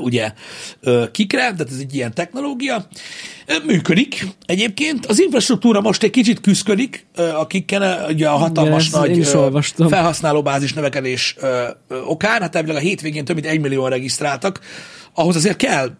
ugye 0.00 0.32
kikre, 1.10 1.40
tehát 1.40 1.70
ez 1.70 1.78
egy 1.80 1.94
ilyen 1.94 2.14
technológia. 2.14 2.86
Működik 3.66 4.26
egyébként. 4.46 5.06
Az 5.06 5.20
infrastruktúra 5.20 5.80
most 5.80 6.02
egy 6.02 6.10
kicsit 6.10 6.40
küzdik, 6.40 7.06
akikkel 7.16 8.10
ugye 8.10 8.28
a 8.28 8.36
hatalmas 8.36 8.84
yes, 8.84 8.92
nagy 8.92 9.26
felhasználóbázis 9.88 10.72
növekedés 10.72 11.36
okán, 12.06 12.40
hát 12.40 12.56
elvileg 12.56 12.76
a 12.76 12.80
hétvégén 12.80 13.24
több 13.24 13.34
mint 13.36 13.48
egy 13.48 13.60
millió 13.60 13.86
regisztráltak, 13.86 14.60
ahhoz 15.14 15.36
azért 15.36 15.56
kell 15.56 15.90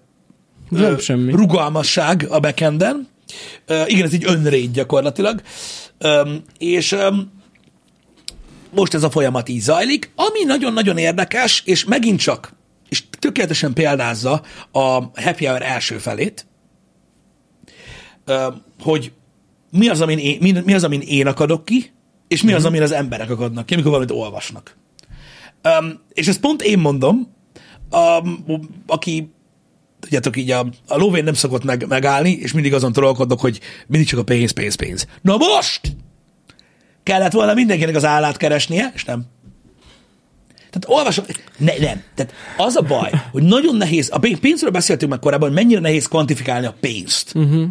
Nem 0.68 0.98
semmi. 0.98 1.32
rugalmasság 1.32 2.26
a 2.28 2.40
backenden. 2.40 3.08
Igen, 3.86 4.06
ez 4.06 4.12
egy 4.12 4.24
önrégy 4.26 4.70
gyakorlatilag. 4.70 5.42
És 6.58 6.96
most 8.74 8.94
ez 8.94 9.02
a 9.02 9.10
folyamat 9.10 9.48
így 9.48 9.60
zajlik, 9.60 10.10
ami 10.14 10.44
nagyon-nagyon 10.44 10.98
érdekes, 10.98 11.62
és 11.64 11.84
megint 11.84 12.20
csak 12.20 12.58
tökéletesen 13.20 13.72
példázza 13.72 14.42
a 14.72 15.20
happy 15.20 15.44
hour 15.44 15.62
első 15.62 15.98
felét, 15.98 16.46
hogy 18.82 19.12
mi 19.70 19.88
az, 19.88 20.00
amin 20.00 20.18
én, 20.18 20.38
mi, 20.40 20.52
mi 20.64 20.74
az, 20.74 20.84
amin 20.84 21.00
én 21.00 21.26
akadok 21.26 21.64
ki, 21.64 21.92
és 22.28 22.42
mi 22.42 22.52
az, 22.52 22.58
mhm. 22.62 22.68
amin 22.68 22.82
az 22.82 22.92
emberek 22.92 23.30
akadnak 23.30 23.66
ki, 23.66 23.74
amikor 23.74 23.90
valamit 23.90 24.14
olvasnak. 24.14 24.76
Um, 25.80 26.00
és 26.12 26.28
ezt 26.28 26.40
pont 26.40 26.62
én 26.62 26.78
mondom, 26.78 27.34
um, 27.90 28.44
aki 28.86 29.32
tudjátok 30.00 30.36
így, 30.36 30.50
a, 30.50 30.66
a 30.86 30.96
lóvén 30.96 31.24
nem 31.24 31.34
szokott 31.34 31.64
meg, 31.64 31.86
megállni, 31.88 32.30
és 32.30 32.52
mindig 32.52 32.74
azon 32.74 32.92
trollkodok, 32.92 33.40
hogy 33.40 33.60
mindig 33.86 34.08
csak 34.08 34.18
a 34.18 34.24
pénz, 34.24 34.50
pénz, 34.50 34.74
pénz. 34.74 35.06
Na 35.22 35.36
most! 35.36 35.96
Kellett 37.02 37.32
volna 37.32 37.54
mindenkinek 37.54 37.96
az 37.96 38.04
állát 38.04 38.36
keresnie, 38.36 38.92
és 38.94 39.04
nem. 39.04 39.24
Tehát 40.70 40.98
olvasom, 40.98 41.24
ne, 41.56 41.72
nem. 41.78 42.02
Tehát 42.14 42.34
az 42.56 42.76
a 42.76 42.80
baj, 42.80 43.10
hogy 43.32 43.42
nagyon 43.42 43.76
nehéz, 43.76 44.10
a 44.12 44.18
pénzről 44.40 44.70
beszéltünk 44.70 45.10
meg 45.10 45.20
korábban, 45.20 45.48
hogy 45.48 45.56
mennyire 45.56 45.80
nehéz 45.80 46.06
kvantifikálni 46.06 46.66
a 46.66 46.76
pénzt. 46.80 47.32
Uh-huh. 47.34 47.66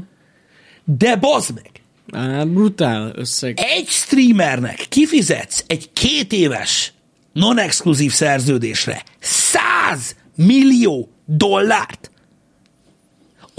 De 0.84 1.16
bazd 1.16 1.54
meg! 1.54 1.72
Á, 2.12 2.44
brutál 2.44 3.12
összeg. 3.16 3.60
Egy 3.60 3.88
streamernek 3.88 4.86
kifizetsz 4.90 5.64
egy 5.68 5.90
két 5.94 6.34
éves 6.34 6.94
non-exkluzív 7.34 8.12
szerződésre 8.12 9.04
100 9.20 10.16
millió 10.36 11.10
dollárt. 11.26 12.12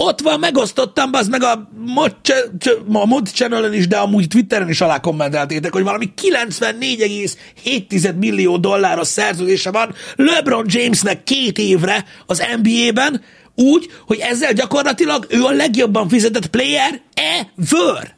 Ott 0.03 0.21
van, 0.21 0.39
megosztottam, 0.39 1.09
az 1.13 1.27
meg 1.27 1.43
a 1.43 1.69
mod, 1.85 2.15
a 2.93 3.05
mod 3.05 3.27
channel 3.27 3.73
is, 3.73 3.87
de 3.87 3.97
amúgy 3.97 4.27
Twitteren 4.27 4.69
is 4.69 4.81
alá 4.81 4.99
kommenteltétek, 4.99 5.73
hogy 5.73 5.83
valami 5.83 6.13
94,7 6.21 8.17
millió 8.17 8.57
dolláros 8.57 9.07
szerződése 9.07 9.71
van 9.71 9.93
LeBron 10.15 10.65
Jamesnek 10.67 11.23
két 11.23 11.57
évre 11.57 12.05
az 12.25 12.43
NBA-ben, 12.61 13.23
úgy, 13.55 13.89
hogy 14.07 14.19
ezzel 14.19 14.53
gyakorlatilag 14.53 15.25
ő 15.29 15.43
a 15.43 15.51
legjobban 15.51 16.09
fizetett 16.09 16.47
player 16.47 17.01
ever. 17.13 18.15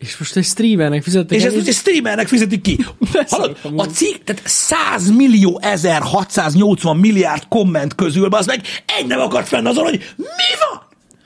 És 0.00 0.16
most 0.16 0.36
egy 0.36 0.44
streamernek 0.44 1.02
fizetik. 1.02 1.38
És 1.38 1.44
ezt 1.44 1.54
most 1.54 1.68
egy 1.68 1.74
streamernek 1.74 2.28
fizetik 2.28 2.60
ki. 2.60 2.86
Hallod, 3.28 3.58
a 3.76 3.84
cikk, 3.84 4.24
tehát 4.24 4.42
100 4.44 5.10
millió 5.10 5.58
1680 5.62 6.96
milliárd 6.96 7.42
komment 7.48 7.94
közül, 7.94 8.28
az 8.30 8.46
meg 8.46 8.60
egy 8.98 9.06
nem 9.06 9.20
akart 9.20 9.48
fenn 9.48 9.66
azon, 9.66 9.84
hogy 9.84 10.14
mi 10.16 10.24
van? 10.68 10.82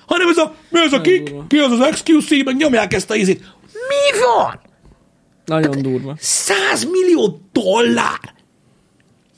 Hanem 0.07 0.29
ez 0.29 0.37
a, 0.37 0.55
mi 0.71 0.79
az 0.79 0.93
a 0.93 1.01
kik, 1.01 1.33
ki 1.49 1.59
az 1.59 1.81
az 1.81 1.89
XQC, 1.91 2.45
meg 2.45 2.57
nyomják 2.57 2.93
ezt 2.93 3.11
a 3.11 3.15
izit. 3.15 3.55
Mi 3.73 4.19
van? 4.21 4.61
Nagyon 5.45 5.71
tehát 5.71 5.87
durva. 5.87 6.17
100 6.19 6.85
millió 6.85 7.41
dollár 7.53 8.35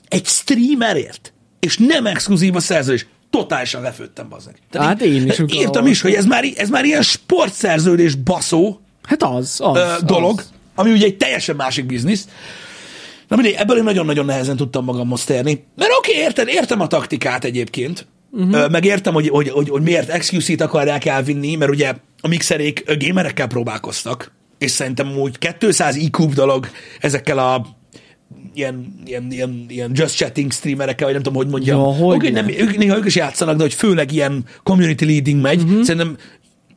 egy 0.09 0.27
streamerért, 0.27 1.33
és 1.61 1.77
nem 1.79 2.07
exkluzív 2.07 2.57
a 2.57 2.61
szerződés. 2.61 3.07
Totálisan 3.31 3.83
lefőttem, 3.83 4.29
bazdmeg. 4.29 4.57
Hát 4.73 5.01
én 5.01 5.27
is. 5.27 5.43
Írtam 5.47 5.87
is, 5.87 6.01
hogy 6.01 6.13
ez 6.13 6.25
már, 6.25 6.45
ez 6.57 6.69
már 6.69 6.85
ilyen 6.85 7.03
sportszerződés 7.03 8.15
baszó, 8.15 8.81
Hát 9.07 9.23
az, 9.23 9.61
az. 9.63 9.77
Ö, 9.77 10.05
dolog, 10.05 10.39
az. 10.39 10.51
ami 10.75 10.93
ugye 10.93 11.05
egy 11.05 11.17
teljesen 11.17 11.57
másik 11.57 11.87
biznisz. 11.87 12.29
Na 13.29 13.37
mindegy, 13.37 13.55
ebből 13.59 13.77
én 13.77 13.85
nagyon-nagyon 13.85 14.25
nehezen 14.25 14.57
tudtam 14.57 14.85
magamhoz 14.85 15.25
térni. 15.25 15.65
Mert 15.77 15.91
oké, 15.99 16.11
okay, 16.11 16.23
érted, 16.23 16.49
értem 16.49 16.81
a 16.81 16.87
taktikát 16.87 17.45
egyébként, 17.45 18.07
uh-huh. 18.31 18.71
meg 18.71 18.85
értem, 18.85 19.15
hogy, 19.15 19.29
hogy, 19.29 19.49
hogy, 19.49 19.69
hogy 19.69 19.83
miért 19.83 20.19
XQC-t 20.19 20.61
akarják 20.61 21.05
elvinni, 21.05 21.55
mert 21.55 21.71
ugye 21.71 21.95
a 22.21 22.29
mixerék 22.29 22.99
gamerekkel 22.99 23.47
próbálkoztak, 23.47 24.33
és 24.59 24.71
szerintem 24.71 25.17
úgy 25.17 25.39
200 25.59 25.97
IQ 25.97 26.35
dolog 26.35 26.69
ezekkel 27.01 27.39
a 27.39 27.67
ilyen, 28.55 29.03
ilyen, 29.05 29.27
ilyen, 29.31 29.65
ilyen 29.69 29.91
just 29.95 30.17
chatting 30.17 30.53
streamerekkel, 30.53 31.05
vagy 31.05 31.15
nem 31.15 31.23
tudom, 31.23 31.39
hogy 31.39 31.51
mondjam. 31.51 31.79
Ja, 31.79 31.85
hogy 31.85 32.17
okay, 32.17 32.31
nem, 32.31 32.49
ők, 32.49 32.77
néha 32.77 32.97
ők 32.97 33.05
is 33.05 33.17
játszanak, 33.17 33.57
de 33.57 33.63
hogy 33.63 33.75
főleg 33.75 34.13
ilyen 34.13 34.45
community 34.63 35.05
leading 35.05 35.41
megy. 35.41 35.63
Uh-huh. 35.63 35.83
Szerintem 35.83 36.17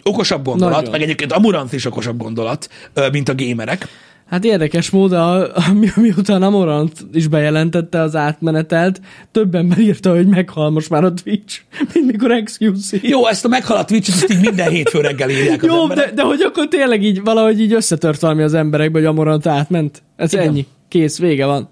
okosabb 0.03 0.45
gondolat, 0.45 0.75
Nagyon. 0.75 0.91
meg 0.91 1.01
egyébként 1.01 1.31
Amurant 1.31 1.73
is 1.73 1.85
okosabb 1.85 2.17
gondolat, 2.17 2.69
mint 3.11 3.29
a 3.29 3.35
gamerek. 3.35 3.87
Hát 4.29 4.45
érdekes 4.45 4.89
módon, 4.89 5.47
miután 5.95 6.43
Amorant 6.43 7.05
is 7.13 7.27
bejelentette 7.27 8.01
az 8.01 8.15
átmenetelt, 8.15 9.01
több 9.31 9.55
ember 9.55 9.77
írta, 9.77 10.15
hogy 10.15 10.27
meghal 10.27 10.69
most 10.69 10.89
már 10.89 11.03
a 11.03 11.13
Twitch, 11.13 11.59
mint 11.93 12.11
mikor 12.11 12.43
XQC. 12.43 13.01
Jó, 13.01 13.27
ezt 13.27 13.45
a 13.45 13.47
meghal 13.47 13.77
a 13.77 13.85
Twitch, 13.85 14.09
ezt 14.09 14.31
így 14.31 14.39
minden 14.41 14.69
hétfő 14.69 14.99
reggel 15.01 15.29
írják 15.29 15.63
Jó, 15.63 15.87
de, 15.87 16.11
de, 16.15 16.21
hogy 16.21 16.41
akkor 16.41 16.67
tényleg 16.67 17.03
így 17.03 17.23
valahogy 17.23 17.61
így 17.61 17.73
összetört 17.73 18.21
valami 18.21 18.41
az 18.41 18.53
emberekbe, 18.53 18.99
hogy 18.99 19.07
Amorant 19.07 19.45
átment. 19.45 20.03
Ez 20.15 20.33
Igen. 20.33 20.47
ennyi. 20.47 20.65
Kész, 20.87 21.19
vége 21.19 21.45
van. 21.45 21.69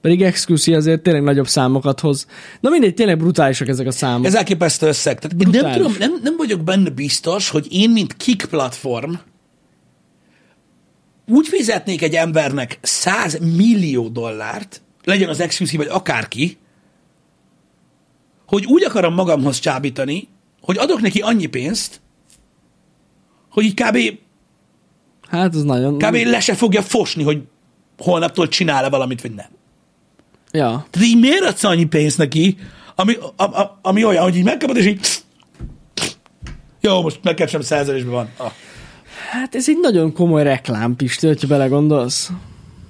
Pedig 0.00 0.22
exkluszi 0.22 0.74
azért 0.74 1.02
tényleg 1.02 1.22
nagyobb 1.22 1.46
számokat 1.46 2.00
hoz. 2.00 2.26
Na 2.60 2.70
mindegy, 2.70 2.94
tényleg 2.94 3.18
brutálisak 3.18 3.68
ezek 3.68 3.86
a 3.86 3.90
számok. 3.90 4.26
Ez 4.26 4.34
elképesztő 4.34 4.86
összeg. 4.86 5.18
Tehát 5.18 5.50
nem, 5.62 5.72
tudom, 5.72 5.94
nem, 5.98 6.12
nem 6.22 6.36
vagyok 6.36 6.62
benne 6.62 6.90
biztos, 6.90 7.48
hogy 7.48 7.66
én, 7.70 7.90
mint 7.90 8.16
kick 8.16 8.48
platform, 8.48 9.12
úgy 11.26 11.48
fizetnék 11.48 12.02
egy 12.02 12.14
embernek 12.14 12.78
100 12.82 13.38
millió 13.56 14.08
dollárt, 14.08 14.82
legyen 15.04 15.28
az 15.28 15.40
exkluszív, 15.40 15.78
vagy 15.78 15.88
akárki, 15.90 16.58
hogy 18.46 18.64
úgy 18.66 18.84
akarom 18.84 19.14
magamhoz 19.14 19.58
csábítani, 19.58 20.28
hogy 20.60 20.78
adok 20.78 21.00
neki 21.00 21.20
annyi 21.20 21.46
pénzt, 21.46 22.00
hogy 23.50 23.64
így 23.64 23.74
kb. 23.74 23.98
Hát 25.28 25.54
ez 25.54 25.62
nagyon... 25.62 25.98
Kb. 25.98 26.14
le 26.14 26.40
se 26.40 26.54
fogja 26.54 26.82
fosni, 26.82 27.22
hogy 27.22 27.42
holnaptól 27.98 28.48
csinál-e 28.48 28.88
valamit, 28.88 29.20
vagy 29.20 29.34
nem. 29.34 29.57
Ja. 30.52 30.86
Tehát 30.90 31.08
így 31.08 31.18
miért 31.18 31.44
adsz 31.44 31.64
annyi 31.64 31.84
pénzt 31.84 32.18
neki, 32.18 32.56
ami, 32.94 33.14
a, 33.36 33.42
a, 33.42 33.78
ami 33.82 34.04
olyan, 34.04 34.22
hogy 34.22 34.36
így 34.36 34.44
megkapod, 34.44 34.76
és 34.76 34.86
így 34.86 35.06
jó, 36.80 37.02
most 37.02 37.18
megkeresem 37.22 37.60
szerződésben 37.60 38.12
van. 38.12 38.28
Ah. 38.36 38.52
Hát 39.30 39.54
ez 39.54 39.68
egy 39.68 39.78
nagyon 39.80 40.12
komoly 40.12 40.42
reklám, 40.42 40.96
Pisti, 40.96 41.26
hogyha 41.26 41.46
belegondolsz. 41.46 42.30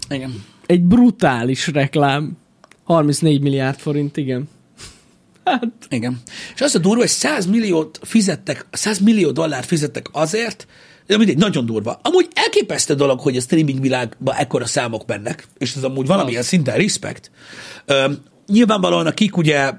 Igen. 0.09 0.45
Egy 0.67 0.83
brutális 0.83 1.67
reklám. 1.67 2.37
34 2.85 3.41
milliárd 3.41 3.79
forint, 3.79 4.17
igen. 4.17 4.49
Hát. 5.45 5.63
Igen. 5.89 6.21
És 6.55 6.61
az 6.61 6.75
a 6.75 6.79
durva, 6.79 7.01
hogy 7.01 7.09
100 7.09 7.47
milliót 7.47 8.01
fizettek, 8.03 8.67
100 8.71 8.99
millió 8.99 9.31
dollárt 9.31 9.67
fizettek 9.67 10.07
azért, 10.13 10.67
De 11.09 11.17
mindegy, 11.17 11.37
nagyon 11.37 11.67
durva. 11.67 12.01
Amúgy 12.03 12.29
elképesztő 12.33 12.95
dolog, 12.95 13.21
hogy 13.21 13.37
a 13.37 13.41
streaming 13.41 13.81
világban 13.81 14.35
ekkora 14.35 14.67
számok 14.67 15.07
mennek, 15.07 15.47
és 15.59 15.75
ez 15.75 15.83
amúgy 15.83 16.07
valamilyen 16.07 16.43
szinten 16.43 16.77
respekt. 16.77 17.31
Ö, 17.85 18.13
nyilvánvalóan 18.47 19.07
a 19.07 19.11
kik 19.11 19.37
ugye 19.37 19.73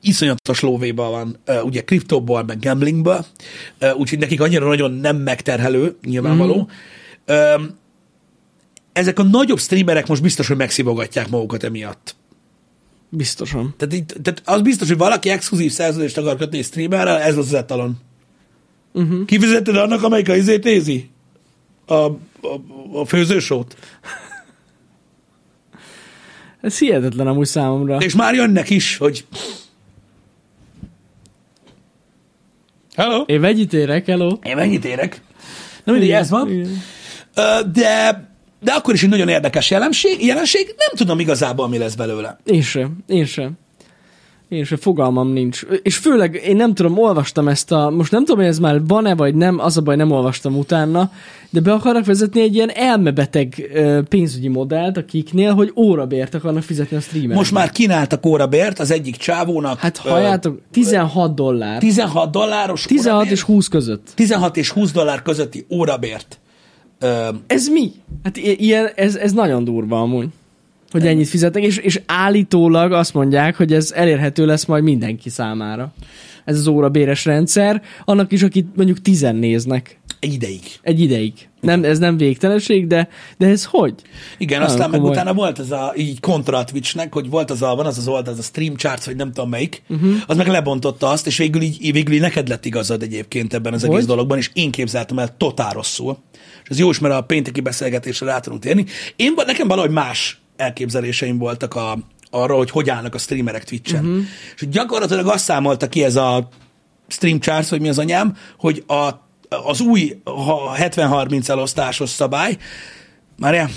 iszonyatos 0.00 0.60
lóvéban 0.60 1.10
van, 1.10 1.36
ö, 1.44 1.60
ugye 1.60 1.84
kriptóból, 1.84 2.42
meg 2.42 2.60
gamblingból, 2.60 3.26
ö, 3.78 3.92
úgyhogy 3.92 4.18
nekik 4.18 4.40
annyira 4.40 4.66
nagyon 4.66 4.92
nem 4.92 5.16
megterhelő, 5.16 5.96
nyilvánvaló. 6.04 6.68
Mm. 7.32 7.64
Ezek 8.92 9.18
a 9.18 9.22
nagyobb 9.22 9.58
streamerek 9.58 10.06
most 10.06 10.22
biztos, 10.22 10.46
hogy 10.46 10.56
megszívogatják 10.56 11.28
magukat 11.28 11.64
emiatt. 11.64 12.16
Biztosan. 13.08 13.74
Tehát, 13.76 14.04
tehát 14.22 14.42
az 14.44 14.60
biztos, 14.60 14.88
hogy 14.88 14.96
valaki 14.96 15.28
exkluzív 15.28 15.72
szerződést 15.72 16.18
akar 16.18 16.36
kötni 16.36 16.62
streamerrel, 16.62 17.18
ez 17.20 17.36
az 17.36 17.52
etalon. 17.52 17.96
Uh-huh. 18.96 19.24
Kifizetted 19.24 19.76
annak, 19.76 20.02
amelyik 20.02 20.28
a 20.28 20.36
izét 20.36 20.64
nézi? 20.64 21.10
A, 21.86 21.94
a, 21.94 22.16
a 22.92 23.04
főzősót? 23.04 23.76
Ez 26.60 26.78
hihetetlen 26.78 27.26
amúgy 27.26 27.46
számomra. 27.46 27.96
És 27.96 28.14
már 28.14 28.34
jönnek 28.34 28.70
is, 28.70 28.96
hogy 28.96 29.26
Hello? 32.96 33.22
Én 33.26 33.40
mennyit 33.40 33.72
érek, 33.72 34.06
hello? 34.06 34.38
Én 34.42 34.56
mennyit 34.56 34.84
érek? 34.84 35.20
Na 35.84 35.92
mindegy, 35.92 36.10
ez 36.10 36.30
van. 36.30 36.50
Igen. 36.50 36.82
De, 37.72 38.28
de 38.60 38.72
akkor 38.72 38.94
is 38.94 39.02
egy 39.02 39.08
nagyon 39.08 39.28
érdekes 39.28 39.70
jelenség, 39.70 40.24
jelenség, 40.24 40.66
nem 40.66 40.88
tudom 40.94 41.18
igazából, 41.18 41.68
mi 41.68 41.78
lesz 41.78 41.94
belőle. 41.94 42.38
Én 42.44 42.62
sem, 42.62 42.96
én 43.06 43.24
sem. 43.24 43.58
Én 44.48 44.64
sem, 44.64 44.78
fogalmam 44.78 45.28
nincs. 45.32 45.62
És 45.82 45.96
főleg 45.96 46.34
én 46.34 46.56
nem 46.56 46.74
tudom, 46.74 46.98
olvastam 46.98 47.48
ezt 47.48 47.72
a, 47.72 47.90
most 47.90 48.10
nem 48.12 48.24
tudom, 48.24 48.36
hogy 48.40 48.46
ez 48.48 48.58
már 48.58 48.86
van-e 48.86 49.14
vagy 49.14 49.34
nem, 49.34 49.58
az 49.58 49.76
a 49.76 49.80
baj, 49.80 49.96
nem 49.96 50.10
olvastam 50.10 50.56
utána, 50.58 51.10
de 51.50 51.60
be 51.60 51.72
akarnak 51.72 52.04
vezetni 52.04 52.40
egy 52.40 52.54
ilyen 52.54 52.70
elmebeteg 52.70 53.70
ö, 53.74 54.00
pénzügyi 54.08 54.48
modellt 54.48 54.96
a 54.96 55.04
kiknél, 55.04 55.54
hogy 55.54 55.72
órabért 55.76 56.34
akarnak 56.34 56.62
fizetni 56.62 56.96
a 56.96 57.00
streamernek. 57.00 57.36
Most 57.38 57.52
már 57.52 57.70
kínáltak 57.70 58.26
órabért 58.26 58.78
az 58.78 58.90
egyik 58.90 59.16
csávónak. 59.16 59.78
Hát 59.78 59.96
halljátok, 59.96 60.60
16 60.70 61.34
dollár. 61.34 61.78
16 61.78 62.30
dolláros 62.30 62.82
16 62.82 63.14
órabért. 63.14 63.36
és 63.36 63.42
20 63.42 63.68
között. 63.68 64.12
16 64.14 64.56
és 64.56 64.70
20 64.70 64.92
dollár 64.92 65.22
közötti 65.22 65.66
órabért. 65.70 66.38
Ö, 66.98 67.28
Ez 67.46 67.68
mi? 67.68 67.90
Hát 68.22 68.36
ilyen, 68.36 68.88
ez, 68.94 69.14
ez 69.16 69.32
nagyon 69.32 69.64
durva 69.64 70.00
amúgy, 70.00 70.28
hogy 70.96 71.06
ennyit 71.06 71.28
fizetnek, 71.28 71.62
és, 71.62 71.76
és 71.76 72.00
állítólag 72.06 72.92
azt 72.92 73.14
mondják, 73.14 73.56
hogy 73.56 73.72
ez 73.72 73.92
elérhető 73.92 74.46
lesz 74.46 74.64
majd 74.64 74.82
mindenki 74.82 75.28
számára. 75.28 75.92
Ez 76.44 76.58
az 76.58 76.66
órabéres 76.66 77.24
rendszer, 77.24 77.82
annak 78.04 78.32
is, 78.32 78.42
akit 78.42 78.66
mondjuk 78.76 79.00
tizen 79.02 79.36
néznek 79.36 80.00
egy 80.20 80.32
ideig. 80.32 80.60
egy 80.82 81.00
ideig. 81.00 81.32
Nem, 81.60 81.84
ez 81.84 81.98
nem 81.98 82.16
végtelenség, 82.16 82.86
de, 82.86 83.08
de 83.38 83.46
ez 83.46 83.64
hogy? 83.64 83.94
Igen, 84.38 84.58
Nagyon 84.58 84.74
aztán 84.74 84.90
meg 84.90 84.98
komoly. 85.00 85.14
utána 85.14 85.34
volt 85.34 85.58
ez 85.58 85.70
a 85.70 85.92
így 85.96 86.20
kontra 86.20 86.64
Twitchnek, 86.64 87.12
hogy 87.12 87.30
volt 87.30 87.50
az 87.50 87.62
a, 87.62 87.74
van 87.74 87.86
az 87.86 87.98
az 87.98 88.08
oldal, 88.08 88.32
az 88.32 88.38
a 88.38 88.42
Stream 88.42 88.76
Charts, 88.76 89.04
vagy 89.04 89.16
nem 89.16 89.32
tudom 89.32 89.50
melyik, 89.50 89.82
uh-huh. 89.88 90.14
az 90.26 90.36
meg 90.36 90.46
lebontotta 90.46 91.08
azt, 91.08 91.26
és 91.26 91.36
végül 91.36 91.62
így, 91.62 91.92
végül 91.92 92.14
így 92.14 92.20
neked 92.20 92.48
lett 92.48 92.64
igazad 92.64 93.02
egyébként 93.02 93.54
ebben 93.54 93.72
az 93.72 93.84
egész 93.84 93.96
Hogy? 93.96 94.06
dologban, 94.06 94.38
és 94.38 94.50
én 94.52 94.70
képzeltem 94.70 95.18
el 95.18 95.36
totál 95.36 95.72
rosszul. 95.72 96.18
És 96.62 96.68
ez 96.68 96.78
jó 96.78 96.90
is, 96.90 96.98
mert 96.98 97.14
a 97.14 97.20
pénteki 97.20 97.60
beszélgetésre 97.60 98.26
rá 98.26 98.40
tudunk 98.40 98.62
térni. 98.62 98.84
Én, 99.16 99.32
nekem 99.46 99.68
valahogy 99.68 99.90
más 99.90 100.40
elképzeléseim 100.56 101.38
voltak 101.38 101.74
a, 101.74 101.98
arra, 102.30 102.54
hogy 102.54 102.70
hogy 102.70 102.90
állnak 102.90 103.14
a 103.14 103.18
streamerek 103.18 103.64
Twitch-en. 103.64 104.04
Uh-huh. 104.04 104.24
És 104.54 104.68
gyakorlatilag 104.68 105.26
azt 105.26 105.44
számolta 105.44 105.88
ki 105.88 106.04
ez 106.04 106.16
a 106.16 106.48
Stream 107.08 107.40
Charts, 107.40 107.68
vagy 107.68 107.80
mi 107.80 107.88
az 107.88 107.98
anyám, 107.98 108.36
hogy 108.58 108.84
a, 108.86 109.10
az 109.48 109.80
új 109.80 110.20
ha 110.24 110.76
70-30 110.78 111.48
elosztásos 111.48 112.10
szabály, 112.10 112.56
már 113.38 113.70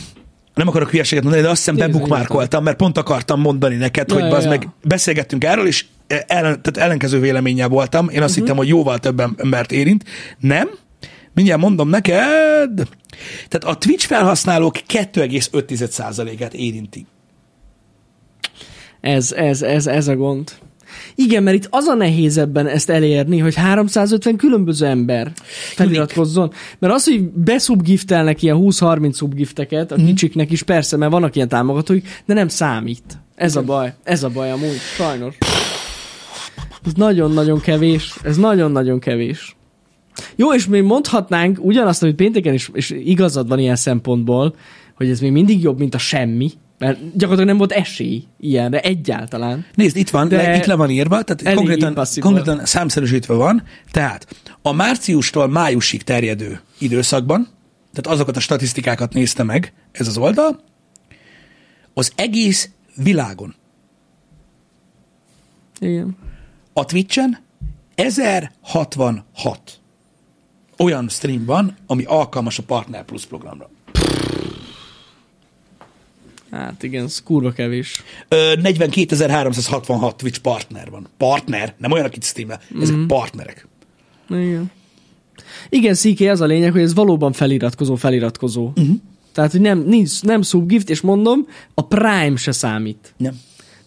nem 0.53 0.67
akarok 0.67 0.89
hülyeséget 0.89 1.23
mondani, 1.23 1.45
de 1.45 1.51
azt 1.51 1.65
hiszem 1.65 1.75
bebukmárkoltam, 1.75 2.63
mert 2.63 2.77
pont 2.77 2.97
akartam 2.97 3.41
mondani 3.41 3.75
neked, 3.75 4.09
Ja, 4.09 4.15
hogy 4.15 4.23
ja, 4.23 4.35
az 4.35 4.43
ja. 4.43 4.49
meg 4.49 4.67
beszélgettünk 4.83 5.43
erről, 5.43 5.67
és 5.67 5.85
ellen, 6.07 6.61
tehát 6.61 6.77
ellenkező 6.77 7.19
véleménnyel 7.19 7.67
voltam. 7.67 8.09
Én 8.09 8.21
azt 8.21 8.29
uh-huh. 8.29 8.35
hittem, 8.35 8.57
hogy 8.57 8.67
jóval 8.67 8.99
több 8.99 9.19
em- 9.19 9.39
embert 9.39 9.71
érint. 9.71 10.03
Nem. 10.39 10.69
Mindjárt 11.39 11.61
mondom 11.61 11.89
neked. 11.89 12.87
Tehát 13.47 13.63
a 13.63 13.77
Twitch 13.77 14.05
felhasználók 14.05 14.75
2,5%-át 14.87 16.53
érinti. 16.53 17.05
Ez, 19.01 19.31
ez, 19.31 19.61
ez, 19.61 19.87
ez 19.87 20.07
a 20.07 20.15
gond. 20.15 20.51
Igen, 21.15 21.43
mert 21.43 21.55
itt 21.57 21.67
az 21.69 21.85
a 21.85 21.93
nehéz 21.93 22.37
ebben 22.37 22.67
ezt 22.67 22.89
elérni, 22.89 23.37
hogy 23.37 23.55
350 23.55 24.35
különböző 24.35 24.85
ember 24.85 25.31
feliratkozzon. 25.75 26.51
Mert 26.79 26.93
az, 26.93 27.03
hogy 27.03 27.21
beszubgiftelnek 27.23 28.41
ilyen 28.43 28.57
20-30 28.59 29.11
szubgifteket, 29.11 29.91
a 29.91 29.95
Mhm. 29.97 30.05
kicsiknek 30.05 30.51
is 30.51 30.63
persze, 30.63 30.97
mert 30.97 31.11
vannak 31.11 31.35
ilyen 31.35 31.47
támogatóik, 31.47 32.21
de 32.25 32.33
nem 32.33 32.47
számít. 32.47 33.03
Ez 33.35 33.55
a 33.55 33.61
baj. 33.61 33.93
Ez 34.03 34.23
a 34.23 34.29
baj 34.29 34.51
amúgy, 34.51 34.77
sajnos. 34.95 35.37
Ez 36.85 36.93
nagyon-nagyon 36.95 37.59
kevés. 37.59 38.15
Ez 38.23 38.37
nagyon-nagyon 38.37 38.99
kevés. 38.99 39.57
Jó, 40.35 40.53
és 40.53 40.67
még 40.67 40.83
mondhatnánk 40.83 41.57
ugyanazt, 41.61 42.03
amit 42.03 42.15
pénteken 42.15 42.53
is, 42.53 42.69
és 42.73 42.89
igazad 42.89 43.47
van 43.47 43.59
ilyen 43.59 43.75
szempontból, 43.75 44.55
hogy 44.95 45.09
ez 45.09 45.19
még 45.19 45.31
mindig 45.31 45.61
jobb, 45.61 45.79
mint 45.79 45.95
a 45.95 45.97
semmi, 45.97 46.51
mert 46.77 46.97
gyakorlatilag 46.97 47.45
nem 47.45 47.57
volt 47.57 47.71
esély 47.71 48.23
ilyenre 48.39 48.79
egyáltalán. 48.79 49.65
Nézd, 49.75 49.95
itt 49.95 50.09
van, 50.09 50.27
le, 50.27 50.55
itt 50.55 50.65
le 50.65 50.75
van 50.75 50.89
írva, 50.89 51.21
tehát 51.21 51.55
konkrétan, 51.55 51.89
impossible. 51.89 52.31
konkrétan 52.31 52.65
számszerűsítve 52.65 53.33
van. 53.33 53.63
Tehát 53.91 54.27
a 54.61 54.71
márciustól 54.71 55.47
májusig 55.47 56.03
terjedő 56.03 56.59
időszakban, 56.77 57.47
tehát 57.93 58.17
azokat 58.17 58.37
a 58.37 58.39
statisztikákat 58.39 59.13
nézte 59.13 59.43
meg 59.43 59.73
ez 59.91 60.07
az 60.07 60.17
oldal, 60.17 60.59
az 61.93 62.11
egész 62.15 62.69
világon 62.95 63.55
Igen. 65.79 66.17
a 66.73 66.85
Twitchen 66.85 67.37
1066 67.95 69.79
olyan 70.79 71.09
stream 71.09 71.45
van, 71.45 71.77
ami 71.87 72.03
alkalmas 72.03 72.57
a 72.57 72.63
Partner 72.63 73.05
Plus 73.05 73.25
programra. 73.25 73.69
Hát 76.51 76.83
igen, 76.83 77.03
ez 77.03 77.23
kurva 77.23 77.51
kevés. 77.51 78.03
Ö, 78.27 78.53
42.366 78.55 80.15
Twitch 80.15 80.39
partner 80.39 80.89
van. 80.89 81.07
Partner, 81.17 81.73
nem 81.77 81.91
olyan, 81.91 82.05
akit 82.05 82.23
streamel, 82.23 82.61
ezek 82.81 82.95
mm. 82.95 83.05
partnerek. 83.05 83.67
Igen. 84.29 84.71
Igen, 85.69 85.93
CK, 85.93 86.19
az 86.19 86.41
a 86.41 86.45
lényeg, 86.45 86.71
hogy 86.71 86.81
ez 86.81 86.93
valóban 86.93 87.31
feliratkozó, 87.31 87.95
feliratkozó. 87.95 88.71
Uh-huh. 88.75 88.95
Tehát, 89.33 89.51
hogy 89.51 89.61
nem, 89.61 89.79
nincs, 89.79 90.21
nem 90.21 90.41
subgift, 90.41 90.89
és 90.89 91.01
mondom, 91.01 91.47
a 91.73 91.81
Prime 91.81 92.35
se 92.35 92.51
számít. 92.51 93.13
Nem. 93.17 93.39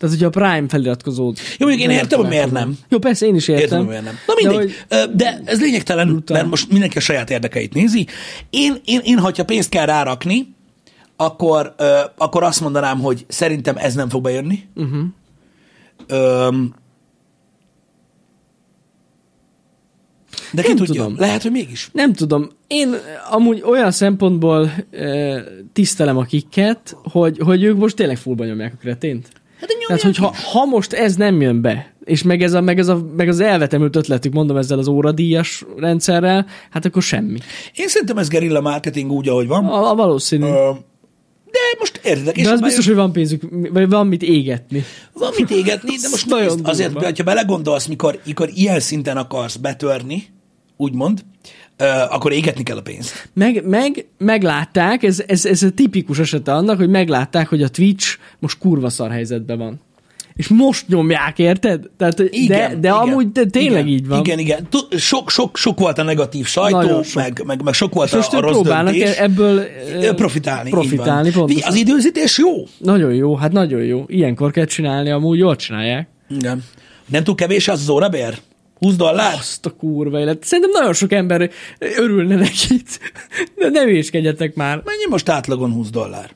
Tehát, 0.03 0.17
hogyha 0.19 0.41
a 0.41 0.47
Prime 0.49 0.69
feliratkozó... 0.69 1.33
Jó, 1.59 1.67
mondjuk 1.67 1.91
én 1.91 1.97
értem, 1.97 2.19
hogy 2.19 2.29
miért 2.29 2.51
nem. 2.51 2.79
Jó, 2.89 2.99
persze, 2.99 3.27
én 3.27 3.35
is 3.35 3.49
értem. 3.49 3.63
Értem, 3.65 3.85
miért 3.85 4.05
nem. 4.05 4.15
Na 4.27 4.35
De 4.35 4.49
mindegy, 4.49 4.75
hogy- 4.89 4.97
de, 4.99 5.07
de 5.15 5.41
ez 5.45 5.61
lényegtelen, 5.61 6.07
Brutál. 6.09 6.37
mert 6.37 6.49
most 6.49 6.71
mindenki 6.71 6.97
a 6.99 7.01
saját 7.01 7.31
érdekeit 7.31 7.75
nézi. 7.75 8.07
Én, 8.51 8.77
én, 8.85 9.01
én 9.05 9.19
hogyha 9.19 9.45
pénzt 9.45 9.69
kell 9.69 9.87
rárakni, 9.87 10.55
akkor, 11.17 11.75
ö, 11.79 11.99
akkor 12.17 12.43
azt 12.43 12.61
mondanám, 12.61 13.01
hogy 13.01 13.25
szerintem 13.29 13.77
ez 13.77 13.95
nem 13.95 14.09
fog 14.09 14.23
bejönni. 14.23 14.63
Uh-huh. 14.75 15.05
Öm, 16.07 16.75
de 20.53 20.63
ki 20.63 20.69
Nem 20.69 20.77
tudja, 20.77 21.03
tudom. 21.03 21.19
lehet, 21.19 21.43
hogy 21.43 21.51
mégis. 21.51 21.89
Nem 21.93 22.13
tudom. 22.13 22.49
Én 22.67 22.95
amúgy 23.31 23.63
olyan 23.67 23.91
szempontból 23.91 24.71
e, 24.91 25.43
tisztelem 25.73 26.17
a 26.17 26.23
kikket, 26.25 26.97
hogy, 27.03 27.39
hogy 27.39 27.63
ők 27.63 27.77
most 27.77 27.97
tényleg 27.97 28.17
fullba 28.17 28.45
nyomják 28.45 28.73
a 28.73 28.77
kretént. 28.81 29.29
Hát 29.69 29.87
Tehát, 29.87 30.03
hogyha 30.03 30.35
ha 30.53 30.65
most 30.65 30.93
ez 30.93 31.15
nem 31.17 31.41
jön 31.41 31.61
be, 31.61 31.93
és 32.05 32.23
meg, 32.23 32.43
ez 32.43 32.53
a, 32.53 32.61
meg, 32.61 32.79
ez 32.79 32.89
a, 32.89 33.07
meg 33.17 33.29
az 33.29 33.41
elvetemült 33.41 33.97
ötletük, 33.97 34.33
mondom 34.33 34.57
ezzel 34.57 34.79
az 34.79 34.89
óradíjas 34.89 35.65
rendszerrel, 35.77 36.47
hát 36.71 36.85
akkor 36.85 37.03
semmi. 37.03 37.39
Én 37.75 37.89
szerintem 37.89 38.19
ez 38.19 38.29
gerilla 38.29 38.61
marketing 38.61 39.13
úgy, 39.13 39.29
ahogy 39.29 39.47
van. 39.47 39.65
A, 39.67 39.91
a 39.91 39.95
valószínű. 39.95 40.45
Ö, 40.45 40.71
de 41.51 41.59
most 41.79 42.01
értek, 42.05 42.37
és 42.37 42.45
De 42.45 42.51
az 42.53 42.61
biztos, 42.61 42.85
bejön- 42.87 43.01
hogy 43.01 43.05
van 43.05 43.13
pénzük, 43.13 43.43
vagy 43.73 43.89
van 43.89 44.07
mit 44.07 44.23
égetni. 44.23 44.85
Van 45.13 45.31
mit 45.37 45.51
égetni, 45.51 45.97
de 45.97 46.09
most 46.11 46.27
Nagyon 46.37 46.61
azért, 46.65 46.93
durva. 46.93 47.07
ha 47.17 47.23
belegondolsz, 47.25 47.87
mikor, 47.87 48.21
mikor 48.25 48.51
ilyen 48.55 48.81
szinten 48.81 49.17
akarsz 49.17 49.57
betörni, 49.57 50.25
úgymond, 50.77 51.25
akkor 52.11 52.33
égetni 52.33 52.63
kell 52.63 52.77
a 52.77 52.83
pénzt. 52.83 53.29
Meg, 53.35 53.67
meg 53.67 54.07
meglátták, 54.19 55.03
ez, 55.03 55.23
ez, 55.27 55.47
ez 55.47 55.63
a 55.63 55.71
tipikus 55.71 56.19
esete 56.19 56.53
annak, 56.55 56.77
hogy 56.77 56.89
meglátták, 56.89 57.49
hogy 57.49 57.63
a 57.63 57.69
Twitch 57.69 58.19
most 58.39 58.59
kurva 58.59 58.89
szar 58.89 59.11
helyzetben 59.11 59.59
van. 59.59 59.81
És 60.35 60.49
most 60.49 60.89
nyomják, 60.89 61.39
érted? 61.39 61.91
Tehát, 61.97 62.21
Igen, 62.21 62.71
de, 62.71 62.77
de 62.81 62.89
igen, 62.89 62.93
amúgy 62.93 63.33
de 63.33 63.45
tényleg 63.45 63.87
igen, 63.87 63.99
így 63.99 64.07
van. 64.07 64.19
Igen, 64.19 64.39
igen. 64.39 64.69
Sok, 64.97 65.31
sok, 65.31 65.57
sok 65.57 65.79
volt 65.79 65.99
a 65.99 66.03
negatív 66.03 66.47
sajtó, 66.47 66.77
Nagyon 66.77 67.03
sok. 67.03 67.23
meg, 67.23 67.43
meg, 67.47 67.63
meg 67.63 67.75
sok 67.75 67.95
volt 67.95 68.09
És 68.09 68.15
most 68.15 68.33
a, 68.33 68.37
a 68.37 68.39
ők 68.39 68.45
rossz 68.45 68.53
próbálnak 68.53 68.95
döntés. 68.95 69.17
ebből 69.17 69.65
profitálni. 70.17 70.71
profitálni 70.71 71.31
pontosan. 71.31 71.69
Az 71.69 71.75
időzítés 71.75 72.39
jó. 72.39 72.67
Nagyon 72.79 73.15
jó, 73.15 73.35
hát 73.35 73.53
nagyon 73.53 73.83
jó. 73.83 74.05
Ilyenkor 74.07 74.51
kell 74.51 74.65
csinálni, 74.65 75.11
amúgy 75.11 75.39
jól 75.39 75.57
csinálják. 75.57 76.09
Igen. 76.29 76.65
Nem 77.07 77.25
túl 77.25 77.35
kevés 77.35 77.69
az 77.69 77.81
az 77.81 77.89
órabér? 77.89 78.39
20 78.83 78.97
dollár? 78.97 79.35
Azt 79.35 79.67
a 79.67 79.71
kurva 79.71 80.19
élet. 80.19 80.45
Szerintem 80.45 80.71
nagyon 80.73 80.93
sok 80.93 81.13
ember 81.13 81.51
örülne 81.79 82.35
neki. 82.35 82.83
De 83.57 83.69
ne 83.69 83.83
hülyéskedjetek 83.83 84.55
már. 84.55 84.83
Mennyi 84.85 85.05
most 85.09 85.29
átlagon 85.29 85.73
20 85.73 85.91
dollár? 85.91 86.31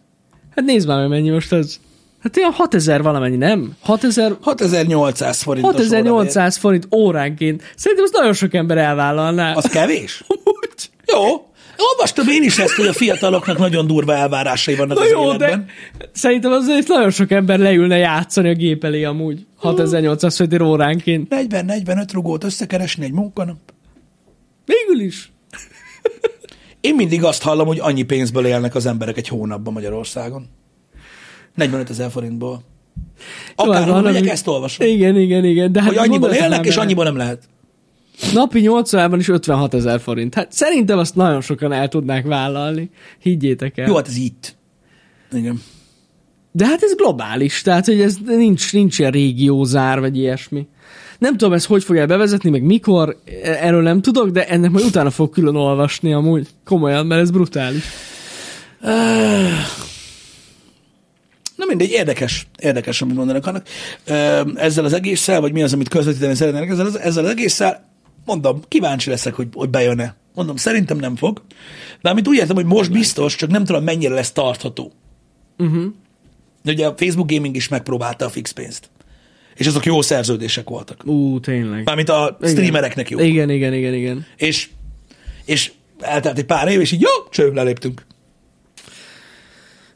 Hát 0.54 0.64
nézd 0.64 0.88
már, 0.88 1.00
hogy 1.00 1.08
mennyi 1.08 1.30
most 1.30 1.52
az. 1.52 1.80
Hát 2.22 2.36
ilyen 2.36 2.52
6000 2.52 3.02
valamennyi, 3.02 3.36
nem? 3.36 3.76
6000... 3.82 4.36
6800 4.40 5.42
forintos 5.42 5.72
6800 5.72 6.56
forint 6.56 6.88
óránként. 6.94 7.62
Szerintem 7.76 8.04
azt 8.04 8.16
nagyon 8.16 8.32
sok 8.32 8.54
ember 8.54 8.78
elvállalná. 8.78 9.52
Az 9.52 9.64
kevés? 9.64 10.24
Amúgy. 10.28 10.90
Jó. 11.06 11.46
Olvastam 11.76 12.28
én 12.28 12.42
is 12.42 12.58
ezt, 12.58 12.74
hogy 12.74 12.86
a 12.86 12.92
fiataloknak 12.92 13.58
nagyon 13.58 13.86
durva 13.86 14.14
elvárásai 14.14 14.74
vannak 14.74 14.98
Na 14.98 15.04
az 15.04 15.10
jó, 15.10 15.24
életben. 15.24 15.66
de 15.98 16.04
szerintem 16.12 16.52
azért 16.52 16.88
nagyon 16.88 17.10
sok 17.10 17.30
ember 17.30 17.58
leülne 17.58 17.96
játszani 17.96 18.48
a 18.48 18.54
gép 18.54 18.84
elé 18.84 19.04
amúgy. 19.04 19.46
6800 19.56 20.36
forint 20.36 20.62
óránként. 20.62 21.26
40-45 21.30 22.08
rugót 22.12 22.44
összekeresni 22.44 23.04
egy 23.04 23.12
munkanap. 23.12 23.56
Végül 24.64 25.06
is. 25.06 25.32
Én 26.80 26.94
mindig 26.94 27.24
azt 27.24 27.42
hallom, 27.42 27.66
hogy 27.66 27.78
annyi 27.80 28.02
pénzből 28.02 28.46
élnek 28.46 28.74
az 28.74 28.86
emberek 28.86 29.16
egy 29.16 29.28
hónapban 29.28 29.72
Magyarországon. 29.72 30.46
45 31.54 31.90
ezer 31.90 32.10
forintból. 32.10 32.60
Jó, 33.64 33.70
Akárhol 33.70 34.00
megyek, 34.02 34.28
ezt 34.28 34.46
olvasom. 34.46 34.86
Igen, 34.86 35.16
igen, 35.16 35.44
igen. 35.44 35.72
De 35.72 35.80
hát 35.80 35.88
Hogy 35.88 35.98
annyiból 35.98 36.18
mondatok 36.18 36.44
élnek, 36.44 36.66
és 36.66 36.76
annyiból 36.76 37.04
nem 37.04 37.16
lehet. 37.16 37.48
Napi 38.32 38.60
8 38.60 38.92
órában 38.94 39.18
is 39.18 39.28
56 39.28 39.74
ezer 39.74 40.00
forint. 40.00 40.34
Hát 40.34 40.52
szerintem 40.52 40.98
azt 40.98 41.14
nagyon 41.14 41.40
sokan 41.40 41.72
el 41.72 41.88
tudnák 41.88 42.24
vállalni. 42.26 42.90
Higgyétek 43.18 43.78
el. 43.78 43.86
Jó, 43.86 43.94
hát 43.94 44.08
ez 44.08 44.16
itt. 44.16 44.56
Igen. 45.32 45.62
De 46.52 46.66
hát 46.66 46.82
ez 46.82 46.94
globális, 46.94 47.62
tehát 47.62 47.84
hogy 47.86 48.00
ez 48.00 48.16
nincs, 48.26 48.72
nincs 48.72 48.98
ilyen 48.98 49.10
régiózár, 49.10 50.00
vagy 50.00 50.16
ilyesmi. 50.16 50.66
Nem 51.18 51.36
tudom, 51.36 51.52
ez 51.52 51.64
hogy 51.66 51.84
fogja 51.84 52.06
bevezetni, 52.06 52.50
meg 52.50 52.62
mikor, 52.62 53.16
erről 53.42 53.82
nem 53.82 54.02
tudok, 54.02 54.28
de 54.30 54.46
ennek 54.48 54.70
majd 54.70 54.84
utána 54.84 55.10
fog 55.10 55.30
külön 55.30 55.54
olvasni 55.56 56.12
amúgy. 56.12 56.48
Komolyan, 56.64 57.06
mert 57.06 57.20
ez 57.20 57.30
brutális. 57.30 57.84
Na 61.56 61.64
mindegy, 61.68 61.90
érdekes, 61.90 62.46
érdekes, 62.58 63.02
amit 63.02 63.16
mondanak 63.16 63.46
annak. 63.46 63.66
Ezzel 64.56 64.84
az 64.84 64.92
egésszel, 64.92 65.40
vagy 65.40 65.52
mi 65.52 65.62
az, 65.62 65.72
amit 65.72 65.88
közvetíteni 65.88 66.34
szeretnének 66.34 66.68
ezzel, 66.70 66.86
az- 66.86 66.98
ezzel 66.98 67.24
az 67.24 67.30
egésszel, 67.30 67.84
mondom, 68.26 68.60
kíváncsi 68.68 69.10
leszek, 69.10 69.34
hogy, 69.34 69.48
hogy 69.52 69.70
bejön-e. 69.70 70.16
Mondom, 70.34 70.56
szerintem 70.56 70.98
nem 70.98 71.16
fog. 71.16 71.42
De 72.02 72.10
amit 72.10 72.28
úgy 72.28 72.36
értem, 72.36 72.56
hogy 72.56 72.64
most 72.64 72.92
biztos, 72.92 73.36
csak 73.36 73.50
nem 73.50 73.64
tudom, 73.64 73.84
mennyire 73.84 74.14
lesz 74.14 74.32
tartható. 74.32 74.92
Uh-huh. 75.58 75.84
Ugye 76.64 76.86
a 76.86 76.94
Facebook 76.96 77.30
Gaming 77.30 77.56
is 77.56 77.68
megpróbálta 77.68 78.24
a 78.24 78.28
fix 78.28 78.50
pénzt. 78.50 78.90
És 79.54 79.66
azok 79.66 79.84
jó 79.84 80.02
szerződések 80.02 80.68
voltak. 80.68 81.02
Ú, 81.04 81.40
tényleg. 81.40 81.84
Mármint 81.84 82.08
a 82.08 82.36
Igen. 82.40 82.50
streamereknek 82.50 83.10
jó. 83.10 83.18
Igen, 83.18 83.50
igen, 83.50 83.74
igen, 83.74 83.94
igen. 83.94 84.26
És, 84.36 84.68
és 85.44 85.72
eltelt 86.00 86.38
egy 86.38 86.44
pár 86.44 86.68
év, 86.68 86.80
és 86.80 86.92
így 86.92 87.00
jó, 87.00 87.28
cső, 87.30 87.52
leléptünk. 87.52 88.06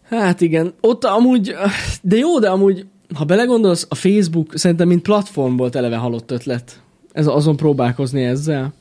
Hát 0.09 0.41
igen, 0.41 0.75
ott 0.81 1.05
amúgy, 1.05 1.55
de 2.03 2.17
jó, 2.17 2.39
de 2.39 2.49
amúgy, 2.49 2.87
ha 3.15 3.25
belegondolsz, 3.25 3.87
a 3.89 3.95
Facebook 3.95 4.59
szerintem 4.59 4.89
mint 4.89 5.03
platform 5.03 5.57
volt 5.57 5.77
eleve 5.77 5.97
halott 5.97 6.31
ötlet. 6.31 6.83
Ez 7.13 7.27
azon 7.27 7.57
próbálkozni 7.57 8.25
ezzel. 8.25 8.73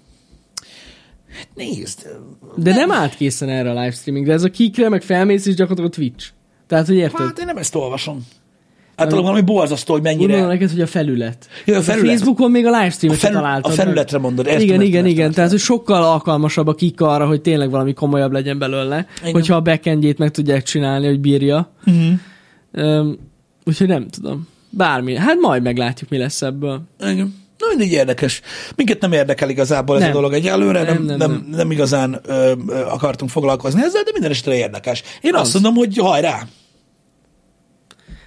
Nézd, 1.55 2.07
De 2.55 2.73
nem 2.73 2.91
állt 2.91 3.15
készen 3.15 3.49
erre 3.49 3.69
a 3.71 3.73
livestreaming, 3.79 4.25
de 4.25 4.33
ez 4.33 4.43
a 4.43 4.49
kikre, 4.49 4.89
meg 4.89 5.01
felmész 5.01 5.45
és 5.45 5.53
gyakorlatilag 5.55 5.91
a 5.91 5.95
Twitch. 5.95 6.27
Tehát, 6.67 6.85
hogy 6.87 6.95
érted? 6.95 7.25
hát 7.25 7.39
én 7.39 7.45
nem 7.45 7.57
ezt 7.57 7.75
olvasom. 7.75 8.25
Általában 8.95 9.29
valami 9.31 9.45
borzasztó, 9.45 9.93
hogy 9.93 10.01
mennyire... 10.01 10.25
Gondolom 10.25 10.47
neked, 10.47 10.69
hogy 10.69 10.81
a 10.81 10.87
felület. 10.87 11.47
Ja, 11.65 11.75
a 11.75 11.77
A 11.77 11.81
felület. 11.81 12.09
Facebookon 12.09 12.51
még 12.51 12.65
a 12.65 12.77
livestream 12.77 13.13
A 13.13 13.17
felül- 13.17 13.37
találtad. 13.37 13.71
a 13.71 13.75
felületre 13.75 14.17
mondod, 14.17 14.45
értem, 14.45 14.61
Igen, 14.61 14.81
igen, 14.81 15.05
igen. 15.05 15.17
értem. 15.17 15.31
Tehát, 15.31 15.49
hogy 15.49 15.59
sokkal 15.59 16.03
alkalmasabb 16.03 16.67
a 16.67 16.75
kik 16.75 17.01
arra, 17.01 17.27
hogy 17.27 17.41
tényleg 17.41 17.69
valami 17.69 17.93
komolyabb 17.93 18.31
legyen 18.31 18.57
belőle. 18.59 19.07
Igen. 19.21 19.33
Hogyha 19.33 19.55
a 19.55 19.61
backendjét 19.61 20.17
meg 20.17 20.31
tudják 20.31 20.63
csinálni, 20.63 21.05
hogy 21.07 21.19
bírja. 21.19 21.71
Uh-huh. 21.85 22.13
Üm, 22.73 23.17
úgyhogy 23.65 23.87
nem 23.87 24.07
tudom. 24.07 24.47
Bármi. 24.69 25.15
Hát 25.15 25.35
majd 25.39 25.63
meglátjuk, 25.63 26.09
mi 26.09 26.17
lesz 26.17 26.41
ebből. 26.41 26.81
Igen. 26.99 27.35
Mindig 27.77 27.91
érdekes. 27.91 28.41
Minket 28.75 29.01
nem 29.01 29.11
érdekel 29.11 29.49
igazából 29.49 29.95
ez 29.95 30.01
Nem. 30.01 30.11
a 30.11 30.13
dolog 30.13 30.33
egyelőre, 30.33 30.83
nem, 30.83 31.03
Nem, 31.03 31.17
nem, 31.17 31.31
nem, 31.31 31.47
nem, 31.51 31.71
igazán 31.71 32.19
ö, 32.25 32.53
ö, 32.67 32.79
akartunk 32.85 33.31
foglalkozni 33.31 33.81
ezzel, 33.83 34.03
de 34.03 34.09
minden 34.13 34.31
esetre 34.31 34.55
érdekes. 34.55 35.03
Én 35.21 35.35
azt 35.35 35.55
Az. 35.55 35.61
mondom, 35.61 35.73
hogy 35.75 35.97
hajrá! 35.97 36.47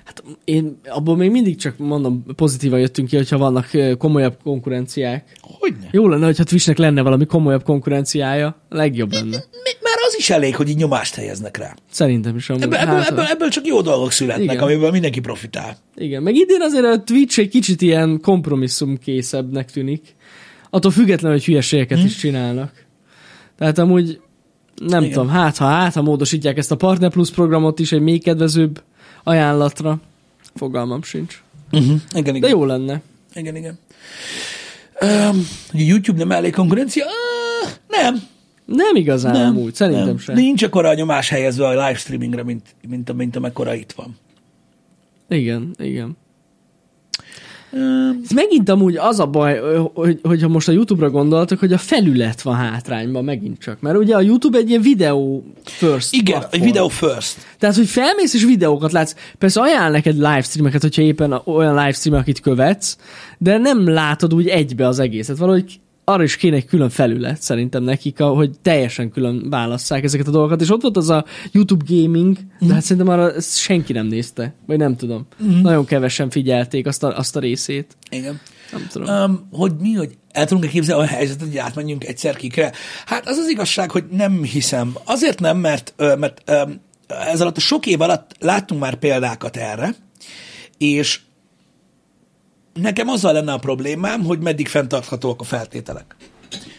Hát 0.05 0.23
én 0.45 0.81
abból 0.89 1.17
még 1.17 1.31
mindig 1.31 1.57
csak 1.57 1.79
mondom, 1.79 2.25
pozitívan 2.37 2.81
jöttünk 2.81 3.09
ki, 3.09 3.17
hogyha 3.17 3.39
vannak 3.39 3.71
komolyabb 3.99 4.37
konkurenciák. 4.43 5.37
Hogyne? 5.41 5.89
Jó 5.91 6.09
lenne, 6.09 6.25
hogyha 6.25 6.45
Twitchnek 6.45 6.79
lenne 6.79 7.03
valami 7.03 7.27
komolyabb 7.27 7.63
konkurenciája. 7.63 8.47
A 8.69 8.75
legjobb 8.77 9.13
lenne. 9.13 9.37
Mi- 9.51 9.77
Már 9.82 9.82
az 10.13 10.19
is 10.19 10.31
elég, 10.31 10.57
hogy 10.57 10.69
így 10.69 10.77
nyomást 10.77 11.15
helyeznek 11.15 11.57
rá. 11.57 11.75
Szerintem 11.91 12.37
is 12.37 12.51
amúgy. 12.51 12.63
Ebből, 12.63 12.79
ebből, 12.79 12.95
Hát, 12.99 13.11
ebből, 13.11 13.25
ebből 13.25 13.49
csak 13.49 13.67
jó 13.67 13.81
dolgok 13.81 14.13
születnek, 14.13 14.45
Igen. 14.53 14.63
amiből 14.63 14.91
mindenki 14.91 15.21
profitál. 15.21 15.77
Igen, 15.97 16.23
meg 16.23 16.35
idén 16.35 16.61
azért 16.63 16.85
a 16.85 17.03
Twitch 17.03 17.39
egy 17.39 17.49
kicsit 17.49 17.83
ilyen 17.83 18.21
kompromisszumkészebbnek 18.21 19.71
tűnik. 19.71 20.15
Attól 20.71 20.91
függetlenül, 20.91 21.37
hogy 21.37 21.47
hülyeségeket 21.47 21.99
Hm. 21.99 22.05
is 22.05 22.17
csinálnak. 22.17 22.85
Tehát 23.59 23.79
amúgy 23.79 24.21
nem 24.87 25.03
Igen. 25.03 25.13
tudom, 25.13 25.29
hát 25.29 25.57
ha, 25.57 25.67
hát 25.67 25.95
ha 25.95 26.03
módosítják 26.03 26.59
ezt 26.59 26.71
a 26.71 26.77
Partner 26.77 27.11
Plus 27.11 27.31
programot 27.31 27.79
is 27.79 27.93
egy 27.93 28.01
még 28.01 28.23
kedvezőbb 28.23 28.83
ajánlatra, 29.25 30.01
fogalmam 30.55 31.03
sincs. 31.03 31.43
Uh-huh. 31.73 32.01
Igen, 32.11 32.35
igen. 32.35 32.41
De 32.41 32.49
jó 32.49 32.65
lenne. 32.65 33.01
Igen, 33.35 33.57
igen. 33.57 33.79
Um, 35.01 35.47
YouTube 35.73 36.19
nem 36.19 36.31
elég 36.31 36.53
konkurencia? 36.53 37.05
Uh, 37.05 37.71
nem. 37.89 38.23
Nem 38.65 38.97
igazán 38.97 39.33
nem. 39.33 39.57
amúgy, 39.57 39.75
szerintem 39.75 40.07
nem. 40.07 40.19
sem. 40.19 40.35
Nincs 40.35 40.63
akkora 40.63 40.89
a 40.89 40.95
nyomás 40.95 41.29
helyezve 41.29 41.67
a 41.67 41.87
livestreamingre, 41.87 42.43
mint, 42.43 42.75
mint, 42.89 43.13
mint 43.13 43.37
amekkora 43.37 43.75
itt 43.75 43.93
van. 43.93 44.17
Igen, 45.29 45.75
igen. 45.79 46.17
Um, 47.75 48.21
Ez 48.25 48.31
megint 48.31 48.69
amúgy 48.69 48.97
az 48.97 49.21
a 49.21 49.27
baj, 49.27 49.61
hogy, 49.95 50.21
hogyha 50.23 50.49
most 50.49 50.69
a 50.69 50.73
YouTube-ra 50.73 51.11
gondoltok, 51.11 51.59
hogy 51.59 51.73
a 51.73 51.79
felület 51.79 52.43
van 52.43 52.55
hátrányban 52.55 53.25
megint 53.25 53.59
csak. 53.59 53.81
Mert 53.81 53.97
ugye 53.97 54.17
a 54.17 54.21
YouTube 54.21 54.59
egy 54.59 54.69
ilyen 54.69 54.83
videó 54.83 55.45
first 55.65 56.13
igen, 56.15 56.39
platform. 56.39 56.63
egy 56.63 56.69
video 56.69 56.89
first. 56.89 57.37
Tehát, 57.59 57.77
hogy 57.77 57.87
felmész 57.87 58.35
és 58.35 58.45
videókat 58.45 58.93
látsz. 58.93 59.15
Persze 59.39 59.61
ajánl 59.61 59.91
neked 59.91 60.15
livestreameket, 60.15 60.83
hogyha 60.83 61.03
éppen 61.03 61.41
olyan 61.45 61.75
livestream, 61.75 62.19
akit 62.19 62.41
követsz, 62.41 62.97
de 63.39 63.59
nem 63.59 63.89
látod 63.89 64.35
úgy 64.35 64.47
egybe 64.49 64.87
az 64.87 64.99
egészet. 64.99 65.37
Valahogy 65.39 65.81
arra 66.05 66.23
is 66.23 66.37
kéne 66.37 66.57
egy 66.57 66.67
külön 66.67 66.91
felület 66.91 67.43
szerintem 67.43 67.83
nekik, 67.83 68.19
hogy 68.19 68.51
teljesen 68.63 69.11
külön 69.11 69.51
válasszák 69.51 70.05
ezeket 70.05 70.27
a 70.27 70.31
dolgokat. 70.31 70.61
És 70.61 70.71
ott 70.71 70.83
volt 70.83 70.97
az 70.97 71.11
a 71.11 71.25
YouTube 71.53 71.85
gaming, 71.89 72.37
de 72.61 72.73
hát 72.73 72.83
szerintem 72.83 73.13
arra 73.13 73.41
senki 73.41 73.93
nem 73.93 74.07
nézte. 74.07 74.55
Vagy 74.67 74.79
nem 74.79 74.97
tudom. 74.97 75.27
Nagyon 75.63 75.85
kevesen 75.85 76.31
figyelték 76.31 76.87
azt 76.87 77.03
a, 77.03 77.17
azt 77.17 77.37
a 77.37 77.41
részét. 77.41 77.97
Igen. 78.11 78.41
Nem 78.73 78.87
tudom. 78.91 79.09
Um, 79.09 79.49
hogy 79.53 79.73
mi, 79.81 79.93
hogy 79.93 80.17
el 80.31 80.47
tudunk-e 80.47 80.69
képzelni 80.69 81.03
a 81.03 81.07
helyzetet, 81.07 81.49
hogy 81.49 81.57
átmenjünk 81.57 82.05
egyszer 82.05 82.37
kikre? 82.37 82.73
Hát 83.07 83.29
az 83.29 83.37
az 83.37 83.49
igazság, 83.49 83.91
hogy 83.91 84.05
nem 84.11 84.43
hiszem. 84.43 84.97
Azért 85.05 85.41
nem, 85.41 85.59
mert, 85.59 85.95
mert 86.19 86.51
ez 87.07 87.41
alatt 87.41 87.57
a 87.57 87.61
sok 87.61 87.87
év 87.87 88.01
alatt 88.01 88.37
láttunk 88.41 88.81
már 88.81 88.95
példákat 88.95 89.57
erre, 89.57 89.95
és 90.79 91.21
nekem 92.75 93.09
azzal 93.09 93.33
lenne 93.33 93.53
a 93.53 93.59
problémám, 93.59 94.25
hogy 94.25 94.39
meddig 94.39 94.69
fenntarthatóak 94.69 95.41
a 95.41 95.45
feltételek. 95.45 96.17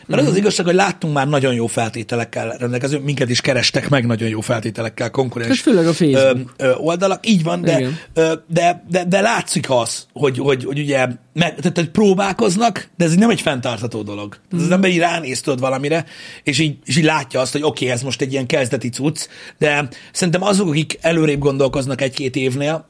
Mert 0.06 0.22
az 0.22 0.28
az 0.28 0.36
igazság, 0.38 0.66
hogy 0.66 0.76
láttunk 0.76 1.14
már 1.14 1.28
nagyon 1.28 1.54
jó 1.54 1.68
feltételekkel 1.68 2.56
rendelkező, 2.60 3.00
minket 3.00 3.30
is 3.30 3.42
kerestek 3.42 3.90
meg 3.90 4.06
nagyon 4.06 4.30
jó 4.30 4.42
feltételekkel 4.42 5.10
konkurens 5.12 5.50
Hát 5.50 5.58
főleg 5.58 5.88
a 5.88 5.94
Facebook. 5.94 6.54
ö, 6.58 6.68
ö, 6.68 6.74
oldalak, 6.76 7.28
így 7.30 7.44
van, 7.44 7.62
de, 7.62 7.80
Igen. 7.80 7.98
ö, 8.14 8.34
de, 8.48 8.84
de, 8.90 9.06
de 9.06 9.22
látszik 9.22 9.70
az, 9.70 10.06
hogy, 10.14 10.38
hogy, 10.38 10.64
hogy 10.64 10.80
ugye 10.80 11.08
meg, 11.34 11.56
tehát, 11.56 11.78
hogy 11.78 11.90
próbálkoznak, 11.90 12.90
de 12.98 13.06
ez 13.06 13.16
nem 13.16 13.30
egy 13.30 13.42
fenntartható 13.42 14.02
dolog. 14.02 14.30
Tehát 14.30 14.52
Mhm. 14.52 14.64
az 14.64 14.72
ember 14.72 14.90
így 14.90 14.98
ránéz 15.00 15.42
tudod 15.42 15.60
valamire, 15.60 16.06
és 16.44 16.60
így, 16.60 16.78
és 16.86 16.98
így 16.98 17.04
látja 17.04 17.40
azt, 17.40 17.52
hogy 17.52 17.64
oké, 17.64 17.84
okay, 17.86 17.96
ez 17.98 18.02
most 18.04 18.22
egy 18.22 18.32
ilyen 18.32 18.46
kezdeti 18.46 18.90
cucc, 18.90 19.28
de 19.58 19.88
szerintem 20.12 20.44
azok, 20.44 20.68
akik 20.68 20.98
előrébb 21.02 21.40
gondolkoznak 21.40 22.02
egy-két 22.02 22.36
évnél, 22.36 22.88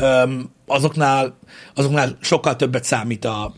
öm, 0.00 0.50
azoknál, 0.68 1.38
azoknál 1.74 2.16
sokkal 2.20 2.56
többet 2.56 2.84
számít 2.84 3.24
a, 3.24 3.54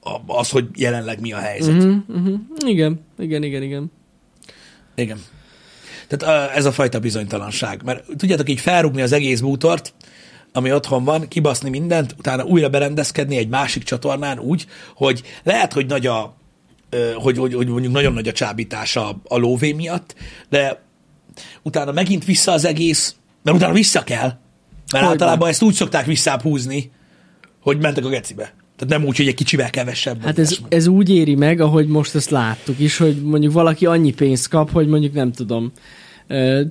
a, 0.00 0.20
az, 0.26 0.50
hogy 0.50 0.68
jelenleg 0.74 1.20
mi 1.20 1.32
a 1.32 1.38
helyzet. 1.38 1.74
Uh-huh, 1.74 1.96
uh-huh. 2.08 2.38
Igen, 2.66 3.00
igen, 3.18 3.42
igen, 3.42 3.62
igen. 3.62 3.92
Igen. 4.94 5.20
Tehát 6.08 6.50
ez 6.56 6.64
a 6.64 6.72
fajta 6.72 6.98
bizonytalanság. 6.98 7.82
Mert 7.84 8.04
tudjátok 8.16 8.48
így 8.48 8.60
felrúgni 8.60 9.02
az 9.02 9.12
egész 9.12 9.40
bútort, 9.40 9.94
ami 10.52 10.72
otthon 10.72 11.04
van, 11.04 11.28
kibaszni 11.28 11.70
mindent, 11.70 12.14
utána 12.18 12.44
újra 12.44 12.68
berendezkedni 12.68 13.36
egy 13.36 13.48
másik 13.48 13.82
csatornán 13.82 14.38
úgy, 14.38 14.66
hogy 14.94 15.22
lehet, 15.42 15.72
hogy 15.72 15.86
nagy 15.86 16.06
a, 16.06 16.34
hogy, 17.14 17.38
hogy, 17.38 17.54
hogy 17.54 17.68
mondjuk 17.68 17.92
nagyon 17.92 18.12
nagy 18.12 18.28
a 18.28 18.32
csábítás 18.32 18.96
a, 18.96 19.20
a 19.24 19.36
lóvé 19.36 19.72
miatt, 19.72 20.14
de 20.48 20.82
utána 21.62 21.92
megint 21.92 22.24
vissza 22.24 22.52
az 22.52 22.64
egész, 22.64 23.14
mert 23.42 23.56
utána 23.56 23.72
vissza 23.72 24.04
kell. 24.04 24.38
Mert 24.92 25.04
Hogyne. 25.04 25.08
általában 25.08 25.48
ezt 25.48 25.62
úgy 25.62 25.74
szokták 25.74 26.06
visszább 26.06 26.42
húzni, 26.42 26.90
hogy 27.60 27.78
mentek 27.78 28.04
a 28.04 28.08
gecibe. 28.08 28.54
Tehát 28.76 28.98
nem 28.98 29.08
úgy, 29.08 29.16
hogy 29.16 29.26
egy 29.26 29.34
kicsivel 29.34 29.70
kevesebb. 29.70 30.22
Hát 30.22 30.38
ez, 30.38 30.58
ez 30.68 30.86
úgy 30.86 31.10
éri 31.10 31.34
meg, 31.34 31.60
ahogy 31.60 31.86
most 31.86 32.14
ezt 32.14 32.30
láttuk 32.30 32.78
is, 32.78 32.96
hogy 32.96 33.22
mondjuk 33.22 33.52
valaki 33.52 33.86
annyi 33.86 34.12
pénzt 34.12 34.48
kap, 34.48 34.70
hogy 34.70 34.88
mondjuk 34.88 35.12
nem 35.12 35.32
tudom, 35.32 35.72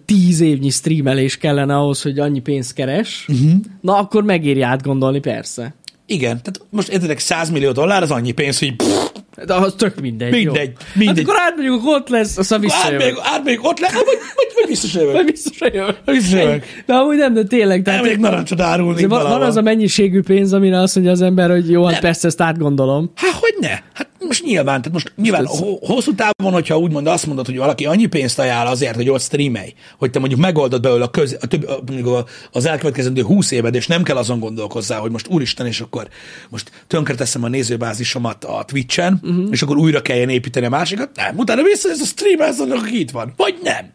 tíz 0.06 0.40
évnyi 0.40 0.70
streamelés 0.70 1.38
kellene 1.38 1.78
ahhoz, 1.78 2.02
hogy 2.02 2.20
annyi 2.20 2.40
pénzt 2.40 2.74
keres, 2.74 3.26
uh-huh. 3.28 3.52
na 3.82 3.98
akkor 3.98 4.24
megéri 4.24 4.62
átgondolni, 4.62 5.20
persze. 5.20 5.74
Igen, 6.12 6.42
tehát 6.42 6.62
most 6.70 6.88
értedek 6.88 7.20
100 7.20 7.50
millió 7.50 7.72
dollár, 7.72 8.02
az 8.02 8.12
annyi 8.12 8.32
pénz, 8.32 8.60
hogy 8.60 8.76
pff, 8.76 9.46
De 9.46 9.54
az 9.54 9.74
tök 9.78 10.00
mindegy. 10.02 10.32
Mindegy, 10.32 10.68
jó. 10.68 10.74
mindegy. 10.94 11.18
Hát 11.18 11.28
akkor 11.28 11.42
átmegyünk, 11.42 11.82
ott 11.86 12.10
lesz, 12.10 12.38
aztán 12.38 12.60
visszajövök. 12.60 13.02
átmegyek, 13.02 13.20
átmegyek 13.34 13.64
ott 13.64 13.80
le, 13.80 13.88
vagy, 13.94 14.04
vagy, 14.06 14.48
vagy 14.56 14.66
biztos 14.68 14.94
Vagy 14.94 15.02
jövök. 15.04 15.30
visszajövök. 15.30 15.98
Visszajövök. 16.06 16.64
De 16.86 16.94
amúgy 16.94 17.18
nem, 17.18 17.34
de 17.34 17.44
tényleg. 17.44 17.82
Tehát 17.82 18.00
Elmegyek 18.00 18.20
narancsot 18.22 18.60
árulni 18.62 19.06
van, 19.06 19.24
van 19.30 19.42
az 19.42 19.56
a 19.56 19.62
mennyiségű 19.62 20.22
pénz, 20.22 20.54
amire 20.54 20.80
azt 20.82 20.96
mondja 20.96 21.14
az 21.14 21.22
ember, 21.22 21.50
hogy 21.50 21.70
jó, 21.70 21.84
hát 21.86 22.00
persze 22.00 22.28
ezt 22.28 22.42
átgondolom. 22.42 23.12
Hát 23.16 23.32
hogy 23.34 23.56
ne? 23.60 23.70
Hát 23.94 24.09
most 24.28 24.44
nyilván, 24.44 24.82
tehát 24.82 24.92
most 24.92 25.14
nyilván 25.16 25.46
ez- 25.46 25.60
ho- 25.60 25.86
hosszú 25.86 26.16
távon, 26.16 26.54
hogyha 26.54 26.78
úgymond 26.78 27.08
azt 27.08 27.26
mondod, 27.26 27.46
hogy 27.46 27.58
valaki 27.58 27.86
annyi 27.86 28.06
pénzt 28.06 28.40
ajánl 28.40 28.68
azért, 28.68 28.96
hogy 28.96 29.10
ott 29.10 29.22
streamelj, 29.22 29.74
hogy 29.98 30.12
te 30.12 30.20
mondjuk 30.20 30.40
megoldod 30.40 30.82
belőle 30.82 31.04
a 31.04 31.10
köz, 31.10 31.38
a 31.42 31.48
több, 31.48 31.68
a, 31.68 31.80
mondjuk 31.86 32.30
az 32.52 32.66
elkövetkezendő 32.66 33.24
20 33.24 33.52
éved, 33.52 33.76
és 33.76 33.88
nem 33.88 34.04
kell 34.04 34.18
azon 34.18 34.40
gondolkozzál, 34.40 35.00
hogy 35.00 35.12
most 35.12 35.28
úristen, 35.28 35.66
és 35.66 35.82
akkor 35.82 36.08
most 36.50 36.72
tönkreteszem 36.88 37.44
a 37.44 37.48
nézőbázisomat 37.48 38.44
a 38.44 38.64
Twitch-en, 38.68 39.20
uh-huh. 39.24 39.48
és 39.52 39.62
akkor 39.62 39.78
újra 39.78 40.02
kelljen 40.02 40.30
építeni 40.30 40.66
a 40.66 40.70
másikat. 40.70 41.10
Nem, 41.16 41.38
utána 41.38 41.64
vissza, 41.64 41.90
ez 41.90 42.02
a 42.02 42.06
stream, 42.06 42.42
ez 42.42 42.60
annak, 42.60 42.78
aki 42.78 43.00
itt 43.00 43.12
van. 43.12 43.34
Vagy 43.36 43.56
nem. 43.64 43.92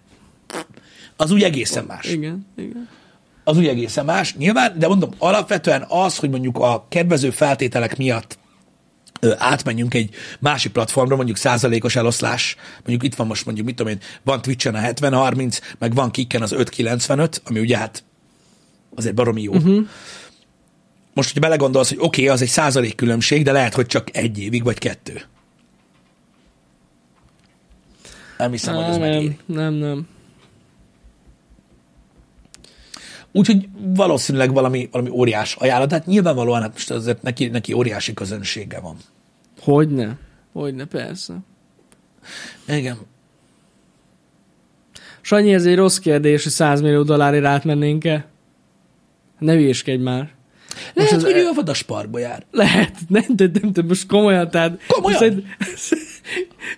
Az 1.16 1.30
úgy 1.30 1.42
egészen 1.42 1.84
más. 1.84 2.10
Igen, 2.10 2.46
igen. 2.56 2.88
az 3.44 3.56
úgy 3.56 3.66
egészen 3.66 4.04
más, 4.04 4.34
nyilván, 4.34 4.74
de 4.78 4.88
mondom, 4.88 5.10
alapvetően 5.18 5.84
az, 5.88 6.16
hogy 6.16 6.30
mondjuk 6.30 6.58
a 6.58 6.86
kedvező 6.88 7.30
feltételek 7.30 7.96
miatt 7.96 8.38
átmenjünk 9.38 9.94
egy 9.94 10.14
másik 10.40 10.72
platformra, 10.72 11.16
mondjuk 11.16 11.36
százalékos 11.36 11.96
eloszlás, 11.96 12.56
mondjuk 12.76 13.02
itt 13.02 13.14
van 13.14 13.26
most 13.26 13.44
mondjuk, 13.44 13.66
mit 13.66 13.76
tudom 13.76 13.92
én, 13.92 13.98
van 14.22 14.42
Twitch-en 14.42 14.74
a 14.74 14.80
70-30, 14.80 15.60
meg 15.78 15.94
van 15.94 16.10
Kicken 16.10 16.42
az 16.42 16.54
5-95, 16.56 17.36
ami 17.44 17.60
ugye 17.60 17.78
hát 17.78 18.04
azért 18.94 19.14
baromi 19.14 19.42
jó. 19.42 19.52
Uh-huh. 19.52 19.86
Most, 21.14 21.32
hogy 21.32 21.40
belegondolsz, 21.40 21.88
hogy 21.88 21.98
oké, 22.00 22.22
okay, 22.22 22.34
az 22.34 22.42
egy 22.42 22.48
százalék 22.48 22.94
különbség, 22.94 23.44
de 23.44 23.52
lehet, 23.52 23.74
hogy 23.74 23.86
csak 23.86 24.16
egy 24.16 24.38
évig, 24.38 24.64
vagy 24.64 24.78
kettő. 24.78 25.22
Nem 28.38 28.50
hiszem, 28.50 28.74
hogy 28.74 28.84
ez 28.84 28.98
megéri. 28.98 29.36
nem, 29.46 29.56
nem, 29.56 29.72
nem. 29.74 30.08
Úgyhogy 33.36 33.68
valószínűleg 33.80 34.52
valami, 34.52 34.88
valami 34.90 35.10
óriás 35.10 35.54
ajánlat. 35.54 35.90
Hát 35.90 36.06
nyilvánvalóan 36.06 36.62
hát 36.62 36.72
most 36.72 36.90
azért 36.90 37.22
neki, 37.22 37.46
neki 37.46 37.72
óriási 37.72 38.14
közönsége 38.14 38.80
van. 38.80 38.96
Hogyne. 39.64 40.16
Hogyne, 40.52 40.84
persze. 40.84 41.34
Igen. 42.68 42.96
Sanyi, 45.20 45.54
ez 45.54 45.66
egy 45.66 45.76
rossz 45.76 45.98
kérdés, 45.98 46.42
hogy 46.42 46.52
100 46.52 46.80
millió 46.80 47.02
dollárért 47.02 47.44
átmennénk-e? 47.44 48.26
Ne 49.38 49.52
hülyéskedj 49.52 50.02
már. 50.02 50.30
Lehet, 50.94 51.12
az- 51.12 51.22
hogy 51.24 51.36
ő 51.36 51.46
a 51.46 51.52
vadasparkba 51.54 52.18
jár. 52.18 52.44
Lehet, 52.50 52.94
nem, 53.08 53.24
de 53.28 53.50
nem, 53.60 53.72
de 53.72 53.82
most 53.82 54.06
komolyan, 54.06 54.50
tehát... 54.50 54.80
Komolyan? 54.88 55.20
Most, 55.20 55.32
egy- 55.32 55.44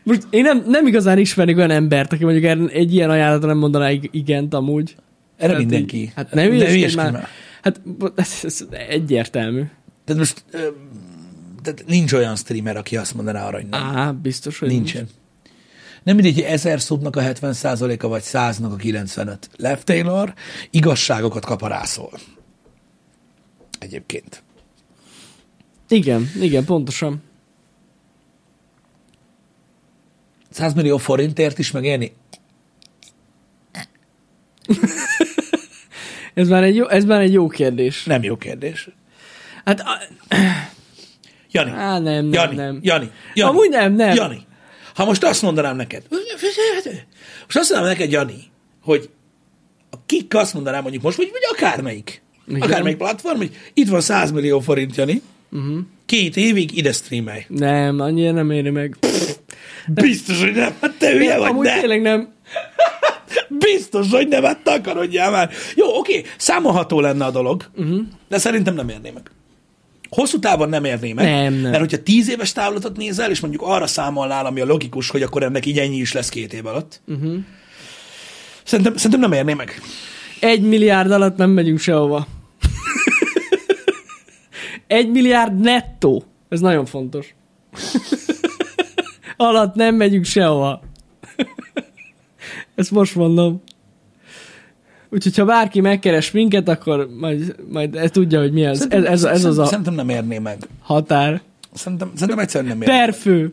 most 0.02 0.26
én 0.30 0.42
nem, 0.42 0.64
nem 0.66 0.86
igazán 0.86 1.18
ismernék 1.18 1.56
olyan 1.56 1.70
embert, 1.70 2.12
aki 2.12 2.24
mondjuk 2.24 2.70
egy 2.72 2.94
ilyen 2.94 3.10
ajánlatra 3.10 3.46
nem 3.46 3.58
mondaná 3.58 3.90
ig- 3.90 4.08
igent 4.14 4.54
amúgy. 4.54 4.96
Erre 5.36 5.52
Tehát 5.52 5.58
mindenki. 5.58 6.12
Hát 6.16 6.34
ne 6.34 6.42
hülyéskedj 6.44 6.72
hülyeskedj 6.74 7.10
már. 7.10 7.28
Hát 7.62 7.80
ez, 8.14 8.40
ez 8.42 8.64
egyértelmű. 8.88 9.62
Tehát 10.04 10.20
most 10.20 10.44
tehát 11.66 11.86
nincs 11.86 12.12
olyan 12.12 12.36
streamer, 12.36 12.76
aki 12.76 12.96
azt 12.96 13.14
mondaná 13.14 13.46
arra, 13.46 13.56
hogy 13.56 13.68
nem. 13.68 13.82
Á, 13.82 14.10
biztos, 14.10 14.58
hogy 14.58 14.68
Nincsen. 14.68 15.08
Nem 16.02 16.14
mindegy, 16.14 16.34
hogy 16.34 16.42
1000 16.42 16.80
szubnak 16.80 17.16
a 17.16 17.20
70%-a, 17.20 18.08
vagy 18.08 18.22
100-nak 18.24 18.72
a 18.72 18.76
95. 18.76 19.50
Lev 19.56 19.78
Taylor 19.78 20.34
igazságokat 20.70 21.44
kap 21.44 21.62
a 21.62 21.66
rászól. 21.66 22.12
Egyébként. 23.78 24.42
Igen, 25.88 26.30
igen, 26.40 26.64
pontosan. 26.64 27.22
100 30.50 30.74
millió 30.74 30.96
forintért 30.96 31.58
is 31.58 31.70
megélni? 31.70 32.12
Ez 36.34 36.48
már 36.48 36.62
egy 36.62 36.74
jó, 36.74 36.88
ez 36.88 37.04
már 37.04 37.20
egy 37.20 37.32
jó 37.32 37.46
kérdés. 37.48 38.04
Nem 38.04 38.22
jó 38.22 38.36
kérdés. 38.36 38.88
Hát, 39.64 39.80
a, 39.80 39.98
Jani. 41.50 41.70
á, 41.70 41.98
nem, 41.98 42.02
nem, 42.02 42.32
Jani, 42.32 42.54
nem. 42.54 42.78
Jani, 42.82 43.10
Jani. 43.34 43.50
Amúgy 43.50 43.68
nem, 43.68 43.92
nem. 43.92 44.14
Jani, 44.14 44.46
ha 44.94 45.04
most 45.04 45.24
azt 45.24 45.42
mondanám 45.42 45.76
neked, 45.76 46.02
most 47.44 47.56
azt 47.56 47.70
mondanám 47.70 47.96
neked, 47.96 48.10
Jani, 48.10 48.42
hogy 48.82 49.10
a 49.90 49.96
kik 50.06 50.34
azt 50.34 50.54
mondanám 50.54 50.82
mondjuk 50.82 51.02
most, 51.02 51.16
vagy, 51.16 51.28
vagy 51.32 51.42
akármelyik, 51.52 52.22
Igen. 52.48 52.60
akármelyik 52.60 52.98
platform, 52.98 53.36
hogy 53.36 53.56
itt 53.74 53.88
van 53.88 54.00
100 54.00 54.30
millió 54.30 54.60
forint, 54.60 54.96
Jani, 54.96 55.22
uh-huh. 55.52 55.78
két 56.06 56.36
évig 56.36 56.76
ide 56.76 56.92
streamelj. 56.92 57.44
Nem, 57.48 58.00
annyira 58.00 58.32
nem 58.32 58.50
éri 58.50 58.70
meg. 58.70 58.96
Biztos, 59.88 60.42
hogy 60.42 60.54
nem, 60.54 60.74
hát 60.80 60.94
te 60.98 61.10
hülye 61.10 61.38
vagy, 61.38 61.48
Amúgy 61.48 61.64
ne. 61.64 61.80
tényleg 61.80 62.02
nem. 62.02 62.32
Biztos, 63.48 64.10
hogy 64.10 64.28
nem, 64.28 64.42
hát 64.42 64.58
takarodjál 64.62 65.30
már. 65.30 65.50
Jó, 65.74 65.98
oké, 65.98 66.24
számolható 66.36 67.00
lenne 67.00 67.24
a 67.24 67.30
dolog, 67.30 67.64
uh-huh. 67.76 68.00
de 68.28 68.38
szerintem 68.38 68.74
nem 68.74 68.88
érné 68.88 69.10
meg. 69.10 69.30
Hosszú 70.08 70.38
távon 70.38 70.68
nem 70.68 70.84
érné 70.84 71.12
meg, 71.12 71.24
Nem, 71.24 71.52
nem. 71.52 71.70
mert 71.70 71.78
hogyha 71.78 72.02
tíz 72.02 72.30
éves 72.30 72.52
távlatot 72.52 72.96
nézel, 72.96 73.30
és 73.30 73.40
mondjuk 73.40 73.62
arra 73.62 73.86
számolnál, 73.86 74.46
ami 74.46 74.60
a 74.60 74.64
logikus, 74.64 75.10
hogy 75.10 75.22
akkor 75.22 75.42
ennek 75.42 75.66
így 75.66 75.78
ennyi 75.78 75.96
is 75.96 76.12
lesz 76.12 76.28
két 76.28 76.52
év 76.52 76.66
alatt, 76.66 77.00
uh-huh. 77.06 77.36
szerintem, 78.64 78.96
szerintem 78.96 79.20
nem 79.20 79.38
érné 79.38 79.54
meg. 79.54 79.80
Egy 80.40 80.62
milliárd 80.62 81.10
alatt 81.10 81.36
nem 81.36 81.50
megyünk 81.50 81.78
sehova. 81.78 82.26
Egy 84.86 85.10
milliárd 85.10 85.60
nettó. 85.60 86.24
Ez 86.48 86.60
nagyon 86.60 86.84
fontos. 86.84 87.34
alatt 89.36 89.74
nem 89.74 89.94
megyünk 89.94 90.24
sehova. 90.24 90.82
Ezt 92.74 92.90
most 92.90 93.14
mondom. 93.14 93.62
Úgyhogy 95.10 95.36
ha 95.36 95.44
bárki 95.44 95.80
megkeres 95.80 96.30
minket, 96.30 96.68
akkor 96.68 97.08
majd, 97.18 97.54
majd 97.72 97.94
ez 97.96 98.10
tudja, 98.10 98.40
hogy 98.40 98.52
mi 98.52 98.64
ez. 98.64 98.86
Ez, 98.88 99.04
ez, 99.04 99.24
ez 99.24 99.44
az 99.44 99.58
a 99.58 99.66
Szerintem 99.66 99.94
nem 99.94 100.08
érné 100.08 100.38
meg. 100.38 100.68
határ. 100.80 101.42
Szerintem, 101.74 102.10
szerintem 102.14 102.38
egyszerűen 102.38 102.70
nem 102.70 102.82
érné 102.82 102.94
Per 102.94 103.14
fő. 103.14 103.52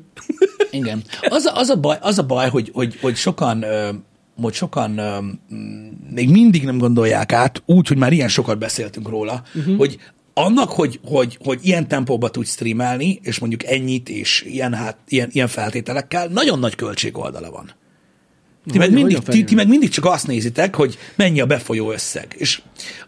Igen. 0.72 1.02
Az 1.30 1.46
a, 1.46 1.58
az 1.58 1.70
a 1.70 1.76
baj, 1.76 1.98
az 2.02 2.20
a 2.20 2.24
baj 2.24 2.50
hogy, 2.50 2.70
hogy, 2.74 2.98
hogy 3.02 3.16
sokan, 3.16 3.64
ö, 3.64 3.90
hogy 4.42 4.54
sokan 4.54 4.98
ö, 4.98 5.18
még 6.14 6.30
mindig 6.30 6.64
nem 6.64 6.78
gondolják 6.78 7.32
át, 7.32 7.64
úgy, 7.66 7.88
hogy 7.88 7.98
már 7.98 8.14
ilyen 8.14 8.28
sokat 8.28 8.58
beszéltünk 8.58 9.10
róla, 9.10 9.44
uh-huh. 9.56 9.78
hogy 9.78 9.98
annak, 10.34 10.70
hogy, 10.70 11.00
hogy, 11.06 11.38
hogy 11.44 11.60
ilyen 11.62 11.88
tempóba 11.88 12.30
tudsz 12.30 12.52
streamelni, 12.52 13.20
és 13.24 13.40
mondjuk 13.40 13.64
ennyit, 13.64 14.10
és 14.10 14.42
ilyen, 14.48 14.74
hát, 14.74 14.98
ilyen, 15.08 15.30
ilyen 15.32 15.48
feltételekkel, 15.48 16.28
nagyon 16.28 16.60
nagy 16.60 16.76
költség 16.76 17.18
oldala 17.18 17.52
van. 17.52 17.72
Ti 18.72 18.78
meg, 18.78 18.88
Hogy- 18.88 18.96
mindig, 18.96 19.16
hogy 19.16 19.26
a 19.28 19.32
ti, 19.32 19.44
ti 19.44 19.56
meg 19.56 19.68
mindig 19.68 19.90
csak 19.90 20.06
azt 20.06 20.28
nézitek, 20.28 20.76
hogy 20.76 20.98
mennyi 21.16 21.40
a 21.42 21.46
befolyó 21.46 21.92
összeg. 21.92 22.36
És 22.38 22.62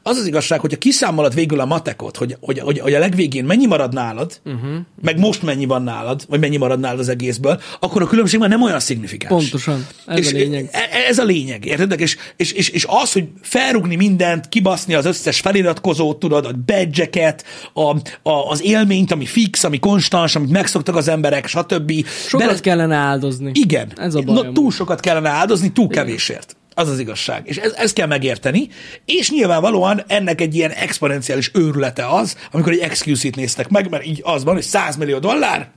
az 0.04 0.18
az 0.18 0.26
igazság, 0.28 0.60
hogyha 0.60 0.78
kiszámolod 0.78 1.34
végül 1.34 1.60
a 1.60 1.66
matekot, 1.66 2.18
hogy, 2.18 2.38
hogy, 2.40 2.60
hogy, 2.60 2.80
hogy 2.80 2.94
a 2.94 3.00
legvégén 3.00 3.46
mennyi 3.46 3.66
marad 3.66 3.94
nálad, 3.94 4.40
uh-huh. 4.46 4.72
meg 5.02 5.20
most 5.20 5.42
mennyi 5.42 5.66
van 5.66 5.84
nálad, 5.84 6.26
vagy 6.30 6.40
mennyi 6.40 6.58
marad 6.58 6.80
nálad 6.80 7.00
az 7.00 7.10
egészből, 7.10 7.62
akkor 7.80 8.02
a 8.02 8.08
különbség 8.08 8.40
már 8.40 8.50
nem 8.50 8.62
olyan 8.62 8.80
szignifikáns. 8.80 9.42
Pontosan. 9.42 9.88
Ez 10.06 10.18
és 10.18 10.34
a 10.34 10.36
lényeg. 10.36 10.70
e- 10.72 10.90
Ez 11.08 11.18
a 11.18 11.24
lényeg, 11.24 11.66
érted? 11.66 12.00
És, 12.00 12.18
és, 12.38 12.52
és, 12.52 12.70
és 12.70 12.86
az, 12.90 13.12
hogy 13.12 13.28
felrugni 13.42 13.96
mindent, 13.96 14.50
kibaszni 14.50 14.94
az 14.94 15.06
összes 15.06 15.40
feliratkozót, 15.40 16.20
tudod, 16.20 16.46
a 16.46 16.52
badge 16.66 17.34
a, 17.74 17.82
a, 17.82 18.50
az 18.50 18.64
élményt, 18.64 19.12
ami 19.12 19.26
fix, 19.26 19.64
ami 19.64 19.80
konstans, 19.80 20.36
amit 20.36 20.50
megszoktak 20.50 20.96
az 20.96 21.08
emberek, 21.08 21.48
stb. 21.48 22.06
Sokat 22.28 22.48
De- 22.48 22.60
kellene 22.60 22.96
áldozni. 22.96 23.52
igen. 23.54 23.92
Ez 23.96 24.16
a 24.16 24.22
baj. 24.22 24.36
Na, 24.36 24.42
amúgy. 24.42 24.54
túl 24.54 24.72
sokat 24.72 25.00
kellene 25.00 25.30
áldozni, 25.30 25.44
túl 25.74 25.88
kevésért. 25.88 26.56
Az 26.74 26.90
az 26.90 27.00
igazság. 27.00 27.42
És 27.48 27.58
ez, 27.58 27.72
ezt 27.72 27.94
kell 27.94 28.08
megérteni. 28.08 28.68
És 29.06 29.32
nyilvánvalóan 29.32 30.04
ennek 30.08 30.42
egy 30.42 30.56
ilyen 30.56 30.72
exponenciális 30.72 31.52
őrülete 31.54 32.08
az, 32.08 32.38
amikor 32.52 32.72
egy 32.72 32.80
excuse-it 32.80 33.36
néztek 33.36 33.70
meg, 33.70 33.90
mert 33.90 34.06
így 34.06 34.22
az 34.24 34.44
van, 34.44 34.54
hogy 34.54 34.64
100 34.64 34.96
millió 34.96 35.20
dollár, 35.20 35.72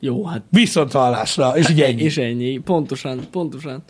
Jó, 0.00 0.24
hát 0.24 0.42
viszont 0.50 0.92
hallásra, 0.92 1.56
és 1.56 1.68
így 1.68 1.80
ennyi. 1.80 2.02
És 2.02 2.16
ennyi. 2.16 2.58
Pontosan, 2.58 3.20
pontosan. 3.30 3.82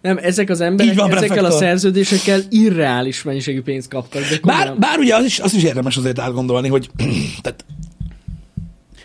Nem, 0.00 0.18
ezek 0.22 0.50
az 0.50 0.60
emberek 0.60 0.92
Így 0.92 0.98
van, 0.98 1.10
ezekkel 1.10 1.26
prefektor. 1.28 1.56
a 1.56 1.58
szerződésekkel 1.58 2.40
irreális 2.50 3.22
mennyiségű 3.22 3.62
pénzt 3.62 3.88
kaptak. 3.88 4.22
De 4.22 4.38
Bár, 4.42 4.78
bár 4.78 4.98
ugye 4.98 5.16
az 5.16 5.24
is, 5.24 5.40
az 5.40 5.54
is 5.54 5.62
érdemes 5.62 5.96
azért 5.96 6.18
átgondolni, 6.18 6.68
hogy 6.68 6.90
tehát, 7.42 7.64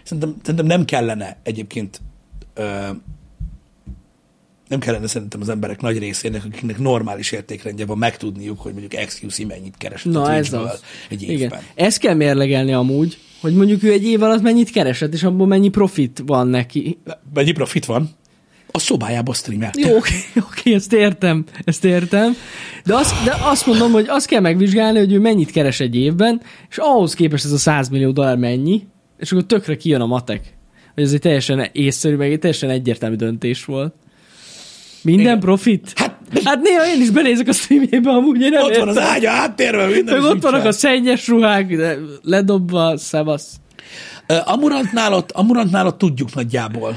szerintem, 0.03 0.35
szerintem 0.41 0.65
nem 0.65 0.85
kellene 0.85 1.37
egyébként 1.43 2.01
ö, 2.53 2.89
nem 4.67 4.79
kellene 4.79 5.07
szerintem 5.07 5.41
az 5.41 5.49
emberek 5.49 5.81
nagy 5.81 5.97
részének, 5.97 6.43
akiknek 6.45 6.77
normális 6.79 7.31
értékrendje 7.31 7.85
van, 7.85 7.97
megtudniuk, 7.97 8.59
hogy 8.59 8.73
mondjuk 8.73 9.05
XQC 9.05 9.37
mennyit 9.39 9.73
keresett 9.77 10.13
Na 10.13 10.21
a 10.21 10.33
ez 10.33 10.53
az. 10.53 10.83
egy 11.09 11.21
évben. 11.21 11.35
Igen. 11.35 11.59
Ezt 11.75 11.97
kell 11.97 12.13
mérlegelni 12.13 12.73
amúgy, 12.73 13.17
hogy 13.41 13.53
mondjuk 13.55 13.83
ő 13.83 13.91
egy 13.91 14.03
év 14.03 14.23
alatt 14.23 14.41
mennyit 14.41 14.69
keresett, 14.69 15.13
és 15.13 15.23
abból 15.23 15.47
mennyi 15.47 15.69
profit 15.69 16.23
van 16.25 16.47
neki. 16.47 16.97
Mennyi 17.33 17.51
profit 17.51 17.85
van? 17.85 18.09
A 18.71 18.79
szobájába 18.79 19.33
streamelt. 19.33 19.77
Jó, 19.77 19.95
oké, 19.95 20.13
oké, 20.49 20.73
ezt 20.73 20.93
értem, 20.93 21.45
ezt 21.63 21.85
értem. 21.85 22.35
De 22.85 22.95
azt, 22.95 23.23
de 23.23 23.35
azt 23.41 23.65
mondom, 23.65 23.91
hogy 23.91 24.05
azt 24.07 24.27
kell 24.27 24.39
megvizsgálni, 24.41 24.97
hogy 24.99 25.13
ő 25.13 25.19
mennyit 25.19 25.51
keres 25.51 25.79
egy 25.79 25.95
évben, 25.95 26.41
és 26.69 26.77
ahhoz 26.77 27.13
képest 27.13 27.45
ez 27.45 27.51
a 27.51 27.57
100 27.57 27.89
millió 27.89 28.11
dollár 28.11 28.37
mennyi, 28.37 28.87
és 29.23 29.31
akkor 29.31 29.45
tökre 29.45 29.75
kijön 29.77 30.01
a 30.01 30.05
matek. 30.05 30.53
Hogy 30.93 31.03
ez 31.03 31.13
egy 31.13 31.19
teljesen 31.19 31.69
észszerű, 31.71 32.15
meg 32.15 32.31
egy 32.31 32.39
teljesen 32.39 32.69
egyértelmű 32.69 33.15
döntés 33.15 33.65
volt. 33.65 33.93
Minden 35.01 35.25
Igen. 35.25 35.39
profit? 35.39 35.91
Hát, 35.95 36.19
Hát 36.43 36.61
néha 36.61 36.87
én 36.87 37.01
is 37.01 37.09
benézek 37.09 37.47
a 37.47 37.51
streamjébe, 37.53 38.09
amúgy 38.11 38.41
én 38.41 38.49
nem 38.49 38.63
ott 38.63 38.77
van 38.77 38.87
az 38.87 38.95
értem. 38.95 39.09
ágya 39.11 39.29
háttérben, 39.29 39.89
minden. 39.89 40.21
Meg 40.21 40.31
ott 40.31 40.41
vannak 40.41 40.65
a 40.65 40.71
szennyes 40.71 41.27
ruhák, 41.27 41.75
de 41.75 41.97
ledobva, 42.21 42.97
szevasz. 42.97 43.55
Ö, 44.27 44.35
Amurantnál 44.45 45.13
ott, 45.13 45.31
Amurantnál 45.31 45.87
ott 45.87 45.97
tudjuk 45.97 46.33
nagyjából, 46.33 46.95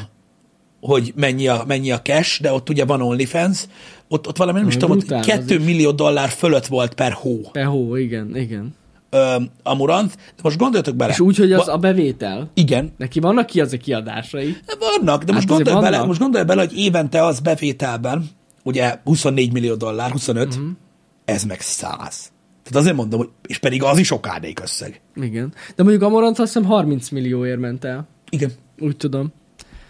hogy 0.80 1.12
mennyi 1.16 1.48
a, 1.48 1.64
mennyi 1.66 1.90
a 1.90 2.00
cash, 2.00 2.42
de 2.42 2.52
ott 2.52 2.68
ugye 2.68 2.84
van 2.84 3.02
OnlyFans, 3.02 3.64
ott, 4.08 4.28
ott 4.28 4.36
valami 4.36 4.58
nem 4.58 4.68
is 4.68 4.74
Ö, 4.74 4.78
tudom, 4.78 4.96
ott 4.96 4.98
brutál, 5.06 5.18
az 5.20 5.26
2 5.26 5.58
millió 5.58 5.90
dollár 5.90 6.28
fölött 6.28 6.66
volt 6.66 6.94
per 6.94 7.12
hó 7.12 7.40
Pehó, 7.52 7.96
igen, 7.96 8.36
igen. 8.36 8.74
Ö, 9.10 9.36
Amurant, 9.62 10.14
de 10.16 10.40
most 10.42 10.56
gondoljatok 10.58 10.96
bele. 10.96 11.12
És 11.12 11.20
úgy, 11.20 11.36
hogy 11.36 11.52
az 11.52 11.66
Va- 11.66 11.74
a 11.74 11.78
bevétel. 11.78 12.50
Igen, 12.54 12.92
Neki 12.96 13.20
vannak 13.20 13.46
ki 13.46 13.60
az 13.60 13.72
a 13.72 13.76
kiadásai. 13.76 14.56
vannak, 14.78 15.22
de 15.24 15.32
most 15.32 15.48
Hát 15.48 15.50
azért 15.50 15.56
gondolj 15.58 15.74
bele, 15.74 15.90
vannak. 15.90 16.06
most 16.06 16.20
gondolj 16.20 16.44
bele, 16.44 16.60
hogy 16.60 16.78
évente 16.78 17.24
az 17.24 17.40
bevételben, 17.40 18.24
ugye 18.62 19.00
24 19.04 19.52
millió 19.52 19.74
dollár, 19.74 20.10
25, 20.10 20.46
Mhm. 20.48 20.58
uh-huh. 20.62 20.76
ez 21.24 21.44
meg 21.44 21.60
100. 21.60 22.30
Tehát 22.62 22.80
azért 22.80 22.96
mondom, 22.96 23.18
hogy, 23.18 23.28
és 23.46 23.58
pedig 23.58 23.82
az 23.82 23.98
is 23.98 24.10
okádék 24.10 24.60
összeg. 24.60 25.00
Igen. 25.14 25.52
De 25.76 25.82
mondjuk 25.82 26.02
Amorant 26.04 26.38
azt 26.38 26.52
hiszem 26.52 26.68
30 26.68 27.08
millióért 27.08 27.58
ment 27.60 27.84
el. 27.84 28.06
Igen, 28.30 28.52
Úgy 28.78 28.96
tudom. 28.96 29.32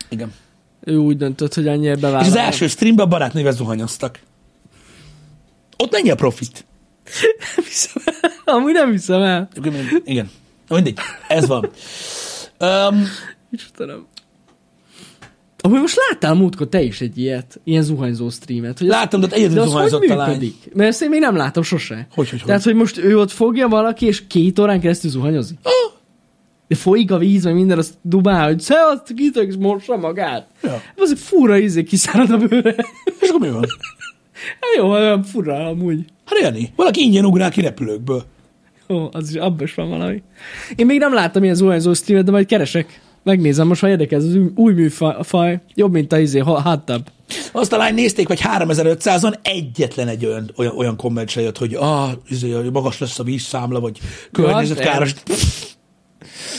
igen. 0.09 0.33
Ő 0.81 0.97
úgy 0.97 1.17
döntött, 1.17 1.55
hogy 1.55 1.69
annyira 1.69 1.95
És 1.95 2.01
bevállal. 2.01 2.27
az 2.29 2.37
első 2.37 2.67
streamben 2.67 3.05
a 3.07 3.09
barátnővel 3.09 3.53
zuhanyoztak. 3.53 4.21
Ott 5.77 5.93
mennyi 5.93 6.11
a 6.11 6.15
profit? 6.15 6.67
Hiszem 7.69 8.03
el. 8.05 8.31
Amúgy 8.45 8.73
nem 8.73 8.91
hiszem 8.91 9.23
el. 9.23 9.49
Igen. 10.05 10.31
Mindegy, 10.69 10.99
ez 11.29 11.47
van. 11.47 11.71
Um, 12.61 13.05
Istenem. 13.51 14.07
Amúgy 15.61 15.81
most 15.81 15.99
láttál 16.09 16.35
múltkor 16.35 16.69
te 16.69 16.83
is 16.83 17.01
egy 17.01 17.19
ilyet, 17.19 17.61
ilyen 17.65 17.83
zuhanyzó 17.83 18.31
streamet. 18.31 18.79
Hogy 18.79 18.89
láttam, 18.89 19.21
de 19.21 19.27
ott 19.27 19.33
de 19.33 19.39
egyedül 19.39 19.59
az 19.59 19.65
hogy 19.65 19.73
zuhanyzott 19.73 20.03
a 20.11 20.17
lány. 20.17 20.29
működik? 20.29 20.75
Mert 20.75 20.89
ezt 20.89 21.03
én 21.03 21.09
még 21.09 21.21
nem 21.21 21.37
látom 21.37 21.63
sose. 21.63 22.07
Hogy, 22.15 22.31
hogy, 22.31 22.43
Tehát, 22.47 22.63
hogy 22.63 22.75
most 22.75 22.99
ő 22.99 23.19
ott 23.19 23.31
fogja 23.31 23.69
valaki, 23.69 24.07
és 24.07 24.27
két 24.27 24.59
órán 24.59 24.81
keresztül 24.81 25.11
zuhanyozik? 25.11 25.59
De 26.69 26.75
folyik 26.75 27.11
a 27.11 27.19
víz, 27.19 27.45
meg 27.45 27.55
minden, 27.55 27.79
azt 27.79 27.95
dubál, 28.03 28.47
hogy 28.47 28.61
szevasz, 28.61 29.01
kitök, 29.17 29.49
és 29.49 29.55
mossa 29.59 29.97
magát. 29.97 30.47
Ja. 30.63 30.83
Az 30.97 31.11
egy 31.11 31.19
fura 31.19 31.57
izé 31.57 31.83
kiszárad 31.83 32.31
a 32.31 32.37
bőre. 32.37 32.75
és 33.21 33.29
akkor 33.29 33.41
mi 33.41 33.51
van? 33.51 33.65
Hát 34.49 34.77
jó, 34.77 34.91
olyan 34.91 35.23
fura 35.23 35.67
amúgy. 35.67 36.05
Hát 36.25 36.39
Jani, 36.41 36.73
valaki 36.77 37.01
ingyen 37.01 37.25
ugrál 37.25 37.51
ki 37.51 37.61
repülőkből. 37.61 38.25
Ó, 38.89 39.09
az 39.13 39.31
is, 39.31 39.37
abban 39.37 39.63
is 39.63 39.75
van 39.75 39.89
valami. 39.89 40.23
Én 40.77 40.87
még 40.87 40.99
nem 40.99 41.15
láttam 41.15 41.43
ilyen 41.43 41.55
zuhanyzó 41.55 41.95
streamet, 41.95 42.25
de 42.25 42.31
majd 42.31 42.47
keresek. 42.47 43.01
Megnézem, 43.23 43.67
most 43.67 43.81
ha 43.81 43.89
érdekel 43.89 44.19
ez 44.19 44.25
az 44.25 44.35
új- 44.35 44.53
új 44.55 44.73
műfaj, 44.73 45.61
jobb, 45.75 45.93
mint 45.93 46.13
a 46.13 46.19
izé, 46.19 46.43
tub. 46.85 47.09
Azt 47.53 47.73
a 47.73 47.77
lány 47.77 47.95
nézték, 47.95 48.29
vagy 48.29 48.41
3500-on 48.43 49.35
egyetlen 49.43 50.09
egy 50.09 50.27
olyan, 50.27 50.51
olyan, 50.57 50.77
olyan 50.77 50.97
komment 50.97 51.29
se 51.29 51.41
jött, 51.41 51.59
hogy 51.59 51.75
ah, 51.75 52.11
izé, 52.29 52.53
magas 52.73 52.99
lesz 52.99 53.19
a 53.19 53.23
vízszámla, 53.23 53.81
vagy 53.81 53.99
környezetkáros. 54.33 55.13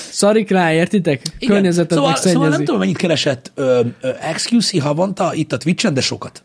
Szarik 0.09 0.49
rá, 0.49 0.73
értitek? 0.73 1.21
Igen. 1.39 1.53
Környezetet 1.53 1.97
szóval, 1.97 2.15
szóval 2.15 2.49
nem 2.49 2.63
tudom, 2.63 2.79
mennyit 2.79 2.97
keresett 2.97 3.51
ö, 3.55 3.81
ö, 4.01 4.09
XQC 4.33 4.81
havonta 4.81 5.33
itt 5.33 5.53
a 5.53 5.57
Twitch-en, 5.57 5.93
de 5.93 6.01
sokat. 6.01 6.43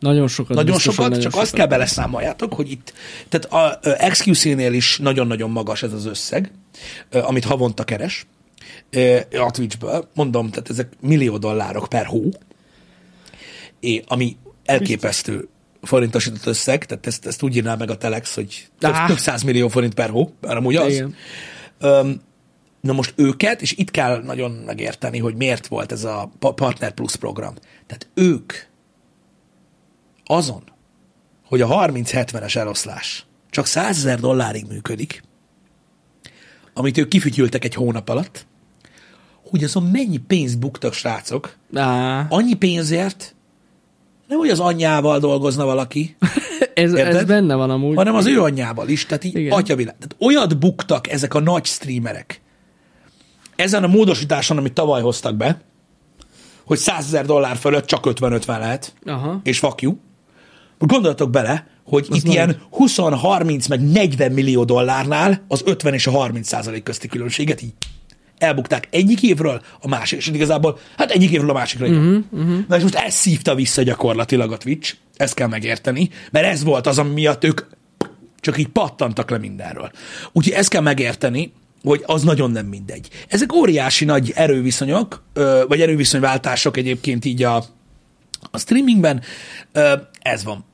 Nagyon 0.00 0.28
sokat. 0.28 0.56
Nagyon 0.56 0.78
sokat, 0.78 0.98
nagyon 0.98 1.20
csak 1.20 1.30
sokat. 1.30 1.46
azt 1.46 1.54
kell 1.54 1.66
beleszámoljátok, 1.66 2.54
hogy 2.54 2.70
itt, 2.70 2.92
tehát 3.28 3.52
a 3.72 3.78
ö, 3.88 4.08
XQC-nél 4.10 4.72
is 4.72 4.98
nagyon-nagyon 4.98 5.50
magas 5.50 5.82
ez 5.82 5.92
az 5.92 6.06
összeg, 6.06 6.52
amit 7.10 7.44
havonta 7.44 7.84
keres 7.84 8.26
a 9.32 9.50
Twitch-ből. 9.50 10.08
Mondom, 10.14 10.50
tehát 10.50 10.70
ezek 10.70 10.92
millió 11.00 11.38
dollárok 11.38 11.88
per 11.88 12.06
hó, 12.06 12.30
ami 14.06 14.36
elképesztő 14.64 15.48
forintosított 15.82 16.46
összeg, 16.46 16.86
tehát 16.86 17.06
ezt, 17.06 17.26
ezt 17.26 17.42
úgy 17.42 17.56
írná 17.56 17.74
meg 17.74 17.90
a 17.90 17.96
Telex, 17.96 18.34
hogy 18.34 18.66
több, 18.78 18.92
Á. 18.92 19.06
több 19.06 19.18
100 19.18 19.42
millió 19.42 19.68
forint 19.68 19.94
per 19.94 20.10
hó, 20.10 20.34
mert 20.40 20.56
amúgy 20.56 20.76
az. 20.76 20.92
Igen. 20.92 21.14
Na 22.80 22.92
most 22.92 23.12
őket, 23.16 23.62
és 23.62 23.72
itt 23.76 23.90
kell 23.90 24.22
nagyon 24.22 24.50
megérteni, 24.50 25.18
hogy 25.18 25.34
miért 25.34 25.66
volt 25.66 25.92
ez 25.92 26.04
a 26.04 26.30
Pa- 26.38 26.54
Partner 26.54 26.92
Plus 26.92 27.16
program. 27.16 27.54
Tehát 27.86 28.08
ők 28.14 28.52
azon, 30.30 30.62
hogy 31.44 31.60
a 31.60 31.66
30-70-es 31.68 32.56
eloszlás 32.56 33.26
csak 33.50 33.66
100 33.66 33.96
ezer 33.96 34.20
dollárig 34.20 34.66
működik, 34.68 35.22
amit 36.74 36.98
ők 36.98 37.08
kifütyültek 37.08 37.64
egy 37.64 37.74
hónap 37.74 38.08
alatt, 38.08 38.46
hogy 39.50 39.64
azon 39.64 39.82
mennyi 39.82 40.16
pénzt 40.16 40.58
buktak 40.58 40.92
srácok, 40.92 41.56
Á, 41.74 42.26
annyi 42.28 42.54
pénzért, 42.54 43.34
nem 44.28 44.38
hogy 44.38 44.48
az 44.48 44.60
anyjával 44.60 45.18
dolgozna 45.18 45.64
valaki, 45.64 46.16
ez, 46.74 46.92
ez 46.92 46.98
Érted? 46.98 47.26
benne 47.26 47.54
van 47.54 47.70
amúgy. 47.70 47.96
hanem 47.96 48.14
az 48.14 48.26
ő 48.26 48.42
anyjával 48.42 48.88
is, 48.88 49.06
tehát 49.06 49.24
így 49.24 49.36
Igen. 49.36 49.52
atyavilág. 49.52 49.96
Tehát 49.98 50.16
olyat 50.18 50.58
buktak 50.58 51.08
ezek 51.08 51.34
a 51.34 51.40
nagy 51.40 51.64
streamerek 51.64 52.40
ezen 53.56 53.84
a 53.84 53.86
módosításon, 53.86 54.56
amit 54.56 54.72
tavaly 54.72 55.02
hoztak 55.02 55.36
be, 55.36 55.60
hogy 56.64 56.78
100 56.78 57.04
ezer 57.04 57.26
dollár 57.26 57.56
fölött 57.56 57.86
csak 57.86 58.04
50-50 58.06 58.46
lehet, 58.46 58.94
Aha. 59.04 59.40
és 59.42 59.58
fuck 59.58 59.82
you. 60.80 60.88
Gondoljatok 60.88 61.30
bele, 61.30 61.66
hogy 61.84 62.06
itt 62.10 62.24
nagy. 62.24 62.32
ilyen 62.32 62.60
20-30 62.78 63.68
meg 63.68 63.90
40 63.90 64.32
millió 64.32 64.64
dollárnál 64.64 65.44
az 65.48 65.62
50 65.64 65.94
és 65.94 66.06
a 66.06 66.10
30 66.10 66.48
százalék 66.48 66.82
közti 66.82 67.08
különbséget 67.08 67.62
így 67.62 67.72
elbukták 68.38 68.88
egyik 68.90 69.22
évről 69.22 69.62
a 69.80 69.88
másik, 69.88 70.18
és 70.18 70.26
igazából, 70.26 70.78
hát 70.96 71.10
egyik 71.10 71.30
évről 71.30 71.50
a 71.50 71.52
másikra. 71.52 71.86
Uh-huh, 71.86 72.22
uh-huh. 72.30 72.58
Na 72.68 72.76
és 72.76 72.82
most 72.82 72.94
ez 72.94 73.14
szívta 73.14 73.54
vissza 73.54 73.82
gyakorlatilag 73.82 74.52
a 74.52 74.56
Twitch, 74.56 74.94
ezt 75.16 75.34
kell 75.34 75.48
megérteni, 75.48 76.10
mert 76.30 76.46
ez 76.46 76.64
volt 76.64 76.86
az, 76.86 76.98
ami 76.98 77.12
miatt 77.12 77.44
ők 77.44 77.60
csak 78.40 78.58
így 78.58 78.68
pattantak 78.68 79.30
le 79.30 79.38
mindenről. 79.38 79.90
Úgyhogy 80.32 80.52
ezt 80.52 80.68
kell 80.68 80.82
megérteni, 80.82 81.52
hogy 81.82 82.02
az 82.06 82.22
nagyon 82.22 82.50
nem 82.50 82.66
mindegy. 82.66 83.08
Ezek 83.28 83.52
óriási 83.52 84.04
nagy 84.04 84.32
erőviszonyok, 84.34 85.24
vagy 85.68 85.80
erőviszonyváltások 85.80 86.76
egyébként 86.76 87.24
így 87.24 87.42
a, 87.42 87.64
a 88.50 88.58
streamingben. 88.58 89.20
Ö, 89.72 89.92
Ez 90.20 90.44
van. 90.44 90.64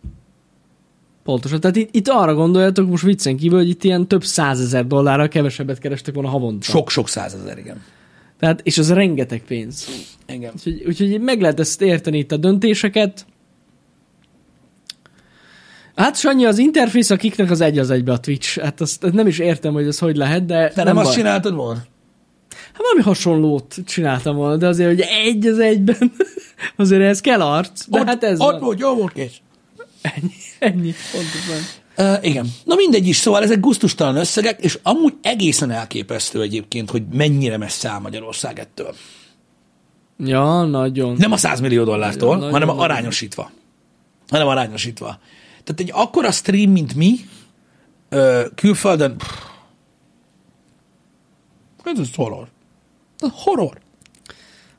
Pontosan. 1.24 1.60
Tehát 1.60 1.76
itt, 1.76 1.94
itt 1.94 2.08
arra 2.08 2.34
gondoljatok 2.34 2.88
most 2.88 3.02
viccen 3.02 3.36
kívül, 3.36 3.58
hogy 3.58 3.68
itt 3.68 3.84
ilyen 3.84 4.06
több 4.08 4.24
százezer 4.24 4.86
dollárral 4.86 5.28
kevesebbet 5.28 5.78
kerestek 5.78 6.14
volna 6.14 6.28
havonta. 6.28 6.64
Sok-sok 6.64 7.08
százezer, 7.08 7.58
igen. 7.58 7.82
Tehát, 8.38 8.60
és 8.62 8.78
az 8.78 8.92
rengeteg 8.92 9.42
pénz. 9.46 9.88
Igen. 10.28 10.52
Úgyhogy, 10.54 10.82
úgyhogy 10.86 11.20
meg 11.20 11.40
lehet 11.40 11.60
ezt 11.60 11.82
érteni 11.82 12.18
itt 12.18 12.32
a 12.32 12.36
döntéseket. 12.36 13.26
Hát 15.94 16.16
Sanyi, 16.16 16.44
az 16.44 16.58
interfész 16.58 17.10
a 17.10 17.16
kiknek 17.16 17.50
az 17.50 17.60
egy 17.60 17.78
az 17.78 17.90
egybe 17.90 18.12
a 18.12 18.18
Twitch. 18.20 18.60
Hát 18.60 18.80
azt 18.80 19.12
nem 19.12 19.26
is 19.26 19.38
értem, 19.38 19.72
hogy 19.72 19.86
ez 19.86 19.98
hogy 19.98 20.16
lehet, 20.16 20.44
de, 20.46 20.54
De 20.58 20.72
nem, 20.74 20.84
nem 20.84 20.96
azt 20.96 21.06
baj. 21.06 21.14
csináltad 21.14 21.54
volna? 21.54 21.82
Hát 22.76 22.84
valami 22.84 23.02
hasonlót 23.02 23.74
csináltam 23.86 24.36
volna, 24.36 24.56
de 24.56 24.66
azért, 24.66 24.88
hogy 24.88 25.00
egy 25.00 25.46
az 25.46 25.58
egyben, 25.58 26.12
azért 26.76 27.02
ez 27.02 27.20
kell 27.20 27.40
arc. 27.40 27.88
De 27.88 28.00
ott, 28.00 28.06
hát 28.06 28.24
ez 28.24 28.40
ott 28.40 28.60
volt, 28.60 28.78
jó 28.78 28.94
volt, 28.94 29.12
kész. 29.12 29.36
Ennyi, 30.02 30.32
ennyi, 30.58 30.94
pontosan. 31.12 31.62
Uh, 31.98 32.26
igen. 32.26 32.46
Na 32.64 32.74
mindegy 32.74 33.06
is, 33.08 33.16
szóval 33.16 33.42
ezek 33.42 33.60
guztustalan 33.60 34.16
összegek, 34.16 34.60
és 34.60 34.78
amúgy 34.82 35.14
egészen 35.22 35.70
elképesztő 35.70 36.40
egyébként, 36.40 36.90
hogy 36.90 37.02
mennyire 37.12 37.56
messze 37.56 37.88
áll 37.88 38.00
Magyarország 38.00 38.58
ettől. 38.58 38.94
Ja, 40.18 40.64
nagyon. 40.64 41.16
Nem 41.18 41.32
a 41.32 41.36
100 41.36 41.60
millió 41.60 41.84
dollártól, 41.84 42.34
Nagyon, 42.34 42.50
hanem 42.50 42.68
nagyon. 42.68 42.82
arányosítva. 42.82 43.50
Hanem 44.28 44.46
arányosítva. 44.46 45.18
Tehát 45.64 45.80
egy 45.80 45.90
akkora 45.92 46.30
stream, 46.30 46.70
mint 46.70 46.94
mi, 46.94 47.14
külföldön, 48.54 49.16
pff, 49.16 49.44
ez 51.84 51.98
az 51.98 52.10
horror. 52.14 52.48
Horror. 53.18 53.78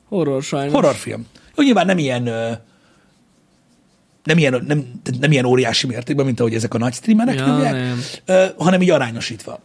Horror 0.08 0.42
sajnos. 0.42 0.72
Horrorfilm. 0.72 1.26
Jó, 1.56 1.64
nyilván 1.64 1.86
nem 1.86 1.98
ilyen, 1.98 2.22
nem 4.24 4.38
ilyen, 4.38 4.64
nem, 4.66 5.00
nem 5.20 5.32
ilyen 5.32 5.44
óriási 5.44 5.86
mértékben, 5.86 6.26
mint 6.26 6.40
ahogy 6.40 6.54
ezek 6.54 6.74
a 6.74 6.78
nagy 6.78 6.92
streamerek 6.94 7.38
Ja, 7.38 7.46
nyomják, 7.46 7.72
nem. 8.26 8.50
hanem 8.56 8.82
így 8.82 8.90
arányosítva. 8.90 9.60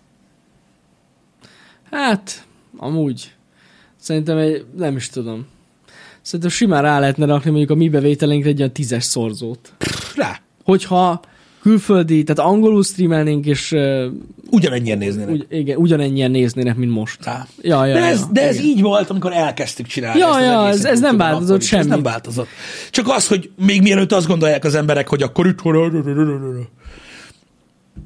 Hát, 1.92 2.46
amúgy. 2.78 3.34
Szerintem 4.00 4.38
egy, 4.38 4.66
nem 4.78 4.96
is 4.96 5.10
tudom. 5.10 5.48
Szerintem 6.22 6.50
simán 6.50 6.82
rá 6.82 7.00
lehetne 7.00 7.26
rakni 7.26 7.50
mondjuk 7.50 7.72
a 7.72 7.76
mi 7.76 7.90
bevételénkre 7.90 8.50
egy 8.50 8.58
olyan 8.60 8.72
tízes 8.74 9.04
szorzót. 9.04 9.74
Rá. 10.16 10.40
Hogyha 10.64 11.22
külföldi, 11.64 12.24
tehát 12.24 12.52
angolul 12.52 12.84
streamelnénk, 12.84 13.46
és 13.46 13.72
uh, 13.72 14.06
Ugyanennyien 14.52 14.98
néznének. 14.98 15.30
ugy, 15.30 15.46
igen, 15.50 15.78
ugyanennyien 15.78 16.32
néznének, 16.32 16.76
mint 16.76 16.92
most. 16.92 17.26
Rá. 17.26 17.48
Ja, 17.62 17.86
ja, 17.86 17.94
de 17.94 18.00
ez, 18.04 18.20
ja, 18.20 18.28
de 18.32 18.48
ez 18.48 18.56
igen. 18.56 18.68
így 18.68 18.82
volt, 18.82 19.10
amikor 19.10 19.34
elkezdtük 19.34 19.86
csinálni. 19.86 20.20
Ja, 20.20 20.28
ezt 20.28 20.40
ja, 20.40 20.68
ez- 20.68 20.86
ez 20.86 21.00
nem 21.00 21.18
változott 21.18 21.62
is. 21.62 21.74
Ez 21.74 21.86
nem 21.86 22.04
változott. 22.04 22.48
Csak 22.92 23.08
az, 23.10 23.28
hogy 23.28 23.52
még 23.66 23.82
mielőtt 23.82 24.12
azt 24.12 24.28
gondolják 24.28 24.64
az 24.64 24.76
emberek, 24.76 25.08
hogy 25.08 25.22
akkor 25.22 25.48
itt 25.48 25.62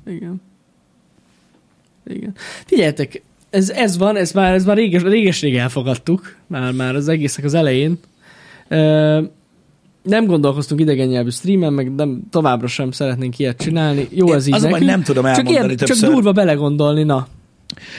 Igen. 0.05 0.41
Igen. 2.05 2.33
Figyeljetek, 2.65 3.21
ez, 3.49 3.69
ez 3.69 3.97
van, 3.97 4.15
ez 4.15 4.31
már, 4.31 4.53
ez 4.53 4.65
már 4.65 4.75
réges, 4.75 5.01
réges-rég 5.01 5.55
elfogadtuk, 5.55 6.35
már, 6.47 6.71
már 6.71 6.95
az 6.95 7.07
egésznek 7.07 7.45
az 7.45 7.53
elején. 7.53 7.99
Ö, 8.67 9.21
nem 10.07 10.25
gondolkoztunk 10.25 10.81
idegen 10.81 11.07
nyelvű 11.07 11.29
streamen, 11.29 11.73
meg 11.73 11.95
nem, 11.95 12.21
továbbra 12.29 12.67
sem 12.67 12.91
szeretnénk 12.91 13.39
ilyet 13.39 13.57
csinálni. 13.57 14.07
Jó 14.11 14.33
ez 14.33 14.47
így 14.47 14.53
az 14.53 14.61
nekünk. 14.61 14.85
nem 14.85 15.03
tudom 15.03 15.23
csak, 15.23 15.35
elmondani 15.37 15.65
ilyen, 15.65 15.77
csak 15.77 15.87
többször. 15.87 16.09
durva 16.09 16.31
belegondolni, 16.31 17.03
na. 17.03 17.27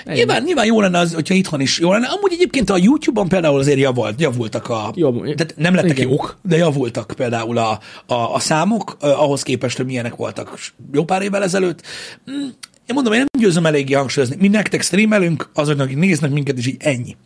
Ennyi. 0.05 0.17
Nyilván, 0.17 0.43
nyilván 0.43 0.67
jó 0.67 0.81
lenne 0.81 0.99
az, 0.99 1.15
hogyha 1.15 1.35
itthon 1.35 1.61
is 1.61 1.79
jó 1.79 1.93
lenne. 1.93 2.07
Amúgy 2.07 2.33
egyébként 2.33 2.71
a 2.71 2.77
YouTube-on 2.77 3.29
például 3.29 3.59
azért 3.59 3.79
javult, 3.79 4.21
javultak 4.21 4.69
a... 4.69 4.93
Jó, 4.95 5.21
tehát 5.21 5.55
nem 5.57 5.75
lettek 5.75 5.91
igen. 5.99 6.09
jók, 6.09 6.39
de 6.43 6.57
javultak 6.57 7.13
például 7.17 7.59
a, 7.59 7.81
a, 8.07 8.15
a 8.15 8.39
számok, 8.39 8.97
eh, 9.01 9.23
ahhoz 9.23 9.43
képest, 9.43 9.77
hogy 9.77 9.87
milyenek 9.87 10.17
voltak 10.17 10.59
jó 10.93 11.05
pár 11.05 11.23
évvel 11.23 11.43
ezelőtt. 11.43 11.83
Mm, 12.31 12.49
Én 12.87 12.95
mondom, 12.95 13.13
én 13.13 13.19
nem 13.19 13.43
győzöm 13.43 13.67
eléggé 13.67 13.95
hangsúlyozni. 13.95 14.37
Mi 14.39 14.49
nektek 14.49 14.83
streamelünk, 14.83 15.51
azoknak, 15.55 15.87
akik 15.87 15.99
néznek 15.99 16.31
minket, 16.31 16.59
és 16.59 16.67
így 16.67 16.77
ennyi. 16.79 17.17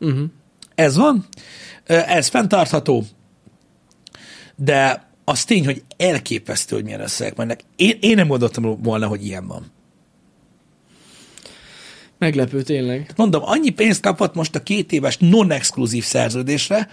Uh-huh. 0.00 0.24
Ez 0.74 0.96
van, 0.96 1.24
eh, 1.84 2.16
ez 2.16 2.28
fenntartható, 2.28 3.04
de 4.56 5.08
az 5.24 5.44
tény, 5.44 5.64
hogy 5.64 5.82
elképesztő, 5.96 6.74
hogy 6.74 6.84
milyen 6.84 7.00
összegek 7.00 7.36
mennek. 7.36 7.60
Én, 7.76 7.98
én 8.00 8.14
nem 8.14 8.26
gondoltam 8.28 8.82
volna, 8.82 9.06
hogy 9.06 9.24
ilyen 9.24 9.46
van. 9.46 9.72
Meglepő 12.18 12.62
tényleg. 12.62 13.12
Mondom, 13.16 13.42
annyi 13.44 13.70
pénzt 13.70 14.02
kapott 14.02 14.34
most 14.34 14.54
a 14.54 14.62
két 14.62 14.92
éves 14.92 15.16
non-exkluzív 15.18 16.04
szerződésre, 16.04 16.88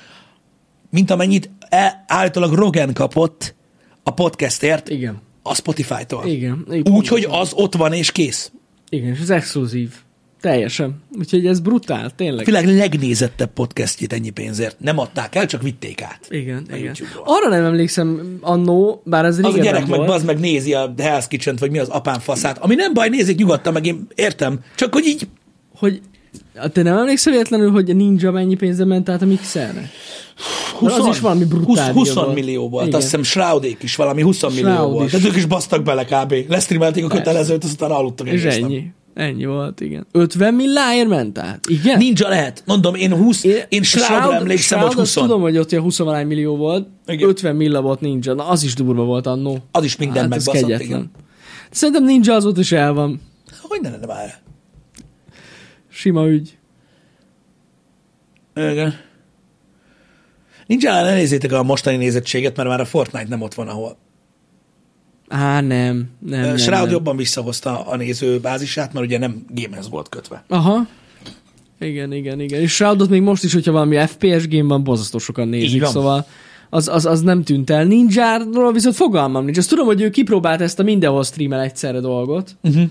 mint 0.90 1.12
amennyit 1.12 1.50
e- 1.70 2.04
állítólag 2.08 2.54
Rogan 2.54 2.94
kapott 2.94 3.56
a 4.04 4.12
podcastért 4.12 4.90
Igen. 4.90 5.22
a 5.44 5.56
Spotify-tól. 5.56 6.26
Igen. 6.26 6.66
Igen. 6.70 6.94
Úgy, 6.94 7.08
hogy 7.08 7.28
az 7.30 7.54
ott 7.54 7.76
van 7.76 7.94
és 7.94 8.12
kész. 8.12 8.52
Igen, 8.90 9.10
és 9.14 9.20
ez 9.20 9.30
exkluzív. 9.30 9.94
Teljesen. 10.42 11.02
Úgyhogy 11.20 11.46
ez 11.46 11.60
brutál, 11.60 12.06
A 12.06 12.10
tényleg. 12.16 12.46
világ 12.46 12.68
legnézettebb 12.68 13.54
podcastjét 13.54 14.14
ennyi 14.14 14.30
pénzért. 14.30 14.80
Nem 14.80 14.98
adták 14.98 15.36
el, 15.36 15.46
csak 15.46 15.62
vitték 15.62 16.02
át. 16.02 16.20
Igen, 16.30 16.66
a 16.72 16.76
igen. 16.76 16.96
Arra 17.24 17.50
nem 17.50 17.64
emlékszem 17.66 18.38
annó, 18.42 19.02
bár 19.06 19.26
ez 19.26 19.38
Az 19.38 19.54
a 19.54 19.58
gyerek 19.60 19.88
meg 19.88 20.00
bazd 20.06 20.26
meg 20.26 20.40
nézi 20.40 20.74
a 20.74 20.94
Hell's 20.98 21.26
kitchen 21.28 21.56
vagy 21.60 21.72
mi 21.72 21.78
az 21.80 21.90
apám 21.90 22.20
faszát. 22.20 22.58
Ami 22.58 22.76
nem 22.76 22.94
baj, 22.94 23.10
nézik 23.10 23.38
nyugodtan, 23.38 23.74
meg 23.74 23.86
én 23.86 24.08
értem. 24.16 24.60
Csak 24.76 24.94
hogy 24.94 25.06
így 25.06 25.28
hogy 25.76 26.02
te 26.74 26.82
nem 26.82 26.98
emlékszel 26.98 27.32
véletlenül, 27.34 27.72
hogy 27.72 27.90
a 27.90 27.94
Ninja 27.94 28.32
mennyi 28.32 28.56
pénzre 28.56 28.86
ment 28.86 29.10
át 29.10 29.22
a 29.22 29.26
mixerre? 29.26 29.90
20, 30.78 30.98
az 30.98 31.06
is 31.08 31.20
valami 31.20 31.46
brutál 31.46 31.94
20, 31.94 32.08
20 32.08 32.14
volt. 32.14 32.34
millió 32.34 32.70
volt. 32.70 32.86
Igen. 32.86 32.96
Azt 32.96 33.06
hiszem 33.06 33.24
Shroudék 33.24 33.84
is 33.84 33.96
valami 33.96 34.22
20 34.22 34.42
millió 34.44 34.58
Shroud 34.74 34.92
volt. 34.92 35.06
is. 35.06 35.12
Tehát 35.12 35.28
ők 35.28 35.36
is 35.36 35.46
basztak 35.46 35.84
bele 35.84 36.06
kb. 36.06 36.34
Lesztreamelték 36.48 37.04
a 37.04 37.08
kötelezőt, 37.08 37.64
aztán 37.64 37.92
aludtak 37.92 38.28
És 38.28 38.44
egész 38.44 38.60
nap. 38.60 38.70
ennyi. 38.70 38.92
Ennyi 39.14 39.46
volt, 39.46 39.80
igen. 39.80 40.08
50 40.12 40.54
milláért 40.54 41.08
ment 41.08 41.38
át? 41.38 41.68
Igen? 41.68 41.98
Ninja 41.98 42.28
lehet. 42.28 42.64
Mondom, 42.66 42.96
én 42.96 43.16
20, 43.16 43.44
én, 43.44 43.64
én 43.70 43.84
Shroudra 43.84 44.36
emlékszem, 44.36 44.80
hogy 44.80 44.90
Shroud, 44.90 45.06
azt 45.06 45.16
20. 45.16 45.26
tudom, 45.26 45.42
hogy 45.42 45.58
ott 45.58 45.72
ilyen 45.72 45.84
20 45.84 45.98
valány 45.98 46.28
millió 46.28 46.56
volt. 46.56 46.88
Igen. 47.06 47.30
50 47.30 47.56
milla 47.56 47.82
volt 47.82 48.02
Ninja. 48.02 48.34
Na, 48.34 48.48
az 48.48 48.64
is 48.64 48.74
durva 48.74 49.04
volt 49.04 49.28
annó. 49.28 49.58
Az 49.72 49.84
is 49.84 49.96
minden 49.96 50.22
hát 50.22 50.30
megbaszott, 50.30 50.82
igen. 50.82 51.12
Szerintem 51.72 52.04
Ninja 52.04 52.34
azóta 52.34 52.60
is 52.60 52.72
el 52.72 52.94
van. 52.94 53.22
Hogy 53.62 53.82
ne 53.82 53.90
lenne 53.90 54.06
már? 54.06 54.42
Sima 55.90 56.28
ügy. 56.28 56.58
Igen. 58.56 58.94
Ninja 60.68 60.90
ellen 60.90 61.06
ne 61.06 61.14
nézzétek 61.14 61.52
a 61.52 61.64
mostani 61.64 61.98
nézettséget, 61.98 62.56
mert 62.56 62.70
már 62.70 62.80
a 62.80 62.86
Fortnite 62.86 63.28
nem 63.30 63.42
ott 63.42 63.54
van, 63.54 63.68
ahol. 63.68 63.98
Á, 65.32 65.62
nem. 65.62 66.10
Nem, 66.20 66.42
nem, 66.42 66.58
Shroud 66.58 66.84
nem. 66.84 66.92
jobban 66.92 67.16
visszahozta 67.16 67.86
a 67.86 67.96
nézőbázisát, 67.96 68.94
mert 68.94 69.06
ugye 69.06 69.18
nem 69.18 69.46
gamehez 69.50 69.90
volt 69.90 70.10
kötve. 70.10 70.44
Aha. 70.48 70.88
Igen, 71.80 72.14
igen, 72.14 72.40
igen. 72.40 72.62
És 72.62 72.74
Shroudot 72.74 73.10
még 73.10 73.22
most 73.22 73.44
is, 73.44 73.54
hogyha 73.54 73.72
valami 73.72 73.98
FPS 74.08 74.48
game 74.48 74.68
van, 74.68 74.84
bozasztó 74.84 75.18
sokan 75.18 75.48
nézik, 75.48 75.86
szóval 75.86 76.26
az, 76.70 76.88
az, 76.88 77.06
az 77.06 77.22
nem 77.22 77.44
tűnt 77.44 77.70
el. 77.70 77.84
Ninjáról 77.84 78.74
viszont 78.74 78.96
fogalmam 78.96 79.44
nincs. 79.44 79.58
Azt 79.58 79.70
tudom, 79.70 79.86
hogy 79.86 80.02
ő 80.02 80.10
kipróbált 80.10 80.62
ezt 80.62 80.80
a 80.80 80.84
mindenhol 80.84 81.24
streamel 81.24 81.62
egyszerre 81.62 82.00
dolgot. 82.00 82.56
Uh-huh. 82.64 82.90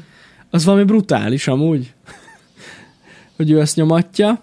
Az 0.51 0.65
valami 0.65 0.85
brutális 0.85 1.49
amúgy. 1.49 1.93
hogy 3.37 3.51
ő 3.51 3.61
ezt 3.61 3.77
nyomatja. 3.77 4.43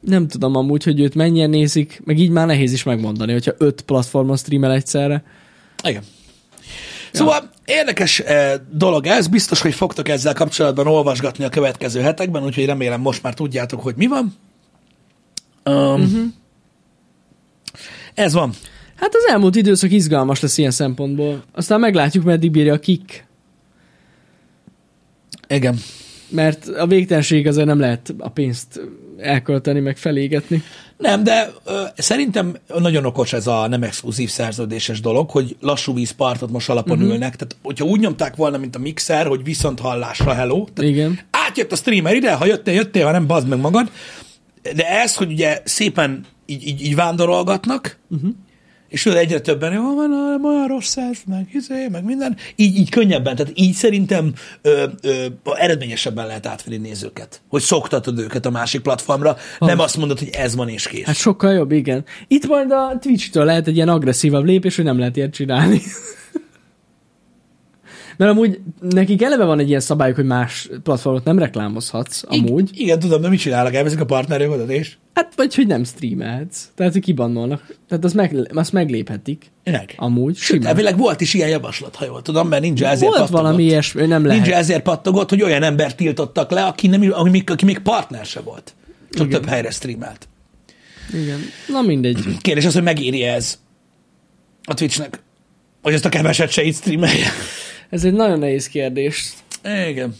Nem 0.00 0.28
tudom 0.28 0.56
amúgy, 0.56 0.84
hogy 0.84 1.00
őt 1.00 1.14
mennyien 1.14 1.50
nézik, 1.50 2.00
meg 2.04 2.18
így 2.18 2.30
már 2.30 2.46
nehéz 2.46 2.72
is 2.72 2.82
megmondani, 2.82 3.32
hogyha 3.32 3.52
öt 3.58 3.80
platformon 3.80 4.36
streamel 4.36 4.72
egyszerre. 4.72 5.24
Igen. 5.84 6.02
Szóval 7.12 7.50
érdekes 7.64 8.20
eh, 8.20 8.52
dolog 8.70 9.06
ez, 9.06 9.26
biztos, 9.26 9.60
hogy 9.60 9.74
fogtok 9.74 10.08
ezzel 10.08 10.34
kapcsolatban 10.34 10.86
olvasgatni 10.86 11.44
a 11.44 11.48
következő 11.48 12.00
hetekben, 12.00 12.44
úgyhogy 12.44 12.64
remélem 12.64 13.00
most 13.00 13.22
már 13.22 13.34
tudjátok, 13.34 13.82
hogy 13.82 13.94
mi 13.96 14.06
van. 14.06 14.36
Um, 15.64 16.00
uh-huh. 16.00 16.24
Ez 18.14 18.32
van. 18.32 18.52
Hát 18.94 19.14
az 19.14 19.26
elmúlt 19.28 19.56
időszak 19.56 19.90
izgalmas 19.90 20.40
lesz 20.40 20.58
ilyen 20.58 20.70
szempontból. 20.70 21.44
Aztán 21.52 21.80
meglátjuk, 21.80 22.24
meddig 22.24 22.50
bírja 22.50 22.74
a 22.74 22.78
kick. 22.78 23.26
Igen. 25.48 25.78
Mert 26.28 26.68
a 26.68 26.86
végtelenség 26.86 27.46
azért 27.46 27.66
nem 27.66 27.80
lehet 27.80 28.14
a 28.18 28.28
pénzt 28.28 28.80
elkölteni, 29.22 29.80
meg 29.80 29.96
felégetni. 29.96 30.62
Nem, 30.96 31.24
de 31.24 31.52
ö, 31.64 31.82
szerintem 31.96 32.56
nagyon 32.78 33.04
okos 33.04 33.32
ez 33.32 33.46
a 33.46 33.68
nem 33.68 33.82
exkluzív 33.82 34.30
szerződéses 34.30 35.00
dolog, 35.00 35.30
hogy 35.30 35.56
lassú 35.60 35.94
vízpartot 35.94 36.50
most 36.50 36.68
alapon 36.68 36.96
uh-huh. 36.96 37.12
ülnek. 37.12 37.36
Tehát, 37.36 37.56
hogyha 37.62 37.84
úgy 37.84 38.00
nyomták 38.00 38.36
volna, 38.36 38.58
mint 38.58 38.76
a 38.76 38.78
mixer, 38.78 39.26
hogy 39.26 39.44
viszont 39.44 39.80
hallásra 39.80 40.34
hello. 40.34 40.66
Tehát 40.74 40.90
Igen. 40.90 41.18
átjött 41.30 41.72
a 41.72 41.76
streamer 41.76 42.14
ide, 42.14 42.32
ha 42.32 42.46
jöttél, 42.46 42.74
jöttél, 42.74 43.04
ha 43.04 43.10
nem, 43.10 43.26
bazd 43.26 43.48
meg 43.48 43.58
magad. 43.58 43.90
De 44.62 44.88
ez, 44.88 45.14
hogy 45.14 45.32
ugye 45.32 45.60
szépen 45.64 46.24
így, 46.46 46.66
így, 46.66 46.84
így 46.84 46.94
vándorolgatnak, 46.94 47.98
uh-huh. 48.10 48.30
És 48.92 49.02
tudod, 49.02 49.18
egyre 49.18 49.40
többen, 49.40 49.72
jó, 49.72 49.94
van, 49.94 50.44
olyan 50.44 50.66
rossz 50.66 50.96
ez, 50.96 51.18
meg 51.26 51.48
izé, 51.52 51.88
meg 51.88 52.04
minden, 52.04 52.36
így, 52.56 52.76
így 52.76 52.90
könnyebben, 52.90 53.36
tehát 53.36 53.52
így 53.54 53.72
szerintem 53.72 54.32
ö, 54.62 54.84
ö, 55.02 55.26
eredményesebben 55.54 56.26
lehet 56.26 56.46
átvenni 56.46 56.76
nézőket, 56.76 57.42
hogy 57.48 57.62
szoktatod 57.62 58.18
őket 58.18 58.46
a 58.46 58.50
másik 58.50 58.80
platformra, 58.80 59.36
nem 59.58 59.78
azt 59.78 59.96
mondod, 59.96 60.18
hogy 60.18 60.28
ez 60.32 60.54
van 60.54 60.68
és 60.68 60.88
kész. 60.88 61.04
Hát 61.04 61.16
sokkal 61.16 61.52
jobb, 61.52 61.72
igen. 61.72 62.04
Itt 62.28 62.46
majd 62.46 62.70
a 62.70 62.98
Twitch-től 63.00 63.44
lehet 63.44 63.66
egy 63.66 63.76
ilyen 63.76 63.88
agresszívabb 63.88 64.44
lépés, 64.44 64.76
hogy 64.76 64.84
nem 64.84 64.98
lehet 64.98 65.16
ilyet 65.16 65.34
csinálni. 65.34 65.80
Mert 68.22 68.34
amúgy 68.34 68.60
nekik 68.80 69.22
eleve 69.22 69.44
van 69.44 69.58
egy 69.58 69.68
ilyen 69.68 69.80
szabályuk, 69.80 70.16
hogy 70.16 70.24
más 70.24 70.68
platformot 70.82 71.24
nem 71.24 71.38
reklámozhatsz, 71.38 72.22
amúgy. 72.26 72.70
I- 72.72 72.82
igen, 72.82 72.98
tudom, 72.98 73.20
de 73.20 73.28
mit 73.28 73.38
csinálnak? 73.40 73.74
Elveszik 73.74 74.00
a 74.00 74.04
partnerjogodat, 74.04 74.70
és? 74.70 74.96
Hát, 75.14 75.32
vagy 75.36 75.54
hogy 75.54 75.66
nem 75.66 75.84
streamelhetsz. 75.84 76.64
Tehát, 76.74 76.92
hogy 76.92 77.02
kibannolnak. 77.02 77.76
Tehát 77.88 78.04
azt, 78.04 78.14
meg, 78.14 78.50
azt 78.54 78.72
megléphetik. 78.72 79.50
Minek? 79.64 79.94
Amúgy. 79.96 80.36
Sőt, 80.36 80.44
simán. 80.46 80.66
elvileg 80.66 80.96
volt 80.98 81.20
is 81.20 81.34
ilyen 81.34 81.48
javaslat, 81.48 81.94
ha 81.96 82.04
jól 82.04 82.22
tudom, 82.22 82.48
mert 82.48 82.62
Ninja 82.62 82.86
ezért 82.86 83.00
Volt 83.10 83.20
pattogott. 83.20 83.42
valami 83.42 83.62
ilyesmi, 83.62 84.06
nem 84.06 84.26
lehet. 84.26 84.42
Ninja 84.42 84.56
ezért 84.56 84.82
pattogott, 84.82 85.28
hogy 85.28 85.42
olyan 85.42 85.62
embert 85.62 85.96
tiltottak 85.96 86.50
le, 86.50 86.64
aki, 86.64 86.86
nem, 86.86 87.00
még, 87.30 87.50
aki 87.50 87.64
még 87.64 87.78
partner 87.78 88.24
se 88.24 88.40
volt. 88.40 88.74
Csak 89.10 89.26
Igen. 89.26 89.40
több 89.40 89.50
helyre 89.50 89.70
streamelt. 89.70 90.28
Igen. 91.12 91.38
Na 91.68 91.82
mindegy. 91.82 92.18
Kérdés 92.40 92.64
az, 92.64 92.72
hogy 92.74 92.82
megéri 92.82 93.22
ez 93.22 93.58
a 94.64 94.74
Twitchnek, 94.74 95.22
hogy 95.82 95.92
ezt 95.92 96.04
a 96.04 96.08
keveset 96.08 96.50
se 96.50 96.64
így 96.64 96.74
streamelje. 96.74 97.26
Ez 97.92 98.04
egy 98.04 98.12
nagyon 98.12 98.38
nehéz 98.38 98.68
kérdés. 98.68 99.32
Igen. 99.88 100.16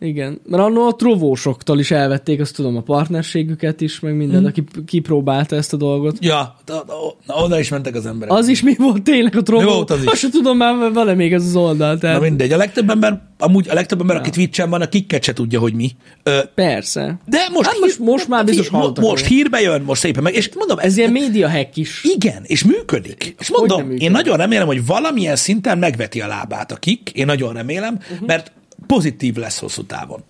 Igen. 0.00 0.40
Mert 0.46 0.62
annól 0.62 0.86
a 0.88 0.94
trovósoktól 0.94 1.78
is 1.78 1.90
elvették, 1.90 2.40
azt 2.40 2.54
tudom, 2.54 2.76
a 2.76 2.80
partnerségüket 2.80 3.80
is, 3.80 4.00
meg 4.00 4.16
minden, 4.16 4.38
Mhm. 4.38 4.46
aki 4.48 4.64
kipróbálta 4.86 5.56
ezt 5.56 5.72
a 5.72 5.76
dolgot. 5.76 6.16
Ja, 6.20 6.56
na, 6.66 6.84
na, 7.26 7.34
oda 7.44 7.58
is 7.58 7.68
mentek 7.68 7.94
az 7.94 8.06
emberek. 8.06 8.34
Az 8.36 8.48
is 8.48 8.62
mi 8.62 8.74
volt 8.78 9.02
tényleg 9.02 9.36
a 9.36 9.42
trovó? 9.42 9.62
Mi 9.64 9.70
volt 9.70 9.90
az 9.90 10.00
is? 10.02 10.06
Azt 10.06 10.18
sem 10.20 10.30
tudom 10.30 10.56
már, 10.56 10.92
van-e 10.92 11.14
még 11.14 11.32
ez 11.32 11.44
az 11.44 11.56
oldal. 11.56 11.92
Na 11.92 11.98
Tehát... 11.98 12.20
mindegy, 12.20 12.52
a 12.52 12.56
legtöbb 12.56 12.90
ember, 12.90 13.20
amúgy 13.38 13.68
a 13.68 13.74
legtöbb 13.74 14.00
ember, 14.00 14.16
Ja. 14.16 14.22
aki 14.22 14.30
Twitch-en 14.30 14.70
van, 14.70 14.80
a 14.80 14.88
kikket 14.88 15.22
se 15.24 15.32
tudja, 15.32 15.60
hogy 15.60 15.74
mi. 15.74 15.90
Ö, 16.22 16.38
Persze. 16.54 17.18
de 17.26 17.38
most, 17.52 17.68
Hát 17.68 17.78
most- 17.80 17.98
most 17.98 18.28
már 18.28 18.44
biztos 18.44 18.68
hallottak 18.68 19.04
Most 19.04 19.26
hírbe 19.26 19.60
jön, 19.60 19.82
most 19.82 20.00
szépen 20.00 20.22
meg, 20.22 20.34
és 20.34 20.50
mondom, 20.54 20.78
Ez 20.78 20.96
ilyen 20.96 21.10
média 21.12 21.50
hack 21.50 21.76
is. 21.76 22.04
Igen, 22.14 22.42
és 22.46 22.64
működik. 22.64 23.34
És 23.38 23.50
mondom, 23.50 23.80
működik? 23.82 24.02
én 24.02 24.10
nagyon 24.10 24.36
remélem, 24.36 24.66
hogy 24.66 24.86
valamilyen 24.86 25.36
szinten 25.36 25.78
megveti 25.78 26.20
a 26.20 26.26
lábát 26.26 26.72
a 26.72 26.76
kik, 26.76 27.10
én 27.14 27.26
nagyon 27.26 27.52
remélem, 27.52 27.98
uh-huh. 28.12 28.26
mert 28.26 28.52
pozitív 28.88 29.36
lesz 29.36 29.58
hosszú 29.58 29.82
távon. 29.84 30.22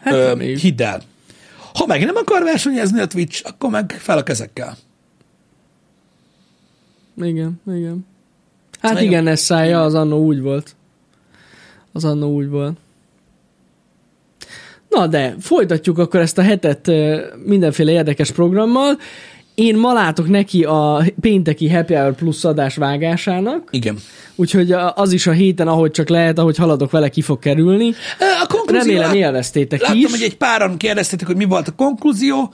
Hát 0.00 0.14
Ö, 0.14 0.26
reméljük. 0.26 0.58
hidd 0.58 0.82
el. 0.82 1.02
Ha 1.74 1.86
meg 1.86 2.04
nem 2.04 2.16
akar 2.16 2.42
versenyezni 2.42 3.00
a 3.00 3.06
Twitch, 3.06 3.42
akkor 3.46 3.70
meg 3.70 3.96
fel 3.98 4.18
a 4.18 4.22
kezekkel. 4.22 4.76
Igen, 7.22 7.60
igen. 7.66 8.06
Hát 8.80 8.92
Igen. 8.92 9.04
igen, 9.04 9.26
ez 9.26 9.40
szája, 9.40 9.82
az 9.82 9.94
annó 9.94 10.24
úgy 10.24 10.40
volt. 10.40 10.76
Az 11.92 12.04
annó 12.04 12.34
úgy 12.34 12.48
volt. 12.48 12.76
Na 14.88 15.06
de, 15.06 15.34
folytatjuk 15.40 15.98
akkor 15.98 16.20
ezt 16.20 16.38
a 16.38 16.42
hetet 16.42 16.90
mindenféle 17.44 17.90
érdekes 17.90 18.30
programmal. 18.30 18.98
Én 19.58 19.76
ma 19.76 19.92
látok 19.92 20.28
neki 20.28 20.64
a 20.64 21.02
pénteki 21.20 21.68
Happy 21.70 21.94
Hour 21.94 22.14
Plus 22.14 22.44
adás 22.44 22.76
vágásának, 22.76 23.68
Igen. 23.70 23.98
úgyhogy 24.34 24.72
a- 24.72 24.92
az 24.96 25.12
is 25.12 25.26
a 25.26 25.32
héten, 25.32 25.68
ahogy 25.68 25.90
csak 25.90 26.08
lehet, 26.08 26.38
ahogy 26.38 26.56
haladok 26.56 26.90
vele, 26.90 27.08
ki 27.08 27.20
fog 27.20 27.38
kerülni. 27.38 27.92
A 28.42 28.46
konklúzió, 28.48 28.92
Remélem 28.92 29.14
élveztétek 29.14 29.80
Láttam, 29.80 29.98
is. 29.98 30.10
hogy 30.10 30.22
egy 30.22 30.36
páran 30.36 30.76
kérdeztétek, 30.76 31.26
hogy 31.26 31.36
mi 31.36 31.44
volt 31.44 31.68
a 31.68 31.74
konklúzió. 31.74 32.52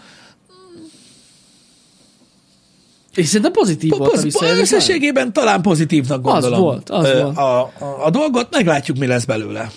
És 3.14 3.26
szerintem 3.26 3.52
pozitív 3.52 3.90
volt 3.90 4.02
a 4.02 4.11
Poz- 4.11 4.22
visszajelzés. 4.22 4.62
Összességében 4.62 5.32
talán 5.32 5.62
pozitívnak 5.62 6.22
gondolom. 6.22 6.61
volt, 6.61 6.90
az 6.90 7.12
volt. 7.12 7.36
A, 7.36 7.61
a, 7.61 7.70
a 8.05 8.11
dolgot, 8.11 8.48
meglátjuk, 8.50 8.98
mi 8.98 9.07
lesz 9.07 9.24
belőle. 9.24 9.70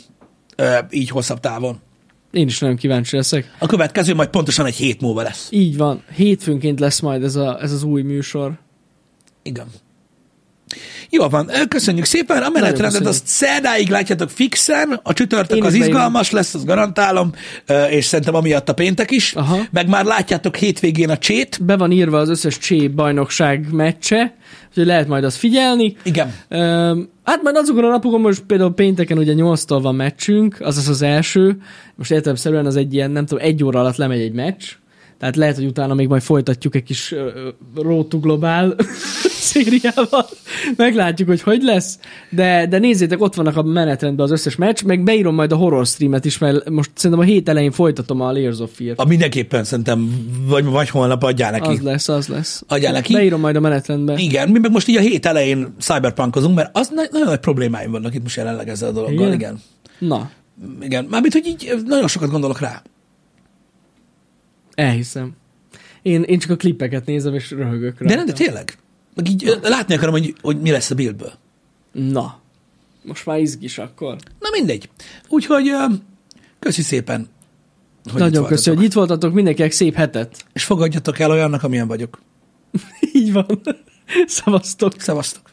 Így 0.90 1.10
hosszabb 1.10 1.40
távon. 1.40 1.80
Én 2.38 2.48
is 2.48 2.60
nagyon 2.60 2.76
kíváncsi 2.76 3.16
leszek. 3.16 3.56
A 3.60 3.66
következő 3.66 4.14
majd 4.14 4.30
pontosan 4.30 4.66
egy 4.66 4.76
hét 4.76 5.02
múlva 5.02 5.22
lesz. 5.22 5.48
Így 5.52 5.78
van. 5.78 6.04
Hétfőnként 6.16 6.80
lesz 6.80 7.00
majd 7.00 7.24
ez, 7.24 7.36
a, 7.36 7.62
ez 7.62 7.72
az 7.72 7.84
új 7.84 8.02
műsor. 8.02 8.60
Igen. 9.42 9.68
Jó 11.10 11.28
van, 11.30 11.52
köszönjük 11.68 12.06
szépen. 12.06 12.44
A 12.44 12.50
menetrendet 12.50 13.06
azt 13.06 13.28
szerdáig 13.28 13.90
látjátok 13.90 14.30
fixen, 14.30 15.00
a 15.04 15.14
csütörtök 15.14 15.58
Én 15.58 15.64
az 15.64 15.74
izgalmas 15.74 16.32
lesz, 16.32 16.54
azt 16.54 16.66
garantálom, 16.66 17.32
és 17.90 18.06
szerintem 18.06 18.36
amiatt 18.36 18.70
a 18.70 18.74
péntek 18.74 19.12
is. 19.12 19.34
Aha. 19.34 19.58
Meg 19.72 19.88
már 19.88 20.06
látjátok 20.06 20.56
hétvégén 20.56 21.10
a 21.10 21.18
csét. 21.18 21.66
Be 21.66 21.78
van 21.78 21.92
írva 21.92 22.18
az 22.18 22.30
összes 22.30 22.58
csé 22.58 22.88
bajnokság 22.88 23.72
meccse, 23.72 24.36
úgyhogy 24.70 24.86
lehet 24.86 25.08
majd 25.08 25.24
azt 25.24 25.38
figyelni. 25.38 25.96
Igen. 26.04 26.34
Hát 27.24 27.42
majd 27.44 27.56
azokon 27.56 27.84
a 27.84 27.90
napokon 27.90 28.22
most 28.22 28.42
például 28.42 28.74
pénteken 28.74 29.18
ugye 29.18 29.34
8-tól 29.36 29.80
van 29.82 29.96
meccsünk, 29.96 30.58
az 30.60 30.78
az 30.78 30.88
az 30.88 31.02
első. 31.02 31.58
Most 31.96 32.12
értelemszerűen 32.12 32.66
az 32.66 32.76
egy 32.76 32.94
ilyen, 32.94 33.12
nem 33.12 33.26
tudom, 33.26 33.44
egy 33.44 33.64
óra 33.64 33.80
alatt 33.80 33.96
lemegy 33.96 34.22
egy 34.22 34.34
meccs. 34.34 34.64
Tehát 35.20 35.36
lehet, 35.36 35.56
hogy 35.56 35.66
utána 35.66 35.94
még 35.94 36.08
majd 36.08 36.22
folytatjuk 36.22 36.76
egy 36.76 36.84
kis 36.84 37.12
ö, 37.12 37.50
Road 37.76 38.08
to 38.08 38.20
Global 38.20 38.76
szériával. 39.48 40.26
Meglátjuk, 40.76 41.28
hogy 41.28 41.42
hogy 41.42 41.62
lesz. 41.64 42.00
De, 42.30 42.68
de 42.68 42.78
nézzétek, 42.78 43.22
ott 43.22 43.36
vannak 43.36 43.58
a 43.58 43.64
menetrendben 43.64 44.26
az 44.26 44.32
összes 44.32 44.56
meccs, 44.56 44.84
meg 44.84 45.04
beírom 45.04 45.36
majd 45.36 45.52
a 45.52 45.56
horror 45.56 45.86
streamet 45.86 46.26
is, 46.26 46.38
mert 46.38 46.70
most 46.70 46.92
szerintem 46.94 47.26
a 47.26 47.30
hét 47.30 47.50
elején 47.50 47.72
folytatom 47.72 48.22
a 48.22 48.32
Layers 48.32 48.60
of 48.60 48.72
Fear. 48.76 48.94
A 48.98 49.06
mindenképpen 49.06 49.64
szerintem, 49.64 50.26
vagy, 50.48 50.66
vagy 50.66 50.90
holnap 50.90 51.24
adjál 51.24 51.52
neki. 51.52 51.70
Az 51.70 51.82
lesz, 51.82 52.08
az 52.10 52.28
lesz. 52.28 52.64
Adjál 52.68 52.92
neki. 52.92 53.14
Beírom 53.14 53.40
majd 53.40 53.56
a 53.56 53.60
menetrendbe. 53.60 54.14
Igen, 54.18 54.50
mi 54.50 54.60
meg 54.60 54.72
most 54.72 54.88
így 54.88 54.96
a 54.96 55.00
hét 55.02 55.26
elején 55.26 55.74
cyberpunkozunk, 55.80 56.56
mert 56.56 56.70
az 56.78 56.90
na- 56.90 57.08
nagyon 57.12 57.28
nagy 57.28 57.40
problémáim 57.40 57.92
vannak 57.92 58.14
itt 58.16 58.24
most 58.24 58.36
jelenleg 58.36 58.70
ezzel 58.70 58.90
a 58.90 58.92
dologgal. 58.92 59.14
Igen. 59.14 59.34
Igen? 59.34 59.60
Igen. 60.00 60.10
Na, 60.10 60.32
Igen. 60.82 61.06
Mármint, 61.10 61.34
hogy 61.34 61.46
így 61.46 61.74
nagyon 61.86 62.08
sokat 62.08 62.30
gondolok 62.32 62.60
rá. 62.60 62.82
elhiszem. 64.76 65.32
Én, 66.02 66.22
én 66.24 66.40
csak 66.40 66.52
a 66.52 66.56
klippeket 66.56 67.06
nézem, 67.06 67.34
és 67.34 67.52
röhögök 67.52 68.00
rá. 68.00 68.08
De 68.08 68.16
nem, 68.16 68.26
de 68.26 68.32
tényleg. 68.34 68.78
Meg 69.18 69.30
így 69.30 69.60
látni 69.62 69.96
akarom, 69.96 70.14
hogy, 70.14 70.36
hogy 70.42 70.62
mi 70.62 70.72
lesz 70.72 70.90
a 70.92 70.96
buildből. 70.96 71.32
Na, 71.92 72.40
most 73.04 73.26
már 73.26 73.40
izgis 73.40 73.78
akkor. 73.78 74.16
Na 74.40 74.50
mindegy. 74.52 74.90
Úgyhogy 75.30 75.72
köszi 76.60 76.82
szépen. 76.82 77.28
Hogy 78.12 78.22
Nagyon 78.22 78.46
köszönöm, 78.46 78.80
hogy 78.80 78.88
itt 78.88 78.94
voltatok, 78.94 79.34
mindenkinek 79.34 79.72
szép 79.72 79.96
hetet. 79.96 80.46
És 80.54 80.64
fogadjatok 80.64 81.20
el 81.20 81.32
olyannak, 81.32 81.64
amilyen 81.64 81.88
vagyok. 81.88 82.22
Így 83.14 83.34
van. 83.34 83.62
Szavaztok. 84.26 85.02
Szevasztok. 85.02 85.52